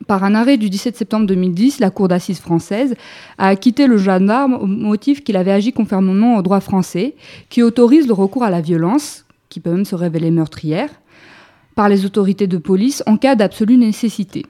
Par 0.07 0.25
un 0.25 0.35
arrêt 0.35 0.57
du 0.57 0.69
17 0.69 0.97
septembre 0.97 1.25
2010, 1.27 1.79
la 1.79 1.89
Cour 1.89 2.09
d'assises 2.09 2.39
française 2.39 2.95
a 3.37 3.47
acquitté 3.47 3.87
le 3.87 3.97
gendarme 3.97 4.55
au 4.55 4.65
motif 4.65 5.23
qu'il 5.23 5.37
avait 5.37 5.51
agi 5.51 5.71
conformément 5.71 6.35
au 6.35 6.41
droit 6.41 6.59
français, 6.59 7.15
qui 7.49 7.63
autorise 7.63 8.07
le 8.07 8.13
recours 8.13 8.43
à 8.43 8.49
la 8.49 8.59
violence, 8.59 9.25
qui 9.47 9.61
peut 9.61 9.71
même 9.71 9.85
se 9.85 9.95
révéler 9.95 10.31
meurtrière, 10.31 10.89
par 11.75 11.87
les 11.87 12.05
autorités 12.05 12.47
de 12.47 12.57
police 12.57 13.03
en 13.05 13.15
cas 13.15 13.35
d'absolue 13.35 13.77
nécessité. 13.77 14.45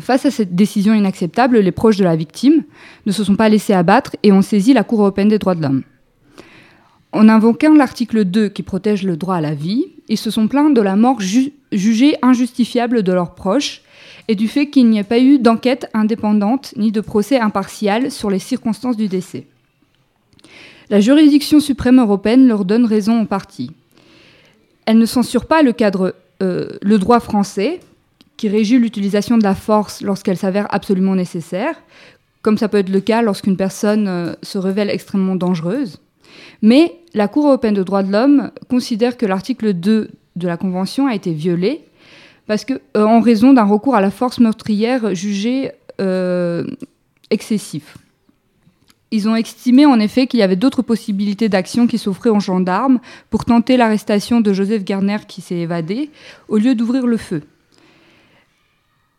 Face 0.00 0.26
à 0.26 0.30
cette 0.30 0.54
décision 0.56 0.92
inacceptable, 0.94 1.58
les 1.58 1.72
proches 1.72 1.96
de 1.96 2.04
la 2.04 2.16
victime 2.16 2.64
ne 3.06 3.12
se 3.12 3.22
sont 3.22 3.36
pas 3.36 3.48
laissés 3.48 3.72
abattre 3.74 4.16
et 4.22 4.32
ont 4.32 4.42
saisi 4.42 4.72
la 4.72 4.82
Cour 4.84 5.00
européenne 5.00 5.28
des 5.28 5.38
droits 5.38 5.54
de 5.54 5.62
l'homme. 5.62 5.82
En 7.12 7.28
invoquant 7.28 7.74
l'article 7.74 8.24
2 8.24 8.48
qui 8.48 8.64
protège 8.64 9.04
le 9.04 9.16
droit 9.16 9.36
à 9.36 9.40
la 9.40 9.54
vie, 9.54 9.86
ils 10.08 10.18
se 10.18 10.30
sont 10.30 10.48
plaints 10.48 10.70
de 10.70 10.80
la 10.80 10.96
mort 10.96 11.20
ju- 11.20 11.52
jugée 11.70 12.16
injustifiable 12.22 13.04
de 13.04 13.12
leurs 13.12 13.34
proches 13.36 13.82
et 14.26 14.34
du 14.34 14.48
fait 14.48 14.68
qu'il 14.68 14.88
n'y 14.90 14.98
ait 14.98 15.04
pas 15.04 15.20
eu 15.20 15.38
d'enquête 15.38 15.88
indépendante 15.94 16.74
ni 16.76 16.90
de 16.90 17.00
procès 17.00 17.38
impartial 17.38 18.10
sur 18.10 18.30
les 18.30 18.40
circonstances 18.40 18.96
du 18.96 19.06
décès. 19.06 19.46
La 20.90 20.98
juridiction 21.00 21.60
suprême 21.60 22.00
européenne 22.00 22.48
leur 22.48 22.64
donne 22.64 22.84
raison 22.84 23.20
en 23.20 23.26
partie. 23.26 23.70
Elle 24.86 24.98
ne 24.98 25.06
censure 25.06 25.46
pas 25.46 25.62
le 25.62 25.72
cadre, 25.72 26.14
euh, 26.42 26.68
le 26.82 26.98
droit 26.98 27.20
français, 27.20 27.80
qui 28.36 28.48
régit 28.48 28.78
l'utilisation 28.78 29.38
de 29.38 29.42
la 29.42 29.54
force 29.54 30.00
lorsqu'elle 30.00 30.36
s'avère 30.36 30.66
absolument 30.74 31.14
nécessaire, 31.14 31.76
comme 32.42 32.58
ça 32.58 32.68
peut 32.68 32.78
être 32.78 32.90
le 32.90 33.00
cas 33.00 33.22
lorsqu'une 33.22 33.56
personne 33.56 34.06
euh, 34.08 34.34
se 34.42 34.58
révèle 34.58 34.90
extrêmement 34.90 35.36
dangereuse. 35.36 36.00
Mais 36.62 36.96
la 37.14 37.28
Cour 37.28 37.46
européenne 37.46 37.74
des 37.74 37.84
droits 37.84 38.02
de 38.02 38.12
l'homme 38.12 38.50
considère 38.68 39.16
que 39.16 39.26
l'article 39.26 39.72
2 39.72 40.10
de 40.36 40.46
la 40.46 40.56
Convention 40.56 41.06
a 41.06 41.14
été 41.14 41.32
violé 41.32 41.84
parce 42.46 42.64
que 42.64 42.74
euh, 42.96 43.04
en 43.04 43.20
raison 43.20 43.52
d'un 43.52 43.64
recours 43.64 43.94
à 43.94 44.00
la 44.00 44.10
force 44.10 44.38
meurtrière 44.40 45.14
jugé 45.14 45.70
euh, 46.00 46.64
excessif. 47.30 47.96
Ils 49.10 49.28
ont 49.28 49.36
estimé 49.36 49.86
en 49.86 50.00
effet 50.00 50.26
qu'il 50.26 50.40
y 50.40 50.42
avait 50.42 50.56
d'autres 50.56 50.82
possibilités 50.82 51.48
d'action 51.48 51.86
qui 51.86 51.98
s'offraient 51.98 52.30
aux 52.30 52.40
gendarmes 52.40 52.98
pour 53.30 53.44
tenter 53.44 53.76
l'arrestation 53.76 54.40
de 54.40 54.52
Joseph 54.52 54.84
Garner 54.84 55.18
qui 55.28 55.40
s'est 55.40 55.54
évadé, 55.54 56.10
au 56.48 56.58
lieu 56.58 56.74
d'ouvrir 56.74 57.06
le 57.06 57.16
feu. 57.16 57.42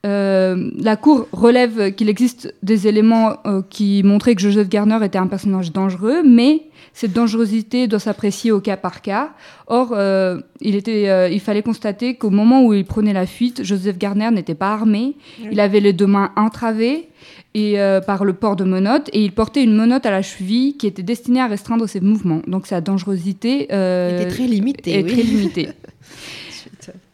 Euh, 0.06 0.70
la 0.78 0.96
Cour 0.98 1.28
relève 1.32 1.94
qu'il 1.96 2.10
existe 2.10 2.54
des 2.62 2.88
éléments 2.88 3.38
euh, 3.46 3.62
qui 3.70 4.04
montraient 4.04 4.36
que 4.36 4.42
Joseph 4.42 4.70
Garner 4.70 5.00
était 5.04 5.18
un 5.18 5.26
personnage 5.26 5.72
dangereux, 5.72 6.22
mais 6.24 6.62
cette 6.94 7.14
dangerosité 7.14 7.88
doit 7.88 8.00
s'apprécier 8.00 8.52
au 8.52 8.60
cas 8.60 8.78
par 8.78 9.02
cas. 9.02 9.32
Or, 9.68 9.94
euh, 9.94 10.40
il, 10.62 10.76
était, 10.76 11.34
il 11.34 11.40
fallait 11.40 11.64
constater 11.64 12.16
qu'au 12.16 12.30
moment 12.30 12.64
où 12.64 12.74
il 12.74 12.86
prenait 12.86 13.14
la 13.14 13.26
fuite, 13.26 13.64
Joseph 13.64 13.98
Garner 13.98 14.30
n'était 14.32 14.56
pas 14.56 14.72
armé. 14.72 15.16
Il 15.52 15.60
avait 15.60 15.80
les 15.80 15.92
deux 15.92 16.08
mains 16.08 16.32
entravées 16.36 17.10
et, 17.54 17.78
par 18.06 18.24
le 18.24 18.34
port 18.34 18.56
de 18.56 18.64
menottes 18.64 19.10
et 19.12 19.24
il 19.24 19.32
portait 19.32 19.64
une 19.64 19.76
menotte 19.76 20.06
à 20.06 20.12
la 20.12 20.22
cheville 20.22 20.78
qui 20.78 20.88
était 20.88 21.04
destinée 21.04 21.42
à 21.42 21.48
restreindre 21.48 21.90
ses 21.90 22.00
mouvements. 22.00 22.42
Donc 22.48 22.68
sa 22.68 22.80
dangerosité 22.80 23.64
Était 23.64 24.28
très 24.30 24.46
limitée, 24.46 25.00
est 25.00 25.04
oui. 25.04 25.12
très 25.12 25.24
limitée. 25.24 25.70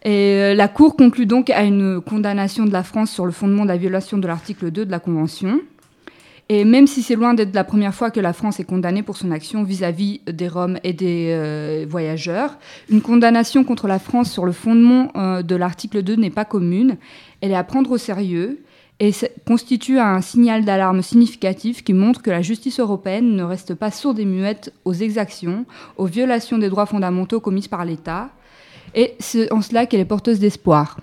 Euh, 0.07 0.55
la 0.55 0.67
Cour 0.67 0.95
conclut 0.95 1.25
donc 1.25 1.49
à 1.49 1.63
une 1.63 2.01
condamnation 2.01 2.65
de 2.65 2.71
la 2.71 2.83
France 2.83 3.11
sur 3.11 3.25
le 3.25 3.31
fondement 3.31 3.63
de 3.63 3.67
la 3.67 3.77
violation 3.77 4.17
de 4.17 4.27
l'article 4.27 4.71
2 4.71 4.85
de 4.85 4.91
la 4.91 4.99
Convention. 4.99 5.59
Et 6.49 6.65
même 6.65 6.87
si 6.87 7.01
c'est 7.01 7.15
loin 7.15 7.33
d'être 7.33 7.55
la 7.55 7.63
première 7.63 7.93
fois 7.93 8.11
que 8.11 8.19
la 8.19 8.33
France 8.33 8.59
est 8.59 8.65
condamnée 8.65 9.03
pour 9.03 9.15
son 9.15 9.31
action 9.31 9.63
vis-à-vis 9.63 10.19
des 10.25 10.49
Roms 10.49 10.79
et 10.83 10.91
des 10.91 11.27
euh, 11.29 11.85
voyageurs, 11.87 12.57
une 12.89 13.01
condamnation 13.01 13.63
contre 13.63 13.87
la 13.87 13.99
France 13.99 14.29
sur 14.29 14.45
le 14.45 14.51
fondement 14.51 15.11
euh, 15.15 15.43
de 15.43 15.55
l'article 15.55 16.01
2 16.01 16.15
n'est 16.15 16.29
pas 16.29 16.43
commune. 16.43 16.97
Elle 17.39 17.51
est 17.51 17.55
à 17.55 17.63
prendre 17.63 17.91
au 17.91 17.97
sérieux 17.97 18.63
et 18.99 19.11
constitue 19.47 19.97
un 19.97 20.19
signal 20.21 20.65
d'alarme 20.65 21.01
significatif 21.01 21.83
qui 21.83 21.93
montre 21.93 22.21
que 22.21 22.29
la 22.29 22.41
justice 22.41 22.79
européenne 22.79 23.35
ne 23.35 23.43
reste 23.43 23.73
pas 23.73 23.89
sourde 23.89 24.19
et 24.19 24.25
muette 24.25 24.73
aux 24.83 24.93
exactions, 24.93 25.65
aux 25.95 26.05
violations 26.05 26.57
des 26.57 26.69
droits 26.69 26.85
fondamentaux 26.85 27.39
commises 27.39 27.67
par 27.67 27.85
l'État, 27.85 28.29
et 28.95 29.13
c'est 29.19 29.51
en 29.51 29.61
cela 29.61 29.85
qu'elle 29.85 29.99
est 29.99 30.05
porteuse 30.05 30.39
d'espoir. 30.39 30.97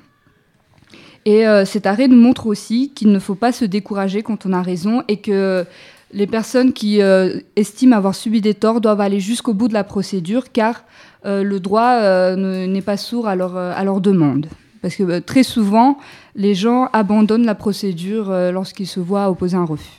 Et 1.25 1.47
euh, 1.47 1.65
cet 1.65 1.87
arrêt 1.87 2.09
nous 2.09 2.17
montre 2.21 2.47
aussi 2.47 2.91
qu'il 2.95 3.13
ne 3.13 3.19
faut 3.19 3.35
pas 3.35 3.53
se 3.53 3.65
décourager 3.65 4.23
quand 4.23 4.47
on 4.47 4.53
a 4.53 4.63
raison 4.63 5.03
et 5.09 5.19
que 5.19 5.67
les 6.13 6.27
personnes 6.27 6.73
qui 6.73 7.03
euh, 7.03 7.41
estiment 7.57 7.97
avoir 7.97 8.15
subi 8.15 8.41
des 8.41 8.55
torts 8.55 8.81
doivent 8.81 9.01
aller 9.01 9.21
jusqu'au 9.21 9.53
bout 9.53 9.69
de 9.69 9.75
la 9.75 9.85
procédure 9.85 10.53
car 10.53 10.85
euh, 11.27 11.43
le 11.43 11.61
droit 11.61 12.01
ne- 12.37 12.67
n'est 12.67 12.83
pas 12.83 12.97
sourd 12.97 13.29
à 13.29 13.37
leur, 13.37 13.57
à 13.57 13.85
demande. 13.85 14.47
Parce 14.81 14.95
que 14.95 15.19
très 15.19 15.43
souvent, 15.43 15.99
les 16.37 16.55
gens 16.55 16.89
abandonnent 16.93 17.45
la 17.45 17.57
procédure 17.57 18.31
lorsqu'ils 18.53 18.87
se 18.87 19.01
voient 19.01 19.29
opposer 19.29 19.57
un 19.57 19.65
refus. 19.65 19.99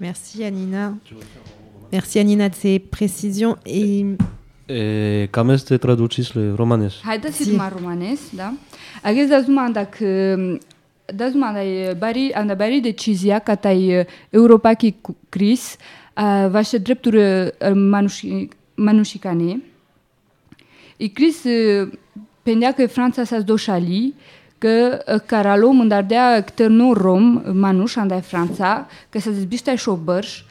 Merci 0.00 0.42
Anina. 0.42 0.94
Merci 1.92 2.18
Anina 2.18 2.48
de 2.48 2.54
ces 2.54 2.78
précisions. 2.78 3.56
Et 3.66 4.04
E, 4.66 5.28
cam 5.30 5.48
este 5.48 5.76
traducis 5.76 6.32
le 6.32 6.52
romanes. 6.56 6.94
Haideți 7.02 7.42
să 7.42 7.52
mai 7.56 7.68
romanes, 7.78 8.20
da? 8.34 8.52
Aghez 9.02 9.28
da 9.28 9.40
zuma 9.40 9.62
andak 9.62 9.96
da 11.14 11.28
zuma 11.28 11.46
andai 11.46 11.94
bari 11.98 12.32
anda 12.34 12.54
bari 12.54 12.80
decizia 12.80 13.38
ca 13.38 13.54
tai 13.54 14.06
Europa 14.30 14.74
ki 14.74 14.96
cris 15.28 15.76
vaše 16.50 16.78
drepturi 16.78 17.52
manuși 17.74 18.48
manușicane. 18.74 19.62
I 20.96 21.08
cris 21.08 21.42
pendea 22.42 22.72
că 22.72 22.86
Franța 22.86 23.24
s-a 23.24 23.40
doșali 23.40 24.14
că 24.58 25.02
caralo 25.26 25.70
mândardea 25.70 26.42
cterno 26.42 26.92
rom 26.92 27.42
manuș 27.52 27.96
andai 27.96 28.20
Franța 28.20 28.88
că 29.08 29.18
s-a 29.18 29.30
zbiște 29.30 29.74
șobărș 29.74 30.42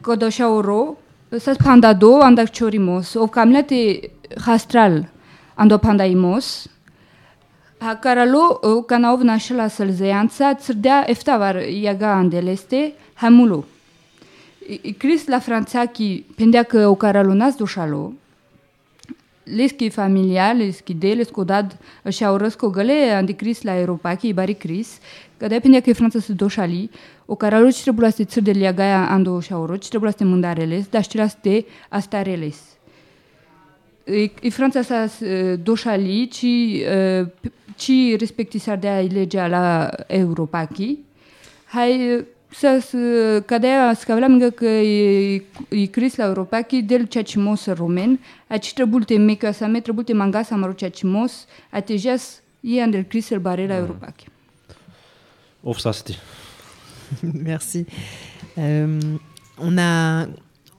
că 0.00 0.14
doșa 0.14 0.48
oro 0.48 0.96
s-a 0.96 0.98
pandado 0.98 0.98
andak 0.98 0.98
chorimos 0.98 0.98
o 0.98 1.00
camlete 1.00 1.01
sas 1.40 1.56
panda 1.58 1.94
do 1.94 2.20
andak 2.20 2.52
chorimos 2.52 3.16
of 3.16 3.30
kamlati 3.30 4.10
khastral 4.36 5.06
ando 5.56 5.78
panda 5.78 6.04
imos 6.06 6.68
Հակարալու 7.82 8.82
կանաով 8.86 9.22
նաշել 9.26 9.60
ասել 9.64 9.88
զեյանցա 9.98 10.48
ծրդյա 10.62 10.96
էվտավար 11.14 11.56
յագա 11.66 12.10
անդելեստե 12.14 12.82
համուլու։ 13.22 13.62
Իկրիս 14.92 15.24
լա 15.34 15.40
ֆրանցակի 15.42 16.10
պենդյակը 16.38 16.84
օկարալունած 16.92 17.58
դուշալու։ 17.58 18.04
Լիսկի 19.58 19.88
ֆամիլիա, 19.96 20.46
լիսկի 20.60 20.96
դելս 21.02 21.34
կոդադ 21.34 21.74
շաուրս 22.20 22.58
կոգլե 22.62 22.98
անդի 23.18 23.36
Կրիս 23.42 23.64
լա 23.66 23.74
Եվրոպակի 23.80 24.30
բարի 24.38 24.56
Կրիս 24.62 24.92
depinde 25.48 25.80
că 25.80 25.90
e 25.90 25.92
Franța 25.92 26.18
să 26.18 26.32
doșali, 26.32 26.90
o 27.26 27.34
care 27.34 27.54
aroci 27.54 27.82
trebuie 27.82 28.10
să 28.10 28.24
țăr 28.24 28.42
de 28.42 28.50
leagaia 28.50 29.10
ando 29.10 29.40
și 29.40 29.52
aroci, 29.52 29.88
trebuie 29.88 30.10
să 30.10 30.16
te 30.16 30.24
mândareles, 30.24 30.86
dar 30.86 31.02
știrea 31.02 31.28
să 31.28 31.36
te 31.40 31.64
astareles. 31.88 32.58
E 34.40 34.50
Franța 34.50 34.82
să 34.82 35.58
doșali, 35.62 36.28
ci, 36.28 36.46
ci 37.76 38.18
respecti 38.18 38.58
să 38.58 38.76
dea 38.80 39.00
legea 39.00 39.46
la 39.46 39.90
Europachi, 40.06 40.98
hai 41.64 42.24
să 42.52 43.42
cadea 43.46 43.94
scavlam 43.94 44.50
că 44.50 44.64
e, 44.66 45.34
e 45.68 45.84
cris 45.90 46.16
la 46.16 46.24
europachi 46.24 46.82
del 46.82 47.06
ceacimos 47.06 47.66
rumen, 47.66 48.20
aici 48.46 48.72
trebuie 48.72 49.04
te 49.04 49.16
mecă 49.18 49.50
să 49.50 49.66
me, 49.66 49.80
trebuie 49.80 50.04
te 50.04 50.12
manga 50.12 50.42
să 50.42 50.54
mă 50.54 50.72
ceacimos, 50.76 51.46
atejas 51.70 52.42
e 52.60 52.82
andel 52.82 53.02
cris 53.02 53.30
el 53.30 53.38
bare 53.38 53.66
la 53.66 53.74
da. 53.74 53.80
europachi. 53.80 54.31
Of 55.64 55.80
sasti. 55.80 56.18
Merci. 57.22 57.86
Euh, 58.58 59.00
on 59.58 59.78
a, 59.78 60.26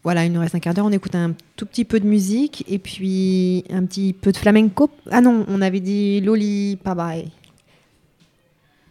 voilà, 0.03 0.25
il 0.25 0.31
nous 0.31 0.41
reste 0.41 0.55
un 0.55 0.59
quart 0.59 0.73
d'heure. 0.73 0.86
On 0.86 0.91
écoute 0.91 1.15
un 1.15 1.34
tout 1.55 1.65
petit 1.65 1.86
peu 1.86 1.99
de 1.99 2.05
musique 2.05 2.63
et 2.67 2.79
puis 2.79 3.63
un 3.69 3.86
petit 3.86 4.13
peu 4.13 4.31
de 4.31 4.38
flamenco. 4.38 4.89
Ah 5.11 5.21
non, 5.21 5.45
on 5.47 5.61
avait 5.61 5.79
dit 5.79 6.21
Loli 6.21 6.77
Pabae. 6.84 7.25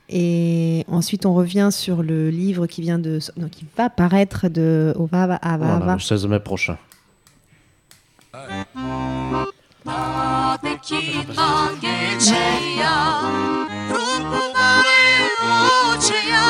Et 0.09 0.85
ensuite, 0.89 1.25
on 1.25 1.35
revient 1.35 1.71
sur 1.73 2.03
le 2.03 2.29
livre 2.29 2.67
qui 2.67 2.83
vient 2.83 2.99
de, 2.99 3.19
non, 3.37 3.49
qui 3.49 3.65
va 3.77 3.89
paraître 3.89 4.49
de 4.49 4.93
Ovava 4.97 5.37
Avava. 5.37 5.79
Voilà, 5.79 5.95
le 5.95 6.01
16 6.01 6.27
mai 6.27 6.41
prochain. 6.41 6.77
Манучая, 15.43 16.47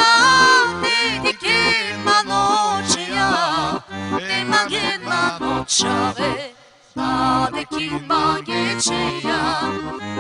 ти 0.83 1.19
дики 1.25 1.61
манучая, 2.07 3.31
ти 4.19 4.45
маги 4.45 4.87
манучаве, 5.09 6.55
а 6.97 7.49
дики 7.55 7.91
магичия. 8.09 9.43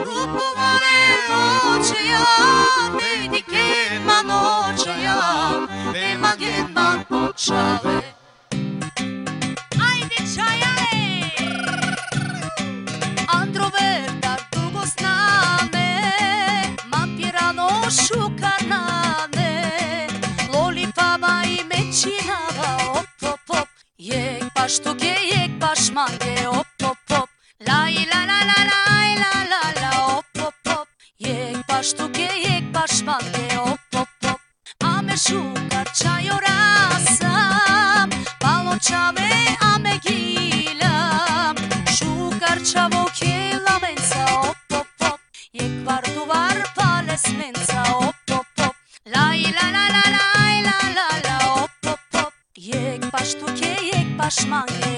Руповаре 0.07 1.01
ручия, 1.31 2.27
ти 2.99 3.29
дики 3.29 3.69
манучая, 4.07 5.21
ти 5.93 6.17
маги 6.23 6.55
манучаве, 6.77 7.99
չի 21.93 22.13
հավա 22.25 22.69
օփ 22.99 23.25
օփ 23.29 23.51
օփ 23.53 23.73
եկ 24.01 24.45
պաշտուկե 24.57 25.11
եկ 25.31 25.57
պաշմանգե 25.65 26.35
օփ 26.51 26.85
օփ 26.91 27.11
օփ 27.17 27.31
լայ 27.69 28.05
լա 28.13 28.21
լա 28.31 28.39
լա 28.51 28.61
լայ 28.69 29.11
լա 29.19 29.33
լա 29.51 29.59
լա 29.81 29.91
օփ 30.15 30.41
օփ 30.47 30.71
օփ 30.75 30.89
եկ 31.27 31.59
պաշտուկե 31.73 32.29
եկ 32.45 32.71
պաշմանգե 32.77 33.45
օփ 33.65 33.99
օփ 34.05 34.29
օփ 34.31 34.41
ամեշուկա 34.93 35.83
չայորասամ 36.01 37.29
բալոչամե 38.47 39.29
ամեգիլամ 39.73 41.55
շուկար 41.99 42.59
չավոքե 42.73 43.35
լամենսա 43.67 44.25
օփ 44.39 44.79
օփ 44.81 45.07
օփ 45.11 45.21
եկ 45.61 45.77
վարդուվար 45.91 46.59
պալես 46.81 47.25
մենսա 47.43 47.85
օփ 47.99 48.37
օփ 48.41 48.67
օփ 48.71 48.77
լայ 49.19 49.41
լա 49.61 49.69
լա 49.77 49.87
լա 49.93 50.05
Cash 54.35 54.92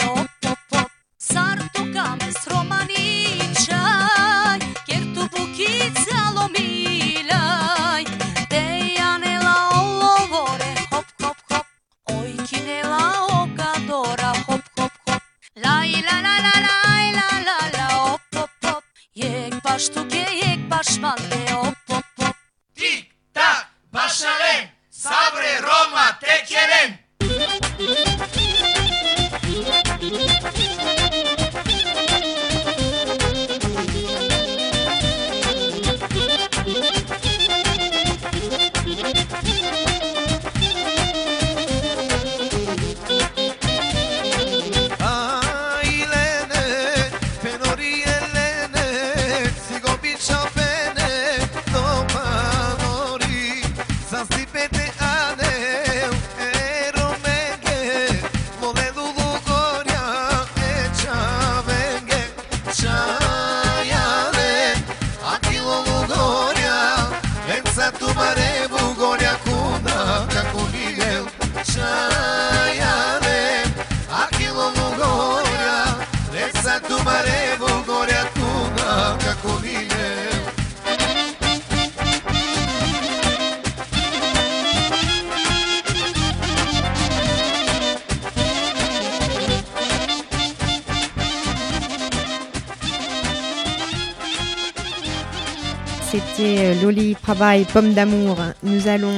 Et 97.35 97.64
Pomme 97.64 97.95
d'amour. 97.95 98.37
Nous 98.62 98.87
allons 98.87 99.11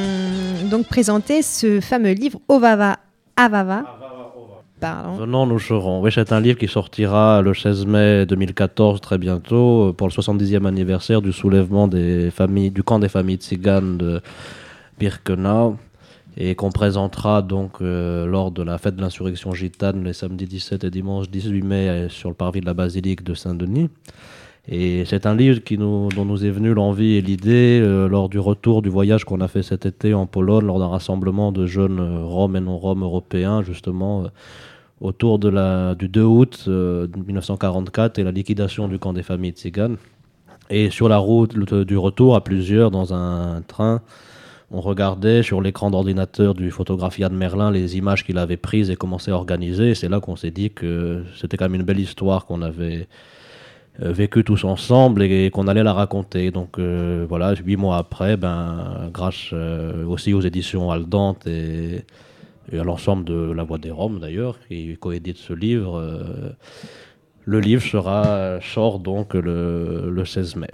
donc 0.71 0.87
présenter 0.87 1.43
ce 1.43 1.81
fameux 1.81 2.13
livre 2.13 2.41
Ovava 2.49 2.97
Avava. 3.37 3.85
Pardon. 4.81 5.17
Venons, 5.17 5.47
nous 5.47 5.59
serons. 5.59 6.01
Oui, 6.01 6.11
c'est 6.11 6.33
un 6.33 6.41
livre 6.41 6.59
qui 6.59 6.67
sortira 6.67 7.43
le 7.43 7.53
16 7.53 7.85
mai 7.85 8.25
2014, 8.25 9.03
très 9.03 9.19
bientôt, 9.19 9.93
pour 9.93 10.09
le 10.09 10.13
70e 10.13 10.65
anniversaire 10.65 11.21
du 11.21 11.31
soulèvement 11.31 11.89
des 11.89 12.31
familles, 12.31 12.71
du 12.71 12.83
camp 12.83 12.99
des 12.99 13.11
familles 13.11 13.37
tziganes 13.37 13.99
de 13.99 14.23
Birkenau, 14.99 15.77
et 16.39 16.55
qu'on 16.55 16.71
présentera 16.71 17.43
donc 17.43 17.83
euh, 17.83 18.25
lors 18.25 18.51
de 18.51 18.63
la 18.63 18.79
fête 18.79 18.97
de 18.97 19.03
l'insurrection 19.03 19.53
gitane 19.53 20.03
les 20.03 20.15
samedis 20.15 20.47
17 20.47 20.85
et 20.85 20.91
dimanche 20.91 21.29
18 21.29 21.63
mai 21.63 21.89
euh, 21.89 22.09
sur 22.09 22.31
le 22.31 22.35
parvis 22.35 22.61
de 22.61 22.67
la 22.67 22.75
basilique 22.75 23.23
de 23.23 23.35
Saint-Denis. 23.35 23.91
Et 24.69 25.05
c'est 25.05 25.27
un 25.27 25.37
livre 25.37 25.61
dont 25.79 26.25
nous 26.25 26.45
est 26.45 26.51
venu 26.51 26.75
l'envie 26.75 27.15
et 27.15 27.21
l'idée 27.21 27.81
euh, 27.81 28.09
lors 28.09 28.29
du 28.29 28.41
retour 28.41 28.83
du 28.83 28.89
voyage 28.89 29.25
qu'on 29.25 29.41
a 29.41 29.47
fait 29.47 29.63
cet 29.63 29.87
été 29.87 30.13
en 30.13 30.27
Pologne, 30.27 30.67
lors 30.67 30.81
d'un 30.81 30.89
rassemblement 30.89 31.53
de 31.53 31.67
jeunes 31.67 32.01
euh, 32.01 32.25
Roms 32.25 32.57
et 32.57 32.61
non-Roms 32.61 33.03
européens, 33.03 33.63
justement, 33.63 34.25
euh, 34.25 34.29
autour 35.01 35.39
du 35.39 36.09
2 36.09 36.23
août 36.23 36.65
euh, 36.67 37.07
1944 37.17 38.19
et 38.19 38.25
la 38.25 38.33
liquidation 38.33 38.89
du 38.89 38.99
camp 38.99 39.13
des 39.13 39.23
familles 39.23 39.53
tziganes. 39.53 39.97
Et 40.69 40.91
sur 40.91 41.09
la 41.09 41.19
route 41.19 41.57
du 41.57 41.97
retour, 41.97 42.35
à 42.35 42.43
plusieurs, 42.43 42.91
dans 42.91 43.15
un 43.15 43.63
train, 43.63 44.01
on 44.73 44.81
regardait 44.81 45.45
sur 45.45 45.61
l'écran 45.61 45.93
d'ordinateur 45.93 46.55
du 46.55 46.73
photographe 46.73 47.21
Yann 47.21 47.33
Merlin 47.33 47.71
les 47.71 47.97
images 47.97 48.25
qu'il 48.25 48.37
avait 48.37 48.57
prises 48.57 48.91
et 48.91 48.97
commençait 48.97 49.31
à 49.31 49.35
organiser. 49.35 49.95
C'est 49.95 50.09
là 50.09 50.19
qu'on 50.19 50.35
s'est 50.35 50.51
dit 50.51 50.71
que 50.71 51.23
c'était 51.39 51.57
quand 51.57 51.67
même 51.67 51.77
une 51.77 51.87
belle 51.87 52.01
histoire 52.01 52.47
qu'on 52.47 52.63
avait 52.63 53.07
euh, 54.03 54.13
vécue 54.13 54.45
tous 54.45 54.65
ensemble 54.65 55.23
et, 55.23 55.51
qu'on 55.51 55.69
allait 55.69 55.83
la 55.83 55.95
raconter. 55.95 56.51
Donc 56.51 56.79
euh, 56.79 57.25
voilà, 57.29 57.55
huit 57.55 57.77
mois 57.77 57.97
après, 57.97 58.37
ben, 58.37 59.11
grâce 59.13 59.51
euh, 59.53 60.05
aussi 60.05 60.35
aux 60.35 60.43
éditions 60.43 60.91
Aldante 60.91 61.47
et, 61.47 62.05
à 62.73 62.85
l'ensemble 62.85 63.25
de 63.25 63.53
La 63.53 63.63
Voix 63.63 63.79
des 63.79 63.91
Roms 63.91 64.19
d'ailleurs, 64.21 64.59
qui 64.69 64.97
coédite 64.99 65.39
ce 65.39 65.53
livre, 65.53 66.03
le 67.45 67.61
livre 67.61 67.83
sera, 67.83 68.59
sort 68.61 68.99
donc 68.99 69.35
le, 69.35 70.11
le 70.11 70.25
16 70.25 70.57
mai. 70.57 70.71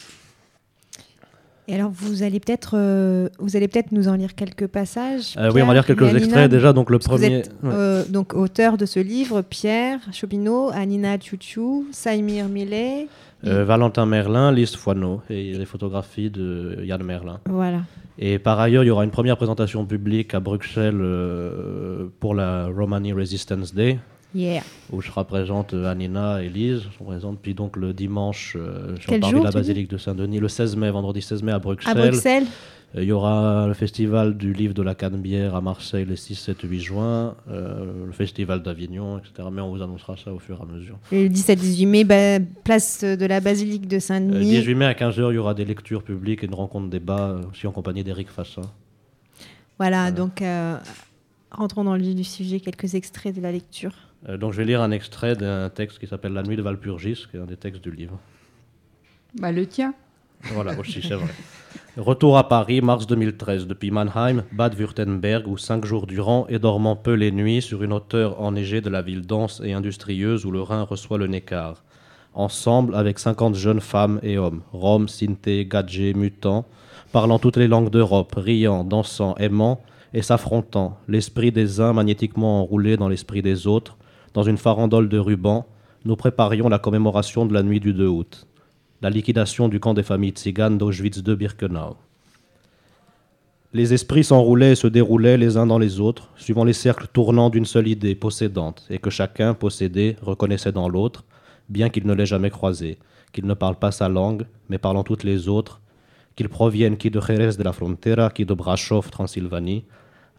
Et 1.68 1.74
alors 1.74 1.90
vous 1.90 2.22
allez 2.24 2.40
peut-être 2.40 2.72
euh, 2.74 3.28
vous 3.38 3.56
allez 3.56 3.68
peut-être 3.68 3.92
nous 3.92 4.08
en 4.08 4.14
lire 4.14 4.34
quelques 4.34 4.66
passages. 4.66 5.34
Euh, 5.38 5.50
oui, 5.54 5.62
on 5.62 5.66
va 5.66 5.74
lire 5.74 5.86
quelques 5.86 6.14
extraits 6.14 6.50
déjà. 6.50 6.72
Donc 6.72 6.90
le 6.90 6.98
vous 6.98 7.08
premier. 7.08 7.42
euh, 7.64 8.04
donc 8.08 8.34
auteur 8.34 8.76
de 8.76 8.84
ce 8.84 8.98
livre, 8.98 9.42
Pierre 9.42 10.00
Chobino, 10.12 10.70
Anina 10.70 11.18
Tchouchou, 11.18 11.86
Saïmir 11.92 12.48
Millet. 12.48 13.06
Euh, 13.44 13.64
Valentin 13.64 14.06
Merlin, 14.06 14.52
Lise 14.52 14.76
Foineau 14.76 15.20
et 15.28 15.52
les 15.54 15.64
photographies 15.64 16.30
de 16.30 16.78
Yann 16.84 17.02
Merlin. 17.02 17.40
Voilà. 17.46 17.82
Et 18.18 18.38
par 18.38 18.60
ailleurs, 18.60 18.84
il 18.84 18.88
y 18.88 18.90
aura 18.90 19.04
une 19.04 19.10
première 19.10 19.36
présentation 19.36 19.84
publique 19.84 20.34
à 20.34 20.40
Bruxelles 20.40 21.02
pour 22.20 22.34
la 22.34 22.66
Romani 22.66 23.12
Resistance 23.12 23.74
Day, 23.74 23.98
Yeah. 24.34 24.62
où 24.90 25.02
sera 25.02 25.24
présente 25.24 25.74
euh, 25.74 25.90
Anina 25.90 26.42
et 26.42 26.48
Lise. 26.48 26.82
sont 26.96 27.04
présentes. 27.04 27.38
Puis 27.42 27.54
donc 27.54 27.76
le 27.76 27.92
dimanche 27.92 28.56
euh, 28.58 28.96
sur 28.98 29.12
le 29.12 29.20
parvis 29.20 29.38
de 29.40 29.44
la 29.44 29.50
basilique 29.50 29.90
de 29.90 29.98
Saint-Denis, 29.98 30.38
le 30.40 30.48
16 30.48 30.76
mai, 30.76 30.90
vendredi 30.90 31.20
16 31.20 31.42
mai 31.42 31.52
à 31.52 31.58
Bruxelles. 31.58 31.98
À 31.98 32.08
Bruxelles 32.08 32.44
Euh, 32.94 33.02
Il 33.02 33.08
y 33.08 33.12
aura 33.12 33.66
le 33.66 33.74
festival 33.74 34.36
du 34.36 34.52
livre 34.52 34.74
de 34.74 34.82
la 34.82 34.94
Canebière 34.94 35.54
à 35.54 35.60
Marseille 35.60 36.04
les 36.06 36.16
6, 36.16 36.34
7, 36.34 36.58
8 36.62 36.80
juin, 36.80 37.34
euh, 37.50 38.06
le 38.06 38.12
festival 38.12 38.62
d'Avignon, 38.62 39.18
etc. 39.18 39.48
Mais 39.50 39.62
on 39.62 39.70
vous 39.70 39.82
annoncera 39.82 40.16
ça 40.22 40.32
au 40.32 40.38
fur 40.38 40.58
et 40.58 40.62
à 40.62 40.66
mesure. 40.66 40.98
Le 41.10 41.28
17-18 41.28 41.86
mai, 41.86 42.04
bah, 42.04 42.38
place 42.64 43.02
de 43.02 43.26
la 43.26 43.40
basilique 43.40 43.88
de 43.88 43.98
Saint-Denis. 43.98 44.50
18 44.50 44.74
mai 44.74 44.84
à 44.86 44.92
15h, 44.94 45.30
il 45.30 45.34
y 45.34 45.38
aura 45.38 45.54
des 45.54 45.64
lectures 45.64 46.02
publiques 46.02 46.42
et 46.42 46.46
une 46.46 46.54
rencontre 46.54 46.88
débat 46.90 47.40
aussi 47.50 47.66
en 47.66 47.72
compagnie 47.72 48.04
d'Éric 48.04 48.28
Fassin. 48.28 48.62
Voilà, 49.78 50.10
donc 50.10 50.42
euh, 50.42 50.76
rentrons 51.50 51.84
dans 51.84 51.96
le 51.96 52.02
vif 52.02 52.14
du 52.14 52.24
sujet, 52.24 52.60
quelques 52.60 52.94
extraits 52.94 53.34
de 53.34 53.40
la 53.40 53.52
lecture. 53.52 53.92
Euh, 54.28 54.36
donc 54.36 54.52
je 54.52 54.58
vais 54.58 54.64
lire 54.64 54.80
un 54.80 54.90
extrait 54.90 55.36
d'un 55.36 55.68
texte 55.68 55.98
qui 55.98 56.06
s'appelle 56.06 56.32
La 56.32 56.42
nuit 56.42 56.56
de 56.56 56.62
Valpurgis, 56.62 57.26
qui 57.30 57.36
est 57.36 57.40
un 57.40 57.46
des 57.46 57.56
textes 57.56 57.82
du 57.82 57.90
livre. 57.90 58.18
Bah, 59.38 59.52
le 59.52 59.66
tien. 59.66 59.94
Voilà, 60.52 60.78
aussi, 60.78 61.00
c'est 61.02 61.14
vrai. 61.14 61.30
Retour 61.96 62.36
à 62.36 62.48
Paris, 62.48 62.80
mars 62.80 63.06
2013, 63.06 63.66
depuis 63.66 63.90
Mannheim, 63.90 64.44
Bad 64.52 64.74
Württemberg, 64.78 65.46
où 65.46 65.56
cinq 65.56 65.84
jours 65.84 66.06
durant, 66.06 66.46
et 66.48 66.58
dormant 66.58 66.96
peu 66.96 67.12
les 67.12 67.30
nuits, 67.30 67.62
sur 67.62 67.82
une 67.82 67.92
hauteur 67.92 68.40
enneigée 68.40 68.80
de 68.80 68.90
la 68.90 69.02
ville 69.02 69.26
dense 69.26 69.60
et 69.64 69.72
industrieuse 69.72 70.44
où 70.44 70.50
le 70.50 70.62
Rhin 70.62 70.82
reçoit 70.82 71.18
le 71.18 71.26
Neckar. 71.26 71.82
Ensemble, 72.34 72.94
avec 72.94 73.18
50 73.18 73.54
jeunes 73.54 73.80
femmes 73.80 74.18
et 74.22 74.38
hommes, 74.38 74.62
Roms, 74.72 75.08
Sinté, 75.08 75.66
Gadgets, 75.66 76.16
mutants, 76.16 76.64
parlant 77.12 77.38
toutes 77.38 77.58
les 77.58 77.68
langues 77.68 77.90
d'Europe, 77.90 78.34
riant, 78.36 78.84
dansant, 78.84 79.36
aimant 79.36 79.82
et 80.14 80.22
s'affrontant, 80.22 80.98
l'esprit 81.08 81.52
des 81.52 81.80
uns 81.80 81.92
magnétiquement 81.92 82.60
enroulé 82.60 82.96
dans 82.96 83.08
l'esprit 83.08 83.42
des 83.42 83.66
autres, 83.66 83.96
dans 84.34 84.42
une 84.42 84.58
farandole 84.58 85.08
de 85.08 85.18
rubans, 85.18 85.66
nous 86.04 86.16
préparions 86.16 86.68
la 86.68 86.78
commémoration 86.78 87.46
de 87.46 87.54
la 87.54 87.62
nuit 87.62 87.80
du 87.80 87.92
2 87.92 88.06
août 88.06 88.46
la 89.02 89.10
liquidation 89.10 89.68
du 89.68 89.80
camp 89.80 89.94
des 89.94 90.04
familles 90.04 90.30
tziganes 90.30 90.78
d'Auschwitz 90.78 91.22
de 91.22 91.34
Birkenau. 91.34 91.96
Les 93.72 93.92
esprits 93.92 94.22
s'enroulaient 94.22 94.72
et 94.72 94.76
se 94.76 94.86
déroulaient 94.86 95.38
les 95.38 95.56
uns 95.56 95.66
dans 95.66 95.78
les 95.78 95.98
autres, 95.98 96.28
suivant 96.36 96.62
les 96.62 96.72
cercles 96.72 97.08
tournants 97.12 97.50
d'une 97.50 97.64
seule 97.64 97.88
idée 97.88 98.14
possédante, 98.14 98.86
et 98.90 98.98
que 98.98 99.10
chacun, 99.10 99.54
possédé, 99.54 100.16
reconnaissait 100.22 100.70
dans 100.70 100.88
l'autre, 100.88 101.24
bien 101.68 101.88
qu'il 101.88 102.06
ne 102.06 102.14
l'ait 102.14 102.26
jamais 102.26 102.50
croisé, 102.50 102.98
qu'il 103.32 103.46
ne 103.46 103.54
parle 103.54 103.74
pas 103.74 103.90
sa 103.90 104.08
langue, 104.08 104.46
mais 104.68 104.78
parlant 104.78 105.02
toutes 105.02 105.24
les 105.24 105.48
autres, 105.48 105.80
qu'ils 106.36 106.48
proviennent 106.48 106.96
qui 106.96 107.10
de 107.10 107.20
Jerez 107.20 107.56
de 107.56 107.62
la 107.64 107.72
Frontera, 107.72 108.30
qui 108.30 108.44
de 108.44 108.54
Brasov, 108.54 109.10
Transylvanie, 109.10 109.84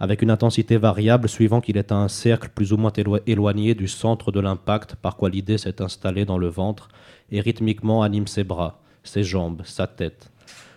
avec 0.03 0.21
une 0.21 0.31
intensité 0.31 0.75
variable 0.75 1.29
suivant 1.29 1.61
qu'il 1.61 1.77
est 1.77 1.93
à 1.93 1.95
un 1.95 2.09
cercle 2.09 2.49
plus 2.53 2.73
ou 2.73 2.77
moins 2.77 2.91
élo- 2.91 3.21
éloigné 3.25 3.73
du 3.73 3.87
centre 3.87 4.33
de 4.33 4.41
l'impact 4.41 4.95
par 4.95 5.15
quoi 5.15 5.29
l'idée 5.29 5.57
s'est 5.57 5.81
installée 5.81 6.25
dans 6.25 6.37
le 6.37 6.49
ventre 6.49 6.89
et 7.31 7.39
rythmiquement 7.39 8.03
anime 8.03 8.27
ses 8.27 8.43
bras, 8.43 8.81
ses 9.05 9.23
jambes, 9.23 9.61
sa 9.63 9.87
tête, 9.87 10.29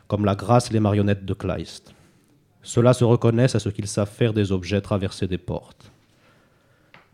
comme 0.07 0.25
la 0.25 0.37
grâce 0.37 0.71
les 0.71 0.79
marionnettes 0.79 1.25
de 1.25 1.35
Kleist. 1.35 1.93
Ceux-là 2.63 2.93
se 2.93 3.03
reconnaissent 3.03 3.57
à 3.57 3.59
ce 3.59 3.69
qu'ils 3.69 3.89
savent 3.89 4.09
faire 4.09 4.33
des 4.33 4.53
objets 4.53 4.81
traverser 4.81 5.27
des 5.27 5.39
portes. 5.39 5.91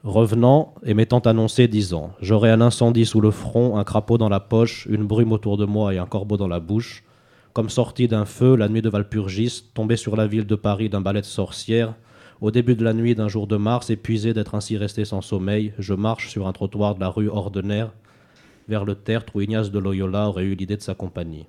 Revenant 0.04 0.74
et 0.84 0.92
m'étant 0.92 1.20
annoncé, 1.20 1.66
disant 1.66 2.12
J'aurai 2.20 2.50
un 2.50 2.60
incendie 2.60 3.06
sous 3.06 3.22
le 3.22 3.30
front, 3.30 3.78
un 3.78 3.84
crapaud 3.84 4.18
dans 4.18 4.28
la 4.28 4.40
poche, 4.40 4.86
une 4.90 5.06
brume 5.06 5.32
autour 5.32 5.56
de 5.56 5.64
moi 5.64 5.94
et 5.94 5.98
un 5.98 6.04
corbeau 6.04 6.36
dans 6.36 6.48
la 6.48 6.60
bouche, 6.60 7.04
comme 7.52 7.68
sorti 7.68 8.08
d'un 8.08 8.24
feu 8.24 8.56
la 8.56 8.68
nuit 8.68 8.82
de 8.82 8.88
Valpurgis, 8.88 9.64
tombé 9.74 9.96
sur 9.96 10.16
la 10.16 10.26
ville 10.26 10.46
de 10.46 10.54
Paris 10.54 10.88
d'un 10.88 11.00
balai 11.00 11.20
de 11.20 11.26
sorcières, 11.26 11.94
au 12.40 12.50
début 12.50 12.74
de 12.74 12.82
la 12.82 12.92
nuit 12.92 13.14
d'un 13.14 13.28
jour 13.28 13.46
de 13.46 13.56
mars, 13.56 13.90
épuisé 13.90 14.34
d'être 14.34 14.54
ainsi 14.54 14.76
resté 14.76 15.04
sans 15.04 15.20
sommeil, 15.20 15.72
je 15.78 15.94
marche 15.94 16.28
sur 16.28 16.48
un 16.48 16.52
trottoir 16.52 16.94
de 16.94 17.00
la 17.00 17.08
rue 17.08 17.28
Ordener 17.28 17.86
vers 18.68 18.84
le 18.84 18.94
tertre 18.94 19.36
où 19.36 19.40
Ignace 19.40 19.70
de 19.70 19.78
Loyola 19.78 20.28
aurait 20.28 20.44
eu 20.44 20.54
l'idée 20.54 20.76
de 20.76 20.82
sa 20.82 20.94
compagnie. 20.94 21.46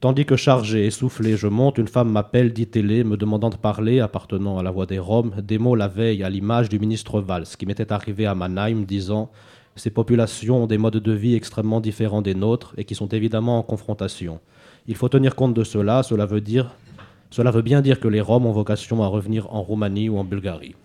Tandis 0.00 0.26
que 0.26 0.36
chargé, 0.36 0.86
essoufflé, 0.86 1.36
je 1.36 1.46
monte, 1.48 1.78
une 1.78 1.88
femme 1.88 2.10
m'appelle, 2.10 2.52
dit 2.52 2.66
télé, 2.66 3.04
me 3.04 3.16
demandant 3.16 3.48
de 3.48 3.56
parler, 3.56 4.00
appartenant 4.00 4.58
à 4.58 4.62
la 4.62 4.70
voix 4.70 4.84
des 4.84 4.98
Roms, 4.98 5.34
des 5.40 5.58
mots 5.58 5.76
la 5.76 5.88
veille 5.88 6.22
à 6.22 6.28
l'image 6.28 6.68
du 6.68 6.78
ministre 6.78 7.20
Valls, 7.20 7.46
qui 7.58 7.64
m'était 7.64 7.90
arrivé 7.90 8.26
à 8.26 8.34
Mannheim, 8.34 8.84
disant 8.84 9.30
Ces 9.76 9.90
populations 9.90 10.64
ont 10.64 10.66
des 10.66 10.78
modes 10.78 10.96
de 10.96 11.12
vie 11.12 11.34
extrêmement 11.34 11.80
différents 11.80 12.22
des 12.22 12.34
nôtres 12.34 12.74
et 12.76 12.84
qui 12.84 12.94
sont 12.94 13.08
évidemment 13.08 13.58
en 13.58 13.62
confrontation. 13.62 14.40
Il 14.86 14.96
faut 14.96 15.08
tenir 15.08 15.34
compte 15.34 15.54
de 15.54 15.64
cela, 15.64 16.02
cela 16.02 16.26
veut 16.26 16.40
dire 16.40 16.74
cela 17.30 17.50
veut 17.50 17.62
bien 17.62 17.80
dire 17.80 17.98
que 17.98 18.06
les 18.06 18.20
Roms 18.20 18.46
ont 18.46 18.52
vocation 18.52 19.02
à 19.02 19.08
revenir 19.08 19.52
en 19.52 19.60
Roumanie 19.60 20.08
ou 20.08 20.18
en 20.18 20.22
Bulgarie. 20.22 20.76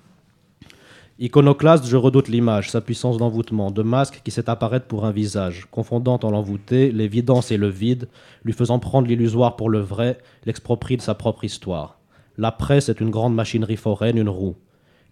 Iconoclaste, 1.20 1.86
je 1.86 1.96
redoute 1.96 2.28
l'image, 2.28 2.72
sa 2.72 2.82
puissance 2.82 3.18
d'envoûtement, 3.18 3.70
de 3.70 3.84
masque 3.84 4.22
qui 4.24 4.32
sait 4.32 4.50
apparaître 4.50 4.88
pour 4.88 5.06
un 5.06 5.12
visage, 5.12 5.68
confondant 5.70 6.20
en 6.24 6.32
l'envoûté 6.32 6.92
l'évidence 6.92 7.52
et 7.52 7.58
le 7.58 7.68
vide, 7.68 8.08
lui 8.44 8.54
faisant 8.54 8.80
prendre 8.80 9.08
l'illusoire 9.08 9.58
pour 9.58 9.70
le 9.70 9.78
vrai, 9.80 10.18
l'exproprie 10.46 10.98
de 10.98 11.04
sa 11.04 11.14
propre 11.14 11.44
histoire. 11.44 12.00
La 12.36 12.52
presse 12.52 12.90
est 12.90 13.00
une 13.00 13.12
grande 13.12 13.36
machinerie 13.36 13.76
foraine, 13.76 14.18
une 14.18 14.30
roue, 14.30 14.56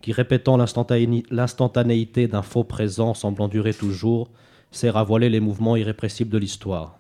qui, 0.02 0.12
répétant 0.12 0.58
l'instantanéité 0.58 2.28
d'un 2.28 2.42
faux 2.42 2.64
présent 2.64 3.14
semblant 3.14 3.48
durer 3.48 3.74
toujours, 3.74 4.30
sert 4.72 4.98
à 4.98 5.04
voiler 5.04 5.30
les 5.30 5.40
mouvements 5.40 5.76
irrépressibles 5.76 6.32
de 6.32 6.38
l'histoire. 6.38 7.00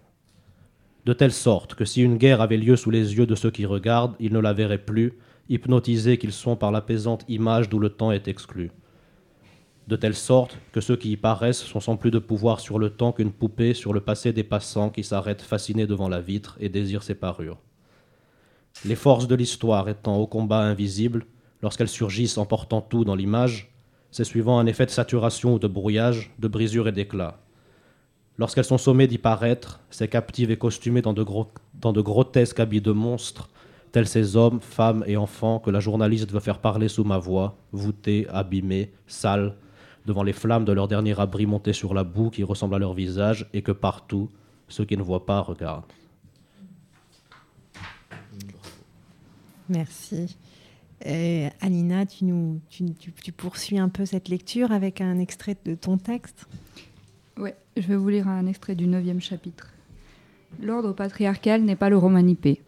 De 1.05 1.13
telle 1.13 1.33
sorte 1.33 1.75
que 1.75 1.85
si 1.85 2.01
une 2.01 2.17
guerre 2.17 2.41
avait 2.41 2.57
lieu 2.57 2.75
sous 2.75 2.89
les 2.89 3.15
yeux 3.15 3.25
de 3.25 3.35
ceux 3.35 3.51
qui 3.51 3.65
regardent, 3.65 4.15
ils 4.19 4.33
ne 4.33 4.39
la 4.39 4.53
verraient 4.53 4.77
plus, 4.77 5.13
hypnotisés 5.49 6.17
qu'ils 6.17 6.33
sont 6.33 6.55
par 6.55 6.71
l'apaisante 6.71 7.23
image 7.27 7.69
d'où 7.69 7.79
le 7.79 7.89
temps 7.89 8.11
est 8.11 8.27
exclu 8.27 8.71
de 9.87 9.95
telle 9.95 10.15
sorte 10.15 10.57
que 10.73 10.81
ceux 10.81 10.97
qui 10.97 11.11
y 11.11 11.17
paraissent 11.17 11.63
sont 11.63 11.79
sans 11.79 11.95
plus 11.95 12.11
de 12.11 12.19
pouvoir 12.19 12.59
sur 12.59 12.77
le 12.77 12.89
temps 12.89 13.13
qu'une 13.13 13.31
poupée 13.31 13.73
sur 13.73 13.93
le 13.93 14.01
passé 14.01 14.33
des 14.33 14.43
passants 14.43 14.89
qui 14.89 15.03
s'arrêtent 15.03 15.41
fascinés 15.41 15.87
devant 15.87 16.09
la 16.09 16.19
vitre 16.19 16.57
et 16.59 16.69
désirent 16.69 17.03
ses 17.03 17.15
parures. 17.15 17.57
Les 18.85 18.95
forces 18.95 19.27
de 19.27 19.35
l'histoire 19.35 19.87
étant 19.87 20.17
au 20.17 20.27
combat 20.27 20.59
invisible, 20.59 21.25
lorsqu'elles 21.61 21.87
surgissent 21.87 22.37
en 22.37 22.45
portant 22.45 22.81
tout 22.81 23.05
dans 23.05 23.15
l'image, 23.15 23.71
c'est 24.11 24.23
suivant 24.23 24.59
un 24.59 24.65
effet 24.65 24.85
de 24.85 24.91
saturation 24.91 25.55
ou 25.55 25.59
de 25.59 25.67
brouillage, 25.67 26.31
de 26.39 26.47
brisure 26.47 26.87
et 26.87 26.91
d'éclat. 26.91 27.39
Lorsqu'elles 28.37 28.65
sont 28.65 28.77
sommées 28.77 29.07
d'y 29.07 29.17
paraître, 29.17 29.79
c'est 29.89 30.07
captives 30.07 30.51
et 30.51 30.57
costumées 30.57 31.01
dans 31.01 31.13
de, 31.13 32.01
grotesques 32.01 32.59
habits 32.59 32.81
de 32.81 32.91
monstres, 32.91 33.49
tels 33.91 34.07
ces 34.07 34.35
hommes, 34.35 34.61
femmes 34.61 35.03
et 35.07 35.17
enfants 35.17 35.59
que 35.59 35.71
la 35.71 35.79
journaliste 35.79 36.31
veut 36.31 36.39
faire 36.39 36.59
parler 36.59 36.87
sous 36.87 37.03
ma 37.03 37.17
voix, 37.17 37.57
voûtés, 37.71 38.27
abîmés, 38.29 38.91
sales, 39.07 39.55
devant 40.05 40.23
les 40.23 40.33
flammes 40.33 40.65
de 40.65 40.71
leur 40.71 40.87
dernier 40.87 41.19
abri 41.19 41.45
monté 41.45 41.73
sur 41.73 41.93
la 41.93 42.03
boue 42.03 42.29
qui 42.29 42.43
ressemble 42.43 42.75
à 42.75 42.79
leur 42.79 42.93
visage 42.93 43.47
et 43.53 43.61
que 43.61 43.71
partout, 43.71 44.29
ceux 44.67 44.85
qui 44.85 44.97
ne 44.97 45.03
voient 45.03 45.25
pas 45.25 45.39
regardent. 45.39 45.85
Merci. 49.67 50.37
Euh, 51.05 51.49
Alina, 51.61 52.05
tu, 52.05 52.25
nous, 52.25 52.59
tu, 52.69 52.85
tu, 52.93 53.31
poursuis 53.31 53.77
un 53.77 53.89
peu 53.89 54.05
cette 54.05 54.29
lecture 54.29 54.71
avec 54.71 54.99
un 54.99 55.19
extrait 55.19 55.55
de 55.65 55.75
ton 55.75 55.97
texte 55.97 56.47
Oui, 57.37 57.51
je 57.75 57.87
vais 57.87 57.95
vous 57.95 58.09
lire 58.09 58.27
un 58.27 58.47
extrait 58.47 58.73
du 58.73 58.87
neuvième 58.87 59.21
chapitre. 59.21 59.69
L'ordre 60.61 60.93
patriarcal 60.93 61.61
n'est 61.61 61.75
pas 61.75 61.89
le 61.89 61.97
romanipé. 61.97 62.61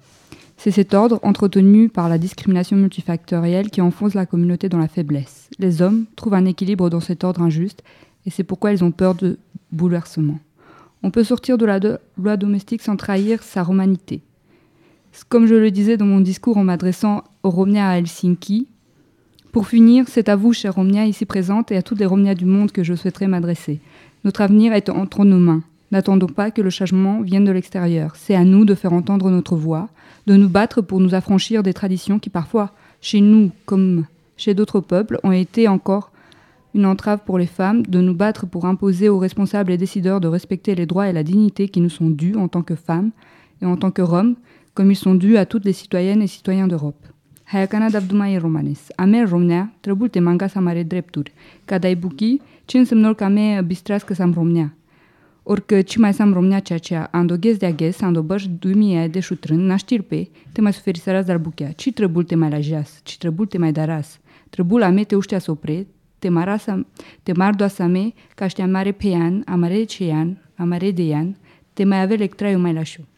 C'est 0.58 0.72
cet 0.72 0.94
ordre 0.94 1.20
entretenu 1.24 1.90
par 1.90 2.10
la 2.10 2.18
discrimination 2.18 2.78
multifactorielle 2.78 3.70
qui 3.70 3.82
enfonce 3.82 4.14
la 4.14 4.26
communauté 4.26 4.70
dans 4.70 4.78
la 4.78 4.90
faiblesse. 4.90 5.50
Les 5.58 5.82
hommes 5.82 6.06
trouvent 6.16 6.34
un 6.34 6.46
équilibre 6.46 6.90
dans 6.90 7.00
cet 7.00 7.24
ordre 7.24 7.42
injuste 7.42 7.82
et 8.26 8.30
c'est 8.30 8.44
pourquoi 8.44 8.74
ils 8.74 8.84
ont 8.84 8.92
peur 8.92 9.16
de 9.16 9.40
bouleversement. 9.72 10.38
On 11.02 11.12
peut 11.12 11.24
sortir 11.24 11.58
de 11.58 11.66
la 11.66 11.80
loi 12.18 12.38
domestique 12.38 12.82
sans 12.82 12.98
trahir 12.98 13.42
sa 13.42 13.64
romanité. 13.64 14.22
Comme 15.30 15.48
je 15.48 15.56
le 15.56 15.72
disais 15.72 15.98
dans 15.98 16.06
mon 16.06 16.20
discours 16.20 16.58
en 16.58 16.64
m'adressant 16.64 17.24
Romnia 17.44 17.90
à 17.90 17.98
Helsinki, 17.98 18.68
pour 19.52 19.68
finir, 19.68 20.06
c'est 20.08 20.30
à 20.30 20.36
vous, 20.36 20.54
chers 20.54 20.76
Romnia 20.76 21.06
ici 21.06 21.26
présentes, 21.26 21.72
et 21.72 21.78
à 21.78 21.82
toutes 21.82 22.00
les 22.00 22.06
Romnia 22.06 22.36
du 22.36 22.46
monde 22.46 22.72
que 22.72 22.84
je 22.84 22.94
souhaiterais 22.94 23.28
m'adresser. 23.28 23.80
Notre 24.24 24.42
avenir 24.42 24.74
est 24.74 24.90
entre 24.90 25.26
nos 25.26 25.40
mains. 25.40 25.64
N'attendons 25.92 26.28
pas 26.28 26.52
que 26.52 26.62
le 26.62 26.70
changement 26.70 27.22
vienne 27.22 27.46
de 27.46 27.52
l'extérieur. 27.52 28.16
C'est 28.16 28.36
à 28.36 28.44
nous 28.44 28.64
de 28.64 28.76
faire 28.76 28.94
entendre 28.94 29.32
notre 29.32 29.56
voix, 29.56 29.90
de 30.28 30.36
nous 30.36 30.50
battre 30.50 30.82
pour 30.82 31.00
nous 31.00 31.16
affranchir 31.16 31.64
des 31.64 31.74
traditions 31.74 32.20
qui 32.20 32.30
parfois, 32.30 32.74
chez 33.02 33.22
nous 33.22 33.50
comme 33.66 34.06
chez 34.38 34.54
d'autres 34.54 34.82
peuples, 34.82 35.20
ont 35.24 35.32
été 35.32 35.68
encore 35.68 36.12
une 36.76 36.86
entrave 36.86 37.22
pour 37.26 37.40
les 37.40 37.48
femmes, 37.48 37.84
de 37.88 38.02
nous 38.02 38.14
battre 38.14 38.46
pour 38.46 38.66
imposer 38.66 39.10
aux 39.10 39.18
responsables 39.18 39.72
et 39.72 39.78
décideurs 39.78 40.22
de 40.22 40.28
respecter 40.28 40.76
les 40.76 40.86
droits 40.86 41.10
et 41.10 41.14
la 41.14 41.24
dignité 41.24 41.70
qui 41.70 41.82
nous 41.82 41.90
sont 41.90 42.12
dus 42.12 42.36
en 42.36 42.48
tant 42.48 42.62
que 42.62 42.76
femmes 42.76 43.10
et 43.64 43.66
en 43.66 43.78
tant 43.78 43.90
que 43.90 44.04
Roms, 44.04 44.36
comme 44.76 44.92
ils 44.92 44.96
sont 44.96 45.16
dus 45.16 45.38
à 45.38 45.48
toutes 45.48 45.66
les 45.66 45.74
citoyennes 45.74 46.22
et 46.22 46.28
citoyens 46.28 46.68
d'Europe. 46.68 47.08
Hayakana 47.52 47.90
Dabdumai 47.90 48.38
Romanes. 48.38 48.80
Ame 48.96 49.24
romnea, 49.24 49.74
trebuie 49.82 50.10
trebulte 50.10 50.20
manga 50.20 50.48
sa 50.48 50.60
mare 50.60 50.84
drepturi. 50.84 51.34
Ca 51.66 51.78
dai 51.78 51.96
buchi, 51.96 52.42
ce 52.66 52.78
însemnol 52.78 53.16
că 53.16 53.24
ame 53.24 53.62
bistrească 53.66 54.14
sam 54.14 54.34
romnea. 54.34 54.74
Orică 55.44 55.82
ce 55.82 56.00
mai 56.00 56.14
sam 56.14 56.34
romnea 56.34 56.60
ceea 56.60 56.80
ce 56.80 56.96
andoghez 57.12 57.58
de 57.58 57.66
aghez, 57.66 58.02
andobăș 58.02 58.46
dumie 58.60 59.08
de 59.08 59.20
șutrân, 59.20 59.66
naștirpe, 59.66 60.30
te 60.52 60.62
mai 60.62 60.74
suferi 60.74 61.00
săras 61.00 61.26
dar 61.26 61.38
buchea, 61.38 61.72
ci 61.72 61.92
trebuie 61.94 62.26
te 62.26 62.36
mai 62.36 62.50
lajas, 62.50 63.00
ci 63.04 63.18
trebuie 63.18 63.48
te 63.48 63.58
mai 63.58 63.72
daras, 63.72 64.20
trebul 64.50 64.84
ame 64.84 65.04
te 65.04 65.16
uștea 65.16 65.40
sopre, 65.40 65.88
te 66.20 66.30
mara 66.30 66.58
sa, 66.58 66.86
te 67.24 67.34
mar 67.34 67.54
doa 67.54 67.68
sa 67.68 67.86
me, 67.86 68.14
ca 68.36 68.66
mare 68.66 68.92
pe 68.92 69.16
an, 69.16 69.42
amare 69.46 69.84
ce 69.84 70.12
an, 70.14 70.38
amare 70.56 70.92
de 70.92 71.16
an, 71.16 71.36
te 71.74 71.84
mai 71.84 72.02
avea 72.02 72.18
lectraiu 72.18 72.60
mai 72.60 72.74
lașu. 72.74 73.09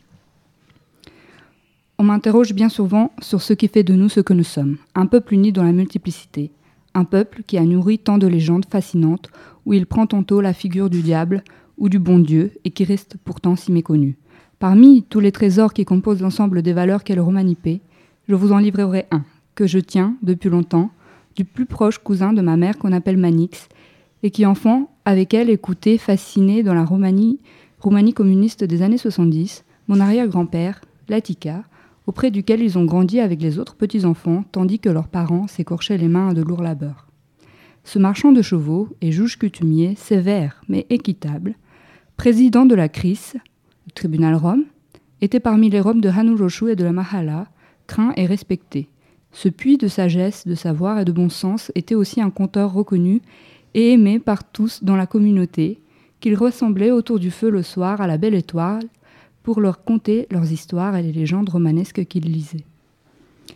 On 2.01 2.05
m'interroge 2.05 2.55
bien 2.55 2.69
souvent 2.69 3.11
sur 3.21 3.43
ce 3.43 3.53
qui 3.53 3.67
fait 3.67 3.83
de 3.83 3.93
nous 3.93 4.09
ce 4.09 4.21
que 4.21 4.33
nous 4.33 4.43
sommes, 4.43 4.77
un 4.95 5.05
peuple 5.05 5.35
uni 5.35 5.51
dans 5.51 5.61
la 5.61 5.71
multiplicité, 5.71 6.49
un 6.95 7.03
peuple 7.03 7.43
qui 7.45 7.59
a 7.59 7.61
nourri 7.63 7.99
tant 7.99 8.17
de 8.17 8.25
légendes 8.25 8.65
fascinantes 8.65 9.29
où 9.67 9.73
il 9.73 9.85
prend 9.85 10.07
tantôt 10.07 10.41
la 10.41 10.53
figure 10.53 10.89
du 10.89 11.03
diable, 11.03 11.43
ou 11.77 11.89
du 11.89 11.99
bon 11.99 12.17
Dieu, 12.17 12.53
et 12.65 12.71
qui 12.71 12.85
reste 12.85 13.17
pourtant 13.23 13.55
si 13.55 13.71
méconnu. 13.71 14.17
Parmi 14.57 15.03
tous 15.03 15.19
les 15.19 15.31
trésors 15.31 15.75
qui 15.75 15.85
composent 15.85 16.23
l'ensemble 16.23 16.63
des 16.63 16.73
valeurs 16.73 17.03
qu'est 17.03 17.13
le 17.13 17.21
romanipé, 17.21 17.81
je 18.27 18.33
vous 18.33 18.51
en 18.51 18.57
livrerai 18.57 19.05
un, 19.11 19.23
que 19.53 19.67
je 19.67 19.77
tiens 19.77 20.15
depuis 20.23 20.49
longtemps, 20.49 20.89
du 21.35 21.45
plus 21.45 21.67
proche 21.67 21.99
cousin 21.99 22.33
de 22.33 22.41
ma 22.41 22.57
mère 22.57 22.79
qu'on 22.79 22.93
appelle 22.93 23.17
Manix, 23.17 23.69
et 24.23 24.31
qui 24.31 24.47
enfant, 24.47 24.89
avec 25.05 25.35
elle, 25.35 25.51
écoutait, 25.51 25.99
fasciné 25.99 26.63
dans 26.63 26.73
la 26.73 26.83
Roumanie, 26.83 27.39
Roumanie 27.79 28.15
communiste 28.15 28.63
des 28.63 28.81
années 28.81 28.97
70, 28.97 29.65
mon 29.87 29.99
arrière-grand-père, 29.99 30.81
Latika, 31.07 31.63
auprès 32.07 32.31
duquel 32.31 32.61
ils 32.61 32.77
ont 32.77 32.85
grandi 32.85 33.19
avec 33.19 33.41
les 33.41 33.59
autres 33.59 33.75
petits-enfants, 33.75 34.43
tandis 34.51 34.79
que 34.79 34.89
leurs 34.89 35.07
parents 35.07 35.47
s'écorchaient 35.47 35.97
les 35.97 36.07
mains 36.07 36.29
à 36.29 36.33
de 36.33 36.41
lourds 36.41 36.63
labeurs. 36.63 37.07
Ce 37.83 37.99
marchand 37.99 38.31
de 38.31 38.41
chevaux 38.41 38.89
et 39.01 39.11
juge 39.11 39.37
coutumier, 39.37 39.95
sévère 39.95 40.61
mais 40.67 40.85
équitable, 40.89 41.55
président 42.17 42.65
de 42.65 42.75
la 42.75 42.89
CRIS, 42.89 43.33
le 43.87 43.91
tribunal 43.93 44.35
Rome, 44.35 44.65
était 45.21 45.39
parmi 45.39 45.69
les 45.69 45.79
Roms 45.79 46.01
de 46.01 46.09
Hanuroshu 46.09 46.71
et 46.71 46.75
de 46.75 46.83
la 46.83 46.91
Mahala, 46.91 47.47
craint 47.87 48.13
et 48.15 48.25
respecté. 48.25 48.87
Ce 49.31 49.49
puits 49.49 49.77
de 49.77 49.87
sagesse, 49.87 50.45
de 50.45 50.55
savoir 50.55 50.99
et 50.99 51.05
de 51.05 51.11
bon 51.11 51.29
sens 51.29 51.71
était 51.75 51.95
aussi 51.95 52.21
un 52.21 52.29
conteur 52.29 52.73
reconnu 52.73 53.21
et 53.73 53.93
aimé 53.93 54.19
par 54.19 54.43
tous 54.43 54.83
dans 54.83 54.95
la 54.95 55.07
communauté, 55.07 55.79
qu'il 56.19 56.35
ressemblait 56.35 56.91
autour 56.91 57.19
du 57.19 57.31
feu 57.31 57.49
le 57.49 57.63
soir 57.63 58.01
à 58.01 58.07
la 58.07 58.17
belle 58.17 58.35
étoile 58.35 58.83
pour 59.43 59.61
leur 59.61 59.83
conter 59.83 60.27
leurs 60.31 60.51
histoires 60.51 60.95
et 60.95 61.03
les 61.03 61.11
légendes 61.11 61.49
romanesques 61.49 62.05
qu'il 62.05 62.25
lisait. 62.25 62.65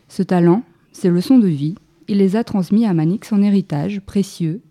Ce 0.07 0.23
talent, 0.23 0.63
ces 0.91 1.09
leçons 1.09 1.39
de 1.39 1.47
vie, 1.47 1.75
il 2.07 2.17
les 2.17 2.35
a 2.35 2.43
transmis 2.43 2.85
à 2.85 2.93
Manix 2.93 3.31
en 3.33 3.41
héritage 3.41 4.01
précieux 4.01 4.61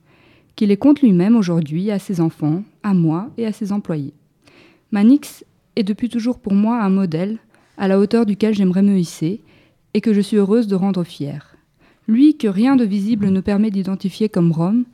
qu'il 0.56 0.68
les 0.68 0.76
compte 0.76 1.02
lui-même 1.02 1.36
aujourd'hui 1.36 1.90
à 1.90 1.98
ses 1.98 2.20
enfants, 2.20 2.62
à 2.82 2.94
moi 2.94 3.30
et 3.36 3.46
à 3.46 3.52
ses 3.52 3.72
employés. 3.72 4.14
Manix 4.92 5.44
est 5.76 5.82
depuis 5.82 6.08
toujours 6.08 6.38
pour 6.38 6.54
moi 6.54 6.82
un 6.82 6.90
modèle 6.90 7.38
à 7.76 7.88
la 7.88 7.98
hauteur 7.98 8.24
duquel 8.24 8.54
j'aimerais 8.54 8.82
me 8.82 8.96
hisser 8.96 9.40
et 9.94 10.00
que 10.00 10.12
je 10.12 10.20
suis 10.20 10.36
heureuse 10.36 10.68
de 10.68 10.76
rendre 10.76 11.02
fier. 11.02 11.56
Lui 12.06 12.36
que 12.36 12.46
rien 12.46 12.76
de 12.76 12.84
visible 12.84 13.30
ne 13.30 13.40
permet 13.40 13.70
d'identifier 13.70 14.28
comme 14.28 14.52
Rome, 14.52 14.84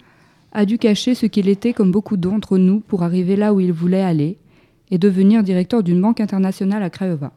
a 0.53 0.65
dû 0.65 0.79
cacher 0.79 1.15
ce 1.15 1.27
qu'il 1.27 1.49
était 1.49 1.73
comme 1.73 1.93
beaucoup 1.93 2.17
d'entre 2.17 2.59
nous 2.59 2.81
pour 2.81 3.03
arriver 3.03 3.37
là 3.37 3.53
où 3.53 3.61
il 3.61 3.73
voulait 3.73 4.03
aller 4.03 4.39
et 4.91 4.99
devenir 4.99 5.43
directeur 5.43 5.83
d'une 5.83 6.01
banque 6.01 6.21
internationale 6.21 6.83
à 6.83 6.91
Craiova. 6.91 7.33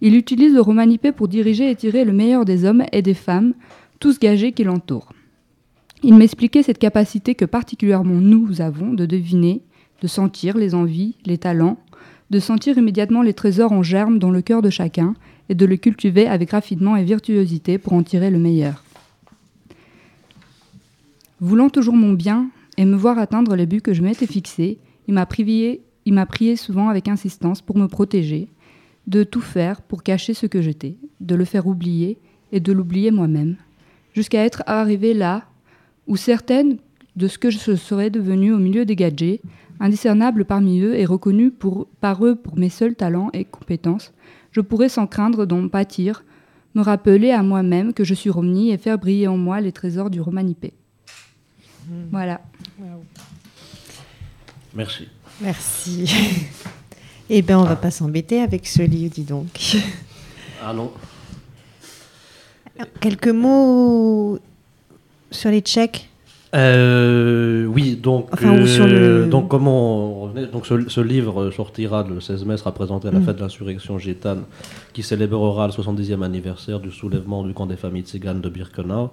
Il 0.00 0.16
utilise 0.16 0.52
le 0.52 0.60
romanipé 0.60 1.12
pour 1.12 1.28
diriger 1.28 1.70
et 1.70 1.76
tirer 1.76 2.04
le 2.04 2.12
meilleur 2.12 2.44
des 2.44 2.64
hommes 2.64 2.84
et 2.92 3.02
des 3.02 3.14
femmes, 3.14 3.54
tous 4.00 4.18
gagés 4.18 4.52
qui 4.52 4.64
l'entourent. 4.64 5.12
Il 6.02 6.14
m'expliquait 6.14 6.62
cette 6.62 6.78
capacité 6.78 7.34
que 7.34 7.46
particulièrement 7.46 8.20
nous 8.20 8.60
avons 8.60 8.92
de 8.92 9.06
deviner, 9.06 9.62
de 10.02 10.06
sentir 10.06 10.58
les 10.58 10.74
envies, 10.74 11.16
les 11.24 11.38
talents, 11.38 11.78
de 12.30 12.38
sentir 12.38 12.76
immédiatement 12.76 13.22
les 13.22 13.32
trésors 13.32 13.72
en 13.72 13.82
germe 13.82 14.18
dans 14.18 14.30
le 14.30 14.42
cœur 14.42 14.60
de 14.60 14.70
chacun 14.70 15.14
et 15.48 15.54
de 15.54 15.64
le 15.66 15.76
cultiver 15.76 16.26
avec 16.26 16.50
raffinement 16.50 16.96
et 16.96 17.04
virtuosité 17.04 17.78
pour 17.78 17.94
en 17.94 18.02
tirer 18.02 18.30
le 18.30 18.38
meilleur. 18.38 18.84
Voulant 21.40 21.70
toujours 21.70 21.94
mon 21.94 22.12
bien 22.12 22.48
et 22.76 22.84
me 22.84 22.96
voir 22.96 23.18
atteindre 23.18 23.56
les 23.56 23.66
buts 23.66 23.82
que 23.82 23.94
je 23.94 24.02
m'étais 24.02 24.26
fixés, 24.26 24.78
il 25.06 25.14
m'a 25.14 25.26
prié, 25.26 25.82
il 26.06 26.14
m'a 26.14 26.26
prié 26.26 26.56
souvent 26.56 26.88
avec 26.88 27.08
insistance 27.08 27.62
pour 27.62 27.78
me 27.78 27.88
protéger, 27.88 28.48
de 29.06 29.22
tout 29.22 29.40
faire 29.40 29.82
pour 29.82 30.02
cacher 30.02 30.34
ce 30.34 30.46
que 30.46 30.62
j'étais, 30.62 30.96
de 31.20 31.34
le 31.34 31.44
faire 31.44 31.66
oublier 31.66 32.18
et 32.52 32.60
de 32.60 32.72
l'oublier 32.72 33.10
moi-même, 33.10 33.56
jusqu'à 34.14 34.44
être 34.44 34.62
arrivé 34.66 35.14
là 35.14 35.44
où 36.06 36.16
certaines 36.16 36.78
de 37.16 37.28
ce 37.28 37.38
que 37.38 37.50
je 37.50 37.74
serais 37.76 38.10
devenu 38.10 38.52
au 38.52 38.58
milieu 38.58 38.84
des 38.84 38.96
gadgets, 38.96 39.40
indiscernable 39.80 40.44
parmi 40.44 40.80
eux 40.80 40.94
et 40.96 41.04
reconnu 41.04 41.50
pour, 41.50 41.86
par 42.00 42.24
eux 42.24 42.36
pour 42.36 42.58
mes 42.58 42.68
seuls 42.68 42.94
talents 42.94 43.30
et 43.32 43.44
compétences, 43.44 44.12
je 44.52 44.60
pourrais 44.60 44.88
sans 44.88 45.06
craindre 45.06 45.46
d'en 45.46 45.68
pâtir, 45.68 46.24
me 46.74 46.82
rappeler 46.82 47.30
à 47.30 47.42
moi-même 47.42 47.92
que 47.92 48.04
je 48.04 48.14
suis 48.14 48.30
Romney 48.30 48.70
et 48.70 48.78
faire 48.78 48.98
briller 48.98 49.28
en 49.28 49.36
moi 49.36 49.60
les 49.60 49.72
trésors 49.72 50.10
du 50.10 50.20
romanipé. 50.20 50.72
Voilà. 52.10 52.40
Merci. 54.74 55.08
Merci. 55.40 56.04
eh 57.30 57.42
bien, 57.42 57.58
on 57.58 57.64
va 57.64 57.76
pas 57.76 57.90
s'embêter 57.90 58.40
avec 58.40 58.66
ce 58.66 58.82
livre, 58.82 59.12
dis 59.14 59.24
donc. 59.24 59.76
Ah 60.62 60.72
non. 60.72 60.92
Quelques 63.00 63.28
mots 63.28 64.38
sur 65.30 65.50
les 65.50 65.60
Tchèques? 65.60 66.08
Euh, 66.54 67.66
oui, 67.66 67.96
donc, 67.96 68.28
Enfin, 68.32 68.60
ou 68.62 68.66
sur 68.66 68.84
euh, 68.84 69.24
le- 69.24 69.26
donc 69.26 69.48
comment 69.48 70.20
on 70.20 70.20
revenait? 70.26 70.46
Donc 70.46 70.66
ce, 70.66 70.88
ce 70.88 71.00
livre 71.00 71.50
sortira 71.50 72.06
le 72.08 72.20
16 72.20 72.44
mai, 72.44 72.56
sera 72.56 72.72
présenté 72.72 73.08
à 73.08 73.10
la 73.10 73.18
Mm. 73.18 73.24
fête 73.24 73.36
de 73.36 73.42
l'insurrection 73.42 73.98
gitane 73.98 74.42
qui 74.92 75.02
célébrera 75.02 75.66
le 75.66 75.72
70e 75.72 76.22
anniversaire 76.22 76.78
du 76.80 76.90
soulèvement 76.92 77.42
du 77.42 77.52
camp 77.54 77.66
des 77.66 77.76
familles 77.76 78.02
tziganes 78.04 78.40
de 78.40 78.48
Birkenau. 78.48 79.10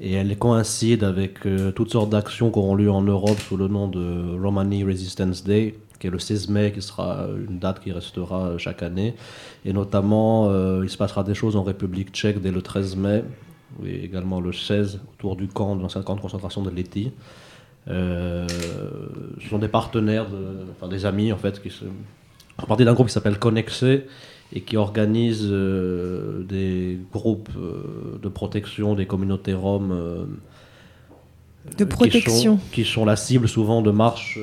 Et 0.00 0.12
elle 0.12 0.36
coïncide 0.36 1.02
avec 1.04 1.46
euh, 1.46 1.70
toutes 1.72 1.90
sortes 1.92 2.10
d'actions 2.10 2.50
qui 2.50 2.58
auront 2.58 2.74
lieu 2.74 2.90
en 2.90 3.02
Europe 3.02 3.38
sous 3.40 3.56
le 3.56 3.68
nom 3.68 3.88
de 3.88 4.38
Romani 4.42 4.84
Resistance 4.84 5.44
Day, 5.44 5.76
qui 5.98 6.08
est 6.08 6.10
le 6.10 6.18
16 6.18 6.48
mai, 6.50 6.72
qui 6.72 6.82
sera 6.82 7.26
une 7.48 7.58
date 7.58 7.80
qui 7.80 7.90
restera 7.92 8.48
euh, 8.48 8.58
chaque 8.58 8.82
année. 8.82 9.14
Et 9.64 9.72
notamment, 9.72 10.50
il 10.82 10.90
se 10.90 10.98
passera 10.98 11.22
des 11.24 11.34
choses 11.34 11.56
en 11.56 11.62
République 11.62 12.10
tchèque 12.12 12.42
dès 12.42 12.50
le 12.50 12.60
13 12.60 12.96
mai, 12.96 13.22
et 13.84 14.04
également 14.04 14.40
le 14.40 14.52
16, 14.52 15.00
autour 15.14 15.36
du 15.36 15.48
camp, 15.48 15.76
de 15.76 15.82
l'ancien 15.82 16.02
camp 16.02 16.16
de 16.16 16.20
concentration 16.20 16.62
de 16.62 16.70
Leti. 16.70 17.12
Euh, 17.88 18.46
ce 19.42 19.48
sont 19.48 19.58
des 19.58 19.68
partenaires, 19.68 20.28
de- 20.30 20.66
enfin 20.70 20.88
des 20.88 21.04
amis 21.04 21.32
en 21.32 21.36
fait, 21.36 21.60
qui 21.60 21.68
font 21.70 21.86
partie 22.68 22.84
d'un 22.84 22.94
groupe 22.94 23.08
qui 23.08 23.12
s'appelle 23.12 23.38
Connexé 23.38 24.04
et 24.54 24.60
qui 24.60 24.76
organise 24.76 25.48
euh, 25.50 26.44
des 26.44 26.98
groupes 27.12 27.48
euh, 27.56 28.18
de 28.22 28.28
protection 28.28 28.94
des 28.94 29.06
communautés 29.06 29.54
roms. 29.54 30.26
De 31.78 31.84
qui 31.84 31.90
protection. 31.90 32.56
sont- 32.58 32.60
Qui 32.72 32.84
sont, 32.84 33.04
la 33.04 33.14
cible 33.16 33.48
souvent 33.48 33.82
de 33.82 33.90
marches 33.92 34.38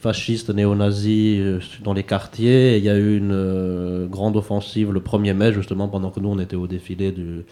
fascistes, 0.00 0.50
néo-nazis 0.50 1.42
dans 1.82 1.94
les 1.94 2.02
quartiers. 2.04 2.74
Et 2.74 2.78
il 2.78 2.84
y 2.84 2.90
a 2.90 2.96
eu 2.98 3.16
une 3.16 4.06
grande 4.10 4.36
offensive 4.36 4.92
le 4.92 5.00
1er 5.00 5.32
mai, 5.34 5.52
justement, 5.54 5.88
pendant 5.88 6.10
que 6.10 6.20
nous, 6.20 6.28
on 6.28 6.38
était 6.38 6.56
au 6.56 6.66
défilé 6.66 7.12
du, 7.12 7.44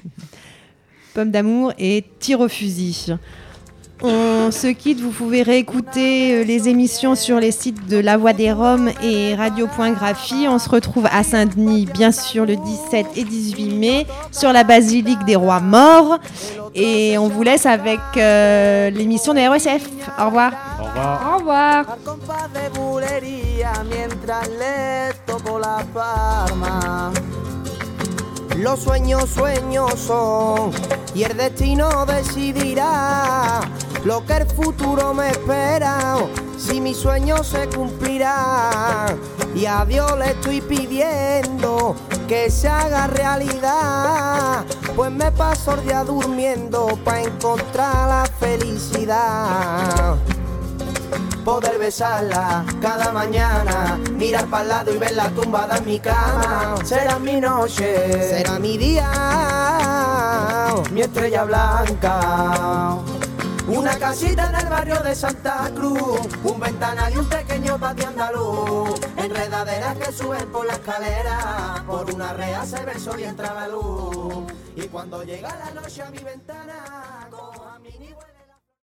Pomme 1.14 1.32
d'amour 1.32 1.74
et 1.78 2.05
tir 2.20 2.39
au 2.39 2.47
fusil. 2.47 3.14
On 4.02 4.50
se 4.52 4.68
quitte, 4.68 5.02
vous 5.02 5.12
pouvez 5.12 5.41
réécouter 5.43 6.34
euh, 6.34 6.43
les 6.43 6.70
émissions 6.70 7.16
sur 7.16 7.39
les 7.39 7.52
sites 7.52 7.88
de 7.88 7.97
La 7.97 8.16
Voix 8.16 8.32
des 8.32 8.52
Roms 8.52 8.89
et 9.04 9.36
Radio.graphie. 9.36 10.47
On 10.47 10.58
se 10.58 10.70
retrouve 10.70 11.08
à 11.12 11.24
Saint-Denis, 11.24 11.86
bien 11.86 12.14
sûr, 12.14 12.45
le 12.45 12.56
17 12.56 13.08
et 13.18 13.26
18 13.26 13.70
mai, 13.76 14.08
sur 14.32 14.54
la 14.54 14.64
basilique 14.64 15.24
des 15.26 15.36
rois 15.36 15.60
morts. 15.60 16.18
Et 16.76 17.18
on 17.18 17.28
vous 17.28 17.43
laisse 17.43 17.66
avec 17.66 18.00
euh, 18.16 18.89
l'émission 18.89 19.34
de 19.34 19.39
RSF. 19.39 19.86
Au 20.18 20.28
revoir. 20.28 20.54
Au 20.80 20.86
revoir. 20.86 21.34
Au 21.34 21.38
revoir. 21.38 21.86
Los 28.60 28.82
sueños, 28.82 29.30
sueños 29.30 29.93
son 29.97 30.72
y 31.16 31.24
el 31.24 31.38
destino 31.38 32.05
decidirá 32.05 33.62
lo 34.03 34.26
que 34.26 34.34
el 34.34 34.45
futuro 34.47 35.14
me 35.14 35.30
espera. 35.30 36.18
Si 36.57 36.82
mi 36.82 36.93
sueño 36.93 37.41
se 37.41 37.70
cumplirá 37.70 39.16
y 39.55 39.66
a 39.66 39.86
Dios 39.86 40.18
le 40.20 40.32
estoy 40.32 40.60
pidiendo 40.60 41.95
que 42.28 42.51
se 42.51 42.68
haga 42.68 43.07
realidad, 43.07 44.66
pues 44.93 45.10
me 45.10 45.32
paso 45.32 45.76
el 45.76 45.86
día 45.86 46.03
durmiendo 46.03 46.99
para 47.05 47.22
encontrar 47.22 48.10
la 48.10 48.26
felicidad 48.41 50.18
poder 51.44 51.78
besarla 51.78 52.66
cada 52.82 53.12
mañana, 53.12 53.98
mirar 54.14 54.46
para 54.48 54.64
lado 54.64 54.94
y 54.94 54.98
verla 54.98 55.30
tumbada 55.30 55.78
en 55.78 55.86
mi 55.86 56.00
cama. 56.00 56.76
Será 56.84 57.20
mi 57.20 57.40
noche, 57.40 58.30
será 58.30 58.60
mi 58.60 58.78
día, 58.78 59.10
mi 60.92 61.02
estrella 61.02 61.44
blanca. 61.44 62.98
Una 63.68 64.00
casita 64.00 64.50
en 64.50 64.56
el 64.56 64.68
barrio 64.68 65.00
de 65.02 65.14
Santa 65.14 65.70
Cruz, 65.76 66.22
un 66.44 66.60
ventanal 66.60 67.14
y 67.14 67.18
un 67.18 67.30
pequeño 67.30 67.78
patio 67.78 68.08
andaluz, 68.08 69.00
enredaderas 69.16 69.96
que 69.96 70.12
suben 70.12 70.52
por 70.52 70.66
la 70.66 70.74
escalera, 70.74 71.84
por 71.86 72.12
una 72.12 72.34
rea 72.34 72.66
se 72.66 73.00
sol 73.00 73.20
y 73.20 73.26
entra 73.26 73.54
la 73.54 73.68
luz. 73.68 74.52
Y 74.76 74.88
cuando 74.88 75.24
llega 75.24 75.56
la 75.56 75.80
noche 75.80 76.02
a 76.02 76.10
mi 76.10 76.18
ventana, 76.18 77.28